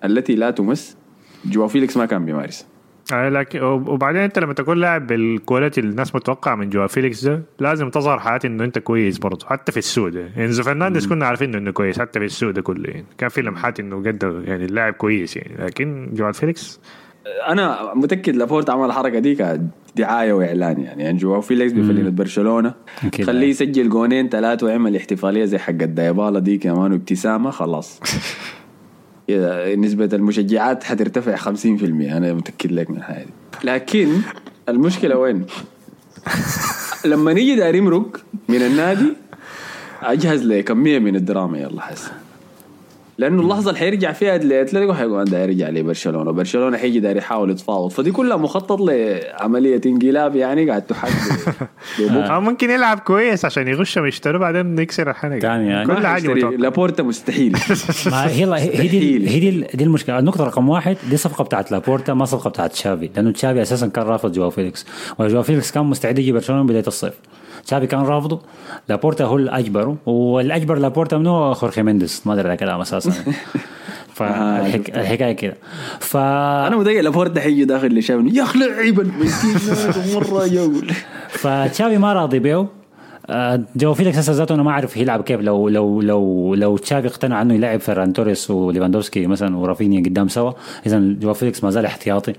التي 0.03 0.35
لا 0.35 0.51
تمس 0.51 0.97
جواو 1.45 1.67
فيليكس 1.67 1.97
ما 1.97 2.05
كان 2.05 2.25
بيمارسها. 2.25 2.67
لكن 3.13 3.61
وبعدين 3.61 4.21
انت 4.21 4.39
لما 4.39 4.53
تكون 4.53 4.77
لاعب 4.77 5.07
بال 5.07 5.23
quality 5.23 5.79
اللي 5.79 5.91
الناس 5.91 6.15
متوقعة 6.15 6.55
من 6.55 6.69
جوا 6.69 6.87
فيليكس 6.87 7.25
ده 7.25 7.41
لازم 7.59 7.89
تظهر 7.89 8.19
حياتي 8.19 8.47
إنه 8.47 8.63
أنت 8.63 8.79
كويس 8.79 9.17
برضه 9.17 9.45
حتى 9.45 9.71
في 9.71 9.77
السوء 9.77 10.07
ده. 10.07 10.19
يعني 10.19 10.45
إنزو 10.45 10.63
فرنانديز 10.63 11.07
كنا 11.07 11.25
عارفين 11.25 11.55
إنه 11.55 11.71
كويس 11.71 11.99
حتى 11.99 12.19
في 12.19 12.25
السوء 12.25 12.51
ده 12.51 12.61
كله 12.61 12.89
يعني. 12.89 13.05
كان 13.17 13.29
في 13.29 13.41
لمحات 13.41 13.79
إنه 13.79 13.97
قدر 13.97 14.43
يعني 14.45 14.65
اللاعب 14.65 14.93
كويس 14.93 15.37
يعني 15.37 15.65
لكن 15.65 16.09
جوا 16.13 16.31
فيليكس؟ 16.31 16.79
أنا 17.47 17.93
متأكد 17.95 18.35
لابورت 18.35 18.69
عمل 18.69 18.85
الحركة 18.85 19.19
دي 19.19 19.35
كدعاية 19.95 20.33
وإعلان 20.33 20.81
يعني, 20.81 21.03
يعني 21.03 21.17
جواو 21.17 21.41
فيليكس 21.41 21.71
بفلينة 21.71 22.09
برشلونة. 22.09 22.73
خليه 23.23 23.47
يسجل 23.47 23.89
جونين 23.89 24.29
ثلاثة 24.29 24.65
ويعمل 24.65 24.95
احتفالية 24.95 25.45
زي 25.45 25.57
حق 25.57 25.69
الدايبالا 25.69 26.39
دي 26.39 26.57
كمان 26.57 26.91
وابتسامة 26.91 27.51
خلاص. 27.51 27.99
نسبة 29.75 30.09
المشجعات 30.13 30.83
حترتفع 30.83 31.35
50% 31.35 31.47
أنا 31.67 32.33
متأكد 32.33 32.71
لك 32.71 32.89
من 32.89 32.97
الحاجة 32.97 33.25
دي 33.25 33.31
لكن 33.63 34.21
المشكلة 34.69 35.17
وين؟ 35.17 35.45
لما 37.05 37.33
نيجي 37.33 37.55
داير 37.55 37.75
يمرق 37.75 38.21
من 38.49 38.61
النادي 38.61 39.13
أجهز 40.03 40.43
لكمية 40.43 40.99
من 40.99 41.15
الدراما. 41.15 41.57
يلا 41.59 41.81
حس 41.81 42.11
لأنه 43.19 43.41
اللحظة 43.41 43.69
اللي 43.69 43.79
حيرجع 43.79 44.11
فيها 44.11 44.37
لأتلتيكو 44.37 44.93
حيقول 44.93 45.21
أنا 45.21 45.29
داير 45.29 45.49
يرجع 45.49 45.69
لبرشلونه 45.69 46.31
برشلونة 46.31 46.77
حيجي 46.77 46.99
داير 46.99 47.17
يحاول 47.17 47.51
يتفاوض. 47.51 47.91
فدي 47.91 48.11
كلها 48.11 48.37
مخطط 48.37 48.81
لعمليه 48.81 49.81
انقلاب 49.85 50.35
يعني 50.35 50.69
قاعد 50.69 50.81
تحد 50.81 51.11
أو 52.31 52.41
ممكن 52.41 52.69
يلعب 52.69 52.99
كويس 52.99 53.45
عشان 53.45 53.67
يغشهم 53.67 54.05
يشتروا 54.05 54.39
بعدين 54.39 54.79
يكسر 54.79 55.13
تاني 55.13 55.67
يعني. 55.67 55.95
كل 55.95 56.07
حاجة. 56.07 56.33
لابورتا 56.33 57.03
مستحيل. 57.03 57.51
ما 58.11 58.27
هي 58.27 58.55
هي 58.55 58.87
دي. 58.87 59.29
هي 59.29 59.39
دي, 59.39 59.67
دي 59.73 59.83
المشكلة. 59.83 60.19
النقطة 60.19 60.43
رقم 60.43 60.69
واحد 60.69 60.97
دي 61.09 61.17
صفقة 61.17 61.43
بتاعت 61.43 61.71
لابورتا 61.71 62.13
ما 62.13 62.25
صفقة 62.25 62.49
بتاعت 62.49 62.71
تشافي 62.71 63.09
لأنه 63.15 63.31
تشافي 63.31 63.61
أساسا 63.61 63.87
كان 63.87 64.03
رافض 64.03 64.31
جواو 64.31 64.49
فيليكس. 64.49 64.85
وجواو 65.19 65.43
فيليكس 65.43 65.71
كان 65.71 65.85
مستعد 65.85 66.19
يجي 66.19 66.31
برشلونة 66.31 66.63
بداية 66.63 66.87
الصيف. 66.87 67.13
تشافي 67.65 67.87
كان 67.87 67.99
رافضه 67.99 68.39
لابورتا 68.89 69.25
هو 69.25 69.37
اللي 69.37 69.51
اجبره 69.51 69.97
والأجبر 70.05 70.77
لابورتا 70.77 71.17
منه 71.17 71.53
خورخي 71.53 71.83
مينديز 71.83 72.21
ما 72.25 72.33
أدري 72.33 72.57
كلام 72.57 72.81
أساسا. 72.81 73.13
فالحكايه 74.13 75.31
كده. 75.31 75.57
ف 75.99 76.17
أنا 76.17 76.75
متأكد 76.75 76.97
لابورتا 76.97 77.41
حيجي 77.41 77.65
داخل 77.65 77.97
لشاف 77.97 78.21
يا 78.33 78.43
أخي 78.43 78.59
لعيب 78.59 78.99
المسكين 78.99 79.55
مرة 80.15 80.45
يقول 80.45 80.91
فتشافي 81.29 81.97
ما 81.97 82.13
راضي 82.13 82.39
بيه 82.39 82.67
آه، 83.29 83.63
جو 83.75 83.93
فيليكس 83.93 84.17
هسه 84.17 84.33
ذاته 84.33 84.55
أنا 84.55 84.63
ما 84.63 84.71
أعرف 84.71 84.97
يلعب 84.97 85.21
كيف. 85.23 85.41
لو 85.41 85.69
لو 85.69 86.01
لو 86.01 86.55
لو 86.55 86.77
تشافي 86.77 87.07
اقتنع 87.07 87.41
إنه 87.41 87.53
يلعب 87.53 87.79
فيران 87.79 88.13
توريس 88.13 88.51
وليفاندوفسكي 88.51 89.27
مثلا 89.27 89.57
ورافينيا 89.57 90.03
قدام 90.03 90.27
سوا 90.27 90.51
اذا 90.85 90.99
جو 90.99 91.33
فيليكس 91.33 91.63
ما 91.63 91.69
زال 91.69 91.85
احتياطي. 91.85 92.33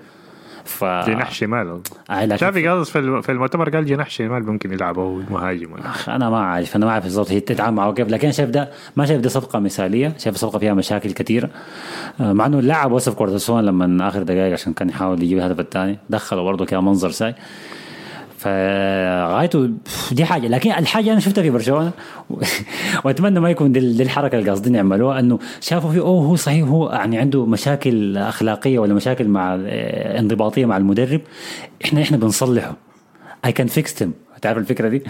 ف 0.65 0.85
جناح 0.85 1.33
شمال. 1.33 1.81
آه، 2.11 2.25
لكن- 2.25 2.37
شافي 2.37 2.69
قال 2.69 2.85
في 2.85 2.99
الم- 2.99 3.21
في 3.21 3.33
المؤتمر 3.33 3.69
قال 3.71 3.87
جناح 3.87 4.11
شمال 4.11 4.47
ممكن 4.47 4.73
يلعب 4.73 4.99
هو 4.99 5.17
مهاجم 5.31 5.75
أخ، 5.75 6.09
أنا 6.09 6.31
ما 6.31 6.41
عارف 6.41 6.77
أنا 6.77 6.87
ما 6.87 6.93
أعرف 6.93 7.05
بالضبط 7.05 7.31
هي 7.31 7.41
تتعامل 7.41 7.77
معه 7.77 7.93
كيف 7.93 8.09
لكن 8.09 8.33
شايف 8.33 8.51
ده 8.51 8.71
ما 8.97 9.07
شايف 9.07 9.21
ده 9.21 9.29
صفقة 9.29 9.59
مثالية 9.59 10.15
شايف 10.19 10.37
صفقة 10.37 10.59
فيها 10.59 10.75
مشاكل 10.75 11.13
كثيره 11.13 11.51
آه، 12.21 12.33
مع 12.33 12.47
إنه 12.47 12.59
اللاعب 12.59 12.93
وصف 12.93 13.15
كورتسون 13.15 13.65
لما 13.65 14.09
آخر 14.09 14.23
دقائق 14.23 14.53
عشان 14.53 14.73
كان 14.73 14.89
يحاول 14.89 15.23
يجيب 15.23 15.39
الهدف 15.39 15.61
الثاني 15.61 15.99
دخله 16.11 16.43
برضه 16.43 16.65
كان 16.65 16.85
منظر 16.85 17.11
ساي 17.11 17.35
فغايته 18.41 19.71
دي 20.13 20.25
حاجة. 20.25 20.49
لكن 20.49 20.71
الحاجة 20.71 21.13
أنا 21.13 21.21
شفتها 21.21 21.43
في 21.43 21.51
برشلونة 21.51 21.91
وأتمنى 23.05 23.41
ما 23.41 23.51
يكون 23.51 23.73
دي, 23.73 24.03
الحركة 24.03 24.39
اللي 24.39 24.51
قاصدين 24.51 24.75
يعملوها 24.75 25.21
إنه 25.21 25.39
شافوا 25.61 25.91
فيه 25.91 26.01
أوه 26.01 26.27
هو 26.27 26.37
صحيح 26.37 26.69
هو 26.69 26.91
يعني 26.91 27.19
عنده 27.19 27.47
مشاكل 27.47 28.17
أخلاقية 28.17 28.79
ولا 28.79 28.95
مشاكل 28.95 29.29
مع 29.29 29.55
آه، 29.55 30.19
انضباطية 30.19 30.67
مع 30.67 30.77
المدرب. 30.77 31.21
إحنا 31.85 32.03
إحنا 32.03 32.17
بنصلحه. 32.17 32.77
I 33.45 33.53
can 33.53 33.67
fix 33.67 34.03
him 34.03 34.13
تعرف 34.43 34.59
الفكرة 34.59 34.89
دي؟ 34.89 35.03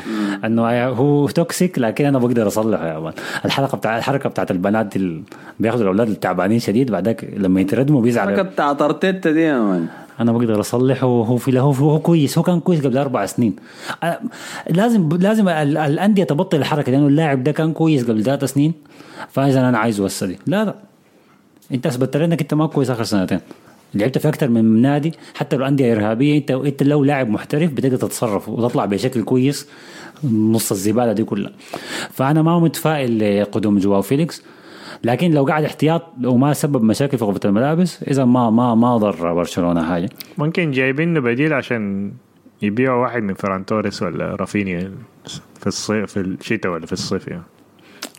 إنه 0.44 0.88
هو 0.88 1.28
toxic 1.28 1.78
لكن 1.78 2.04
أنا 2.04 2.18
بقدر 2.18 2.46
أصلحه 2.46 2.86
يا 2.88 2.98
man. 2.98 3.12
الحلقة 3.44 3.76
بتاع 3.76 3.98
الحركة 3.98 4.28
بتاعت 4.28 4.50
البنات 4.50 4.96
اللي 4.96 5.22
بياخذوا 5.60 5.82
الأولاد 5.82 6.08
التعبانين 6.08 6.58
شديد 6.58 6.90
بعدك 6.90 7.34
لما 7.36 7.60
يتردموا 7.60 8.00
الحركة 8.00 8.22
بيزعلوا 8.22 8.42
بتاعت 8.42 8.82
ارتيتا 8.82 9.30
دي 9.30 9.40
يا 9.40 9.58
man. 9.58 9.88
أنا 10.20 10.32
بقدر 10.32 10.60
أصلحه 10.60 11.06
وهو 11.06 11.36
في 11.36 11.60
هو 11.60 11.70
هو 11.72 11.98
كويس 11.98 12.38
هو 12.38 12.44
كان 12.44 12.60
كويس 12.60 12.80
قبل 12.86 12.98
أربع 12.98 13.26
سنين. 13.26 13.56
لازم 14.70 15.08
لازم 15.08 15.48
ال- 15.48 15.76
الأندية 15.76 16.24
تبطل 16.24 16.56
الحركة 16.56 16.92
لأنه 16.92 17.06
اللاعب 17.06 17.44
ده 17.44 17.52
كان 17.52 17.72
كويس 17.72 18.04
قبل 18.04 18.22
ثلاث 18.24 18.44
سنين 18.44 18.72
فإذا 19.28 19.68
أنا 19.68 19.78
عايزه 19.78 20.04
هسه 20.04 20.26
لا 20.46 20.64
لا. 20.64 20.74
أنت 21.74 21.86
اثبتت 21.86 22.16
إنك 22.16 22.40
أنت 22.40 22.54
ما 22.54 22.66
كويس 22.66 22.90
آخر 22.90 23.04
سنتين. 23.04 23.40
لعبت 23.94 24.18
في 24.18 24.28
أكثر 24.28 24.48
من 24.48 24.82
نادي 24.82 25.12
حتى 25.34 25.56
لو 25.56 25.66
أندية 25.66 25.92
إرهابية 25.92 26.38
انت 26.38 26.50
أنت 26.50 26.82
لو 26.82 27.04
لاعب 27.04 27.28
محترف 27.28 27.72
بتقدر 27.72 27.96
تتصرف 27.96 28.48
وتطلع 28.48 28.84
بشكل 28.84 29.22
كويس 29.22 29.66
نص 30.24 30.70
الزبالة 30.72 31.12
دي 31.12 31.24
كلها. 31.24 31.50
فأنا 32.10 32.42
ما 32.42 32.58
متفائل 32.58 33.40
لقدوم 33.42 33.78
جواو 33.78 34.02
فيليكس. 34.02 34.42
لكن 35.04 35.30
لو 35.30 35.44
قاعد 35.44 35.64
احتياط 35.64 36.02
وما 36.24 36.52
سبب 36.52 36.82
مشاكل 36.82 37.18
في 37.18 37.24
غرفة 37.24 37.40
الملابس 37.44 38.02
إذا 38.02 38.24
ما 38.24 38.50
ما 38.50 38.74
ما 38.74 38.96
ضر 38.96 39.32
برشلونة 39.34 39.82
حاجة 39.84 40.08
ممكن 40.38 40.70
جايبينه 40.70 41.20
بديل 41.20 41.52
عشان 41.52 42.12
يبيعوا 42.62 43.02
واحد 43.02 43.22
من 43.22 43.34
فران 43.34 43.66
توريس 43.66 44.02
ولا 44.02 44.34
رافينيا 44.34 44.92
في 45.60 45.66
الصيف 45.66 46.12
في 46.12 46.20
الشتاء 46.20 46.72
ولا 46.72 46.86
في 46.86 46.92
الصيف 46.92 47.28
يعني. 47.28 47.42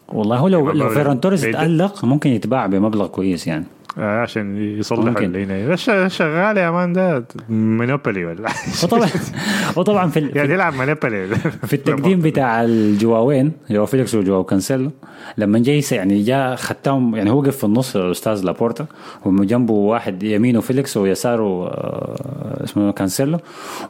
والله 0.07 0.37
هو 0.37 0.47
لو 0.47 0.71
لو 0.71 0.89
فيران 0.89 1.21
توريس. 1.21 1.41
تألق 1.41 2.05
ممكن 2.05 2.29
يتباع 2.29 2.65
بمبلغ 2.65 3.07
كويس 3.07 3.47
يعني. 3.47 3.65
عشان 3.97 4.57
يصلحوا. 4.79 5.19
اللي 5.19 5.77
شغال 6.09 6.57
يا 6.57 6.71
man 6.71 6.93
ده 6.93 7.23
Monopoly 7.49 8.25
ولا؟ 8.25 8.49
وطبعا 8.83 9.09
وطبعا 9.77 10.09
في 10.09 10.19
ال- 10.19 10.37
يعني 10.37 10.53
يلعب 10.53 10.73
Monopoly. 10.73 11.27
في 11.67 11.73
التقديم 11.73 12.19
بتاع 12.29 12.63
الجواوين 12.63 13.51
جواو 13.69 13.85
فيليكس 13.85 14.15
وجواو 14.15 14.43
كانسيلو 14.43 14.91
لما 15.37 15.59
جاي 15.59 15.81
يعني 15.91 16.23
جاء 16.23 16.55
ختام 16.55 17.15
يعني 17.15 17.29
هو 17.31 17.39
وقف 17.39 17.57
في 17.57 17.63
النص 17.63 17.95
الأستاذ 17.95 18.43
لابورتا 18.45 18.85
وجنبه 19.25 19.73
واحد 19.73 20.23
يمينه 20.23 20.61
فيليكس 20.61 20.97
ويساره 20.97 21.67
آه، 21.67 22.63
اسمه 22.63 22.91
كانسيلو. 22.91 23.39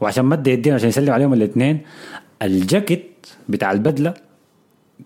وعشان 0.02 0.26
مد 0.26 0.48
يدين 0.48 0.74
عشان 0.74 0.90
يسلم 0.90 1.14
عليهم 1.14 1.34
الاثنين 1.34 1.80
الجاكيت 2.42 3.26
بتاع 3.50 3.72
البدلة 3.72 4.14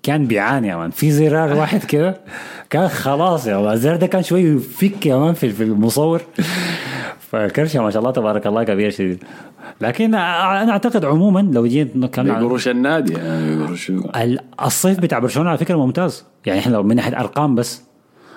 كان 0.03 0.25
بيعاني 0.27 0.67
يا 0.67 0.75
man. 0.75 0.89
في 0.91 1.11
زرار 1.11 1.53
واحد 1.53 1.83
كده. 1.93 2.21
كان 2.69 2.87
خلاص 2.87 3.47
يا 3.47 3.57
man. 3.57 3.73
الزرار 3.73 3.95
ده 3.95 4.07
كان 4.07 4.23
شوي 4.23 4.41
يفك 4.41 5.05
يا 5.05 5.17
man 5.17 5.33
في 5.33 5.63
المصور. 5.63 6.21
فكرشه 7.19 7.81
ما 7.83 7.89
شاء 7.91 7.99
الله 7.99 8.11
تبارك 8.11 8.47
الله 8.47 8.63
كبير 8.63 8.89
شديد. 8.89 9.23
لكن 9.81 10.15
أنا 10.15 10.71
أعتقد 10.71 11.05
عموما 11.05 11.39
لو 11.53 11.65
جيت 11.67 11.97
نتكلم 11.97 12.31
عن 12.31 12.41
بقروش 12.43 12.67
النادي 12.67 13.13
يعني 13.13 13.55
بقروش 13.55 13.91
الصيف 14.61 14.99
بتاع 14.99 15.19
برشلونة 15.19 15.49
على 15.49 15.57
فكرة 15.57 15.75
ممتاز. 15.75 16.25
يعني 16.45 16.59
إحنا 16.59 16.73
لو 16.73 16.83
من 16.83 16.95
ناحية 16.95 17.19
أرقام 17.19 17.55
بس. 17.55 17.81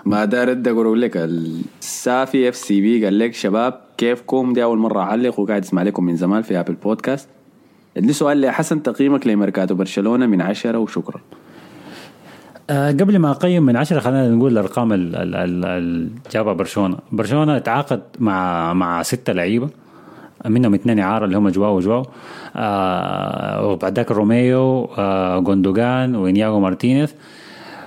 ما 0.05 0.25
دار 0.25 0.51
ادق 0.51 0.71
أقول 0.71 1.03
لك. 1.03 1.17
السافي 1.17 2.49
FCB 2.49 3.05
قال 3.05 3.19
لك 3.19 3.35
شباب 3.35 3.81
كيفكم؟ 3.99 4.53
دي 4.53 4.63
أول 4.63 4.79
مرة 4.79 5.01
أعلق 5.01 5.41
وقاعد 5.41 5.63
أسمع 5.63 5.83
لكم 5.83 6.05
من 6.05 6.17
زمان 6.17 6.43
في 6.43 6.61
Apple 6.61 6.75
Podcast 6.75 7.29
عندي 7.97 8.13
سؤال 8.13 8.37
لي 8.37 8.53
حسن 8.53 8.83
تقييمك 8.83 9.27
لميركاتو 9.27 9.75
برشلونة 9.75 10.27
من 10.27 10.41
عشرة 10.41 10.79
وشكرا؟ 10.79 11.21
آه، 12.71 12.91
قبل 12.91 13.19
ما 13.19 13.31
أقيم 13.31 13.63
من 13.63 13.77
عشرة 13.77 14.01
خلينا 14.01 14.29
نقول 14.31 14.53
الأرقام 14.53 14.93
ال- 14.93 15.17
ال- 15.17 15.35
ال- 15.35 15.65
اللي 15.65 16.11
جابها 16.33 16.53
برشلونة. 16.53 16.99
برشلونة 17.13 17.59
تعاقد 17.59 18.03
مع 18.19 18.73
مع 18.73 19.03
ستة 19.03 19.33
لعيبة 19.33 19.69
منهم 20.47 20.75
اثنين 20.75 20.99
اعاره 20.99 21.25
اللي 21.25 21.39
هم 21.39 21.49
جواو 21.49 21.77
وجواو. 21.77 22.07
آه 22.57 23.67
وبعد 23.67 23.97
ذاك 23.97 24.11
روميو 24.11 24.85
آه 24.99 25.39
جوندوجان 25.39 26.15
وإنياغو 26.17 26.61
مارتينيز. 26.61 27.15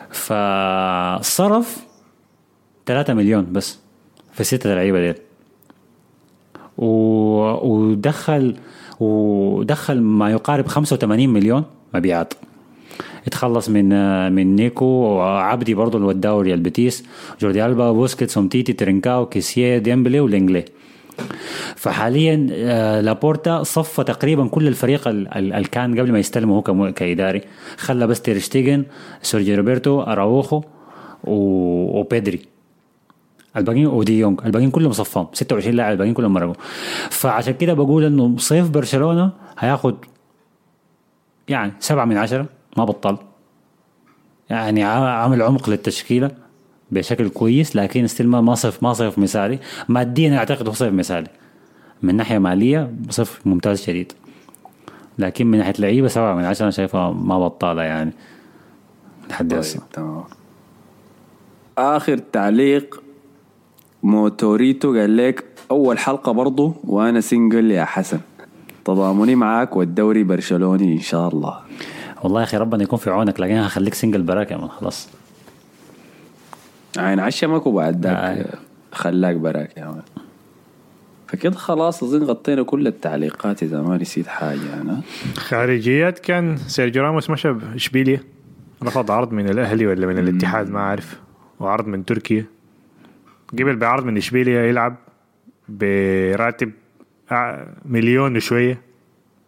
فصرف 0.09 1.77
3 2.86 3.13
مليون 3.13 3.47
بس 3.51 3.79
في 4.34 4.41
الستة 4.41 4.73
لعيبة 4.73 4.99
ديل 4.99 5.15
و- 6.77 7.67
ودخل 7.67 8.55
ودخل 8.99 10.01
ما 10.01 10.29
يقارب 10.32 10.67
85 10.67 11.29
مليون 11.29 11.63
مبيعات. 11.93 12.34
اتخلص 13.28 13.69
من 13.69 13.89
من 14.32 14.55
نيكو. 14.55 14.86
وعبدي 14.86 15.74
برضه 15.74 15.97
اللي 15.97 16.07
وداه 16.07 16.41
ريال 16.41 16.59
بيتيس. 16.59 17.03
جوردي 17.41 17.65
ألبا 17.65 17.91
بوسكيتس 17.91 18.38
اومتيتي 18.38 18.74
ترينكاو 18.74 19.26
كيسيه 19.26 19.78
ديمبلي 19.78 20.19
ولينجلي. 20.19 20.65
فحاليا 21.76 22.47
آه، 22.51 23.01
لابورتا 23.01 23.63
صفى 23.63 24.03
تقريبا 24.03 24.47
كل 24.47 24.67
الفريق 24.67 25.07
اللي 25.07 25.63
كان 25.63 25.99
قبل 25.99 26.11
ما 26.11 26.19
يستلمه 26.19 26.55
هو 26.55 26.93
كإداري. 26.93 27.41
خلى 27.78 28.07
بس 28.07 28.22
تيرشتيجن 28.22 28.84
سيرجي 29.22 29.55
روبرتو 29.55 30.01
أراوخو 30.01 30.61
وبيدري. 31.24 32.39
الباقيين 33.57 33.88
ودي 33.88 34.19
يونغ. 34.19 34.45
الباقيين 34.45 34.72
كلهم 34.72 34.91
صفام 34.91 35.28
26 35.34 35.76
لاعب 35.76 35.91
الباقيين 35.91 36.13
كلهم 36.13 36.34
مرقوا. 36.34 36.53
فعشان 37.09 37.53
كده 37.53 37.74
بقول 37.74 38.03
إنه 38.03 38.38
صيف 38.38 38.69
برشلونة 38.69 39.32
هياخد 39.59 39.95
يعني 41.47 41.72
سبعة 41.80 42.05
من 42.05 42.17
عشرة. 42.17 42.61
ما 42.78 42.86
بطل. 42.86 43.17
يعني 44.49 44.84
عا- 44.84 45.09
عامل 45.09 45.41
عمق 45.41 45.69
للتشكيلة 45.69 46.32
بشكل 46.91 47.30
كويس 47.30 47.76
لكن 47.76 48.07
still 48.07 48.28
ما 48.28 48.55
صيف 48.55 48.84
ما 48.84 48.93
صيف 48.93 49.19
مثالي. 49.19 49.59
ماديا 49.89 50.38
أعتقد 50.38 50.67
هو 50.67 50.74
صيف 50.74 50.93
مثالي. 50.93 51.28
من 52.01 52.15
ناحية 52.15 52.38
مالية 52.38 52.91
صيف 53.09 53.41
ممتاز 53.45 53.82
شديد 53.82 54.13
لكن 55.19 55.47
من 55.47 55.57
ناحية 55.57 55.74
لعيبة 55.80 56.07
سبعة 56.07 56.36
من 56.36 56.45
عشرة 56.45 56.63
أنا 56.63 56.72
شايفها 56.72 57.11
ما 57.11 57.39
بطالة 57.39 57.82
يعني. 57.82 58.11
لحد 59.30 59.53
هسه. 59.53 59.80
طيب 59.80 59.89
تمام. 59.93 60.24
آخر 61.78 62.17
تعليق. 62.17 63.03
موتوريتو 64.03 64.93
قال 64.99 65.17
لك 65.17 65.45
أول 65.72 65.97
حلقة 65.99 66.32
برضو 66.32 66.74
وأنا 66.84 67.22
single 67.22 67.72
يا 67.72 67.86
حسن. 67.86 68.19
تضامني 68.86 69.36
معاك 69.36 69.76
والدوري 69.76 70.24
برشلوني 70.24 70.93
إن 70.93 70.99
شاء 71.01 71.28
الله. 71.28 71.59
والله 72.22 72.39
يا 72.39 72.45
أخي 72.45 72.57
ربنا 72.57 72.84
يكون 72.84 72.99
في 72.99 73.09
عونك 73.09 73.39
لكن 73.39 73.53
هخليك 73.53 73.93
single 73.93 74.22
براك 74.22 74.51
يا 74.51 74.57
man 74.57 74.68
خلاص. 74.67 75.09
عين 76.97 77.19
عشمك 77.19 77.67
وبعد 77.67 78.05
آه. 78.05 78.34
ذاك 78.36 78.47
خلاك 78.91 79.36
براك 79.36 79.78
يا 79.78 79.86
man. 79.86 80.01
فكده 81.28 81.55
خلاص 81.55 82.03
أظن 82.03 82.24
غطينا 82.24 82.63
كل 82.63 82.88
التعليقات 82.88 83.63
إذا 83.63 83.82
ما 83.82 83.97
نسيت 83.97 84.28
حاجة 84.28 84.82
أنا. 84.82 85.01
خارجيات 85.36 86.19
كان 86.19 86.57
سيرجيو 86.57 87.03
راموس 87.03 87.30
مشى 87.30 87.55
اشبيليا 87.76 88.19
رفض 88.84 89.11
عرض 89.11 89.32
من 89.32 89.49
الأهلي 89.49 89.88
ولا 89.88 90.07
من 90.07 90.17
الاتحاد؟ 90.17 90.69
ما 90.69 90.80
أعرف. 90.80 91.19
وعرض 91.59 91.88
من 91.88 92.05
تركيا. 92.05 92.45
قبل 93.53 93.76
بعرض 93.76 94.05
من 94.05 94.17
اشبيليا 94.17 94.65
يلعب 94.65 94.95
براتب 95.69 96.72
مليون 97.86 98.36
وشوية. 98.36 98.82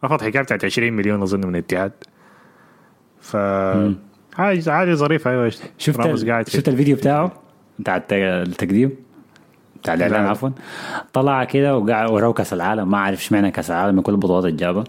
رفض 0.03 0.21
حكاية 0.21 0.41
بتاعت 0.43 0.65
20 0.65 0.93
مليون 0.93 1.21
أظن 1.21 1.47
من 1.47 1.55
الاتحاد. 1.55 1.91
ف 3.23 3.37
حاجة 4.35 4.69
حاجة 4.71 4.93
ظريفة 4.93 5.31
أيوه 5.31 5.51
شفت 5.77 5.99
ال... 5.99 6.29
قاعد 6.29 6.49
شفت 6.49 6.69
الفيديو 6.69 6.95
بتاعه؟ 6.95 7.31
بتاع 7.79 7.97
الت- 7.97 8.13
التقديم؟ 8.13 8.91
بتاع 9.81 9.93
الإعلان 9.93 10.23
لا. 10.23 10.29
عفوا. 10.29 10.49
طلع 11.13 11.43
كده 11.43 11.77
وقاعد 11.77 12.09
وراه 12.11 12.31
كأس 12.33 12.53
العالم. 12.53 12.91
ما 12.91 12.97
أعرف 12.97 13.19
اشمعنى 13.19 13.51
كأس 13.51 13.71
العالم 13.71 13.95
من 13.95 14.01
كل 14.01 14.11
البطولات 14.11 14.45
اللي 14.45 14.55
جابها 14.57 14.83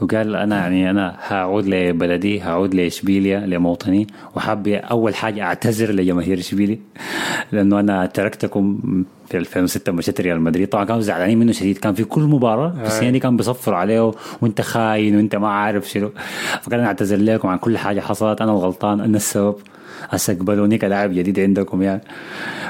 وقال 0.00 0.36
أنا 0.36 0.56
يعني 0.58 0.90
أنا 0.90 1.16
هعود 1.20 1.66
لبلدي 1.66 2.40
هعود 2.40 2.74
لإشبيليا 2.74 3.40
لموطني. 3.40 4.06
وحابب 4.36 4.68
أول 4.68 5.14
حاجة 5.14 5.42
أعتذر 5.42 5.90
لجماهير 5.92 6.38
إشبيليا 6.38 6.78
لأنه 7.52 7.80
أنا 7.80 8.06
تركتكم 8.06 8.78
في 9.30 9.38
2006 9.38 9.92
مشيت 9.92 10.20
ريال 10.20 10.40
مدريد. 10.40 10.68
طبعا 10.68 10.84
كانوا 10.84 11.00
زعلانين 11.00 11.38
منه 11.38 11.52
شديد. 11.52 11.78
كان 11.78 11.94
في 11.94 12.04
كل 12.04 12.22
مباراة 12.22 12.70
في 12.70 12.86
السنة 12.86 13.10
دي 13.10 13.18
كان 13.18 13.36
بيصفروا 13.36 13.76
عليه 13.76 14.12
وانت 14.42 14.60
خاين 14.60 15.16
وانت 15.16 15.36
ما 15.36 15.48
عارف 15.48 15.88
شنو. 15.88 16.10
فقال 16.62 16.78
أنا 16.80 16.86
اعتذر 16.86 17.16
لكم 17.16 17.48
عن 17.48 17.58
كل 17.58 17.78
حاجة 17.78 18.00
حصلت. 18.00 18.40
أنا 18.40 18.52
الغلطان 18.52 19.00
أنا 19.00 19.16
السبب. 19.16 19.54
هسه 20.08 20.32
اقبلوني 20.32 20.78
كلاعب 20.78 21.12
جديد 21.12 21.40
عندكم 21.40 21.82
يعني. 21.82 22.02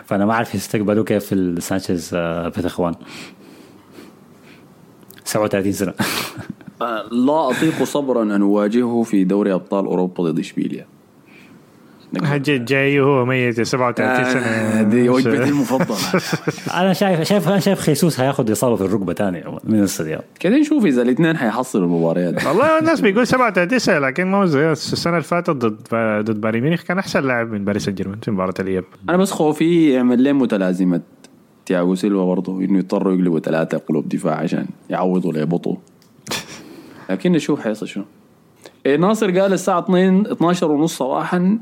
فأنا 0.05 0.27
ما 0.27 0.33
أعرف 0.33 0.55
يستقبلوا 0.55 1.05
كيف 1.05 1.25
في 1.25 1.35
السانشيز 1.35 2.11
آه، 2.15 2.49
في 2.49 2.67
اخوان 2.67 2.95
37 5.25 5.73
سنة. 5.73 5.95
آه، 6.83 7.09
لا 7.13 7.51
أطيق 7.51 7.83
صبرا 7.85 8.23
أن 8.23 8.43
أواجهه 8.43 9.03
في 9.03 9.25
دوري 9.25 9.55
أبطال 9.55 9.87
أوروبا 9.87 10.25
ضد 10.25 10.39
إشبيليا. 10.39 10.87
جاي 12.15 12.59
جاي 12.59 13.01
وهو 13.01 13.25
ميت 13.25 13.61
37 13.63 14.07
آه، 14.07 14.33
سنة؟ 14.33 14.83
دي 14.83 15.09
وجبتي 15.09 15.49
المفضلة. 15.49 16.23
أنا 16.81 16.93
شايف 16.93 17.23
شايف 17.23 17.49
أنا 17.49 17.59
شايف 17.59 17.81
خيسوس 17.81 18.21
هياخد 18.21 18.51
إصابة 18.51 18.77
في 18.77 18.83
الركبة 18.85 19.15
ثاني 19.15 19.45
من 19.65 19.83
الصديق 19.83 20.21
كده 20.41 20.57
نشوف 20.57 20.85
إذا 20.85 21.03
الاثنين 21.03 21.37
حيحصلوا 21.37 21.85
المباريات. 21.85 22.47
والله 22.47 22.79
الناس 22.79 23.01
بيقول 23.01 23.27
37 23.27 23.99
لكن 23.99 24.27
ما 24.27 24.39
هو 24.39 24.45
زي 24.45 24.73
السنة 24.73 25.13
اللي 25.13 25.25
فاتت 25.25 25.51
ضد 25.51 25.77
ضد 26.25 26.41
بايرن 26.41 26.61
ميونخ 26.61 26.83
كان 26.83 26.99
أحسن 26.99 27.27
لاعب 27.27 27.53
من 27.53 27.65
باريس 27.65 27.85
سان 27.85 27.95
جيرمان 27.95 28.19
في 28.21 28.31
مباراة 28.31 28.55
الإياب. 28.61 28.85
أنا 29.09 29.17
بس 29.17 29.31
خوفي 29.31 29.91
يعمل 29.91 30.25
لهم 30.25 30.39
متلازمة 30.39 31.01
تياغو 31.67 31.95
سيلفا 31.95 32.25
برضه؟ 32.25 32.61
إنه 32.61 32.79
يضطروا 32.79 33.15
يقلبوا 33.15 33.41
ثلاثة 33.41 33.79
قلوب 33.79 34.09
دفاع 34.09 34.35
عشان 34.35 34.67
يعوضوا 34.91 35.33
ليبطوا 35.33 35.77
لكن 37.11 37.33
نشوف 37.33 37.61
حيصل 37.61 37.89
شنو. 37.89 38.05
إيه 38.87 38.97
ناصر 38.97 39.41
قال 39.41 39.53
الساعة 39.53 39.79
2 39.79 40.27
12 40.27 40.71
ونص 40.71 40.97
صباحا 40.99 41.59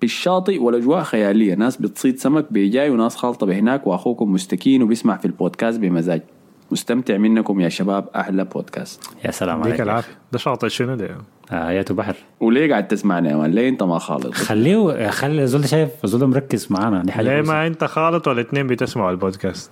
بالشاطئ 0.00 0.58
والأجواء 0.62 1.02
خيالية. 1.02 1.54
ناس 1.54 1.76
بتصيد 1.76 2.18
سمك 2.18 2.52
بيجاي 2.52 2.90
وناس 2.90 3.16
خالطة 3.16 3.46
بهناك 3.46 3.86
وأخوكم 3.86 4.32
مستكين 4.32 4.82
وبيسمع 4.82 5.16
في 5.16 5.24
البودكاست 5.24 5.78
بمزاج. 5.80 6.22
مستمتع 6.70 7.16
منكم 7.16 7.60
يا 7.60 7.68
شباب 7.68 8.08
أحلى 8.16 8.44
بودكاست 8.44 9.10
يا 9.24 9.30
سلام 9.30 9.62
عليك. 9.62 9.80
العافية. 9.80 10.12
ده 10.32 10.38
شاطئ 10.38 10.68
شنو 10.68 10.94
ده؟ 10.94 11.16
آه 11.52 11.70
ياتو 11.70 11.94
بحر. 11.94 12.16
وليه 12.40 12.70
قاعد 12.70 12.88
تسمعنا 12.88 13.30
يا 13.30 13.36
man؟ 13.36 13.50
ليه 13.50 13.68
أنت 13.68 13.82
ما 13.82 13.98
خالط؟ 13.98 14.34
خليه 14.34 15.10
خلي 15.10 15.46
زول 15.46 15.68
شايف 15.68 15.90
زول 16.04 16.28
مركز 16.28 16.66
معانا. 16.70 17.02
دي 17.02 17.12
حاجة 17.12 17.40
ليه. 17.40 17.48
ما 17.48 17.66
أنت 17.66 17.84
خالط 17.84 18.28
والاثنين 18.28 18.66
بتسمعوا 18.66 19.10
البودكاست؟ 19.10 19.70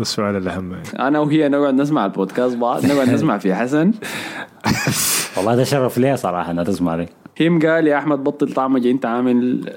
السؤال 0.00 0.36
الاهم 0.36 0.72
يعني. 0.72 1.08
أنا 1.08 1.18
وهي 1.18 1.48
نقعد 1.48 1.74
نسمع 1.74 2.04
البودكاست 2.04 2.56
بعض 2.56 2.86
نقعد 2.86 3.10
نسمع 3.10 3.38
في 3.38 3.54
حسن. 3.54 3.92
والله 5.36 5.56
ده 5.56 5.64
شرف 5.64 5.98
لي 5.98 6.16
صراحة 6.16 6.50
انها 6.50 6.64
تسمع 6.64 6.94
لي 6.94 7.06
هيم 7.36 7.58
قال 7.58 7.86
يا 7.86 7.98
أحمد 7.98 8.24
بطل 8.24 8.52
طعمج 8.52 8.86
أنت 8.86 9.06
عامل 9.06 9.70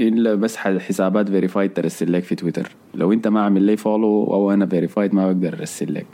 إلا 0.00 0.34
بس 0.34 0.56
حسابات 0.56 1.28
verified 1.28 1.72
ترسل 1.72 2.12
لك 2.12 2.22
في 2.22 2.34
تويتر. 2.34 2.70
لو 2.94 3.12
أنت 3.12 3.28
ما 3.28 3.40
عامل 3.42 3.62
لي 3.62 3.76
follow 3.76 4.24
أو 4.24 4.52
أنا 4.52 4.66
verified 4.66 5.14
ما 5.14 5.32
بقدر 5.32 5.58
أرسل 5.60 5.94
لك. 5.94 6.06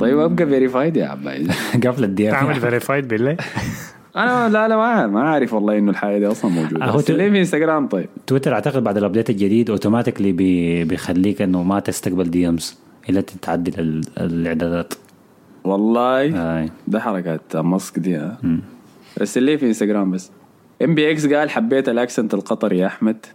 طيب 0.00 0.18
أبقى 0.18 0.46
verified 0.46 0.96
يا 0.96 1.06
عبايد 1.06 1.50
قفل 1.86 2.04
الدي 2.04 2.30
تعمل 2.30 2.54
verified 2.54 3.08
بالله؟ 3.08 3.36
أنا 4.16 4.48
لا 4.48 4.68
لا 4.68 4.76
ما 4.76 5.06
ما 5.06 5.20
عارف 5.22 5.54
والله 5.54 5.78
إنه 5.78 5.90
الحاجة 5.90 6.18
دي 6.18 6.26
أصلا 6.26 6.50
موجودة. 6.50 6.84
أهو 6.84 6.94
أرسل 6.94 7.04
تو- 7.06 7.12
لي 7.16 7.30
في 7.30 7.38
انستغرام 7.38 7.88
طيب. 7.88 8.08
تويتر 8.26 8.54
أعتقد 8.54 8.84
بعد 8.84 8.96
ال 8.96 9.01
update 9.01 9.30
الجديد 9.30 9.70
automatically 9.70 10.32
بي 10.32 10.84
بيخليك 10.84 11.42
إنه 11.42 11.62
ما 11.62 11.80
تستقبل 11.80 12.30
DMs 12.30 12.78
إلا 13.10 13.20
تعدل 13.20 13.80
ال- 13.80 14.02
الإعدادات. 14.18 14.94
والله؟ 15.64 16.20
آي. 16.60 16.70
ده 16.88 17.00
حركات 17.00 17.56
ماسك 17.56 17.98
دي 17.98 18.16
ها؟ 18.16 18.38
رسل 19.18 19.42
لي 19.42 19.58
في 19.58 19.66
انستغرام 19.66 20.10
بس 20.10 20.30
MBX 20.84 21.26
قال 21.26 21.50
حبيت 21.50 21.88
ال 21.88 21.95
accent 21.95 22.34
القطري 22.34 22.78
يا 22.78 22.86
أحمد 22.86 23.26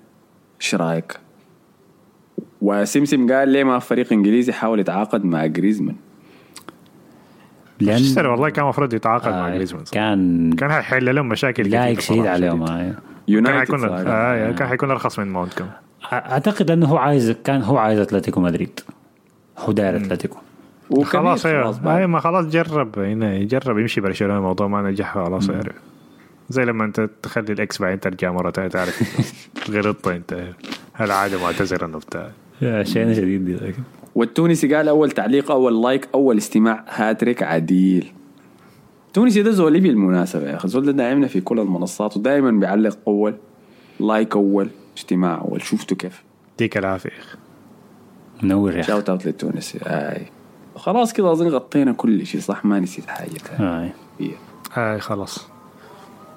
إيش 0.62 0.76
رأيك؟ 0.76 1.20
وسمسم 2.62 3.32
قال 3.32 3.50
ليه 3.50 3.64
ما 3.64 3.80
فريق 3.80 4.14
إنجليزي 4.14 4.54
حاول 4.54 4.80
يتعاقد 4.80 5.26
مع 5.26 5.46
جريزمان 5.46 5.96
لأن 7.80 8.26
والله 8.26 8.50
كان 8.50 8.64
المفروض 8.64 8.94
يتعاقد 8.94 9.32
مع 9.32 9.48
آي، 9.48 9.54
جريزمان 9.54 9.84
كان 9.92 10.52
كان 10.54 10.72
حيحل 10.72 11.16
لهم 11.16 11.30
مشاكل 11.30 11.70
لايق 11.70 12.00
شديد 12.00 12.26
عليهم 12.26 12.66
شديد. 12.66 12.78
آي. 12.78 12.86
كان 12.86 12.96
يونايتد 13.28 13.72
حيكون. 13.72 13.90
آه 14.08 14.52
كان 14.52 14.68
حيكون 14.68 14.92
أرخص 14.92 15.20
من 15.20 15.28
ماونت 15.28 15.54
كمان 15.54 15.72
أعتقد 16.14 16.72
أنه 16.72 16.88
هو 16.88 16.98
عايز 16.98 17.32
كان 17.32 17.62
هو 17.62 17.78
عايز 17.78 18.00
أتلتيكو 18.00 18.42
مدريد 18.42 18.80
هو 19.58 19.72
داير 19.72 19.96
أتلتيكو 19.96 20.38
خلاص 21.04 21.46
أيوه 21.46 22.08
ما 22.08 22.20
خلاص 22.20 22.46
جرب 22.46 23.00
هنا 23.00 23.36
يجرب 23.36 23.78
يمشي 23.78 24.02
برشلونة 24.02 24.38
الموضوع 24.38 24.68
ما 24.68 24.82
نجح 24.82 25.14
خلاص 25.14 25.50
يعرف. 25.50 25.76
زي 26.50 26.66
لما 26.66 26.86
انت 26.86 27.10
تخلي 27.24 27.54
ال 27.54 27.63
ex 27.63 27.82
بعدين 27.82 28.00
ترجع 28.00 28.32
مرة 28.32 28.52
ثانية 28.52 28.70
تعرف 28.70 29.02
غلطت 29.72 30.08
انت. 30.08 30.44
هل 30.94 31.12
عاده 31.12 31.42
معتذرا 31.42 31.96
وبتاع 31.96 32.30
يا 32.62 32.84
شينا 32.84 33.14
شديد 33.14 33.46
دي 33.46 33.54
لكن. 33.56 33.84
والتونسي 34.16 34.76
قال 34.76 34.88
أول 34.88 35.12
تعليق 35.12 35.52
أول 35.52 35.82
like 35.84 36.08
أول 36.14 36.38
استماع 36.38 36.86
هاتريك 36.90 37.44
عديل. 37.44 38.12
تونسي 39.14 39.42
ده 39.44 39.52
زولي 39.52 39.80
بالمناسبة 39.80 40.50
يا 40.50 40.56
أخي. 40.56 40.68
زول 40.68 40.86
ده 40.86 40.92
داعمنا 40.92 41.28
في 41.28 41.42
كل 41.42 41.60
المنصات 41.60 42.18
ودائما 42.18 42.52
بيعلق 42.52 42.98
أول 43.08 43.36
like 44.00 44.36
أول 44.36 44.70
استماع 44.98 45.42
أول 45.42 45.62
شفتوا 45.62 45.98
كيف. 45.98 46.24
يديك 46.56 46.78
العافية 46.78 47.10
يا 47.10 47.20
أخي. 47.20 47.38
منور 48.44 48.74
يا 48.76 48.80
أخي. 48.80 48.88
shout 48.88 49.10
out 49.10 49.26
للتونسي. 49.26 49.80
آي. 49.84 50.26
خلاص 50.80 51.14
كده 51.14 51.32
أظن 51.32 51.48
غطينا 51.48 51.92
كل 51.92 52.26
شيء 52.26 52.42
صح؟ 52.42 52.66
ما 52.66 52.80
نسيت 52.80 53.08
حاجة. 53.08 53.30
تانية 53.30 53.70
آه. 53.70 53.90
هي. 54.20 54.32
هاي 54.74 55.00
خلاص. 55.00 55.48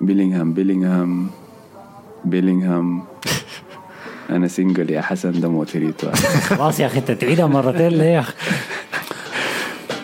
بيلينغهام 0.01 0.53
بيلينغهام 0.53 1.31
بيلينغهام. 2.25 3.03
أنا 4.31 4.49
single 4.49 4.91
يا 4.91 5.01
حسن 5.01 5.41
ده 5.41 5.49
موتريتو 5.49 6.11
خلاص 6.49 6.81
يا 6.81 6.87
أخي 6.87 6.99
أنت 6.99 7.11
تعيدها 7.11 7.47
مرتين 7.47 7.89
ليه 7.89 8.05
يا 8.05 8.21
أخي؟ 8.21 8.35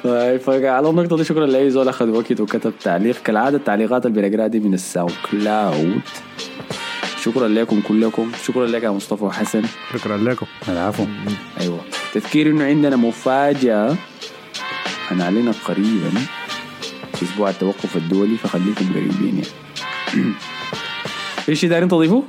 طيب 0.05 0.41
فعلى 0.41 0.91
النقطة 0.91 1.17
دي 1.17 1.25
شكرا 1.25 1.47
لأي 1.47 1.71
زول 1.71 1.89
أخذ 1.89 2.09
وقت 2.11 2.41
وكتب 2.41 2.73
تعليق. 2.83 3.17
كالعادة 3.23 3.57
التعليقات 3.57 4.07
اللي 4.07 4.29
بنقراها 4.29 4.47
دي 4.47 4.61
من 4.61 4.75
ال 4.75 5.13
SoundCloud 5.31 6.01
شكرا 7.23 7.49
لكم 7.49 7.81
كلكم. 7.89 8.33
شكرا 8.45 8.67
لك 8.67 8.83
يا 8.83 8.91
مصطفى 8.91 9.25
وحسن. 9.25 9.63
شكرا 9.95 10.17
لكم. 10.17 10.47
العفو. 10.69 11.05
أيوة. 11.61 11.81
تذكير 12.15 12.51
إنه 12.51 12.65
عندنا 12.65 12.97
مفاجأة. 12.97 13.97
هنعلنها 15.09 15.53
قريبا 15.65 16.11
في 17.15 17.23
أسبوع 17.25 17.51
التوقف 17.51 17.97
الدولي 17.97 18.37
فخليكم 18.37 18.93
قريبين 18.93 19.43
يعني. 20.15 20.33
في 21.47 21.55
شيء 21.55 21.71
دايرين 21.71 21.89
تضيفوه؟ 21.89 22.23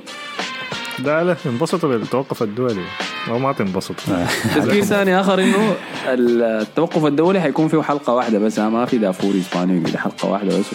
لا 1.00 1.24
لا 1.24 1.36
انبسطوا 1.46 1.90
بالتوقف 1.90 2.44
الدولي. 2.44 2.82
أو 3.28 3.40
ما 3.40 3.54
تنبسطوا. 3.54 3.96
تذكير 4.56 4.84
ثاني 4.84 5.20
آخر 5.20 5.40
إنه 5.40 5.76
التوقف 6.08 7.06
الدولي 7.06 7.42
حيكون 7.42 7.68
فيه 7.68 7.82
حلقة 7.82 8.14
واحدة 8.14 8.40
بس 8.40 8.60
ها، 8.60 8.70
ما 8.70 8.86
في 8.86 8.98
دافور 8.98 9.34
إسباني 9.38 9.80
ده 9.80 10.00
حلقة 10.00 10.30
واحدة 10.30 10.60
بس. 10.60 10.66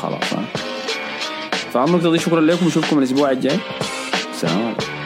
خلاص 0.00 0.32
ها 0.32 0.44
فعن 1.72 1.88
النقطة 1.88 2.12
دي 2.12 2.18
شكرا 2.18 2.40
لكم 2.40 2.64
ونشوفكم 2.66 2.98
الأسبوع 2.98 3.30
الجاي. 3.30 3.58
سلام 4.32 4.62
عليكم. 4.64 4.97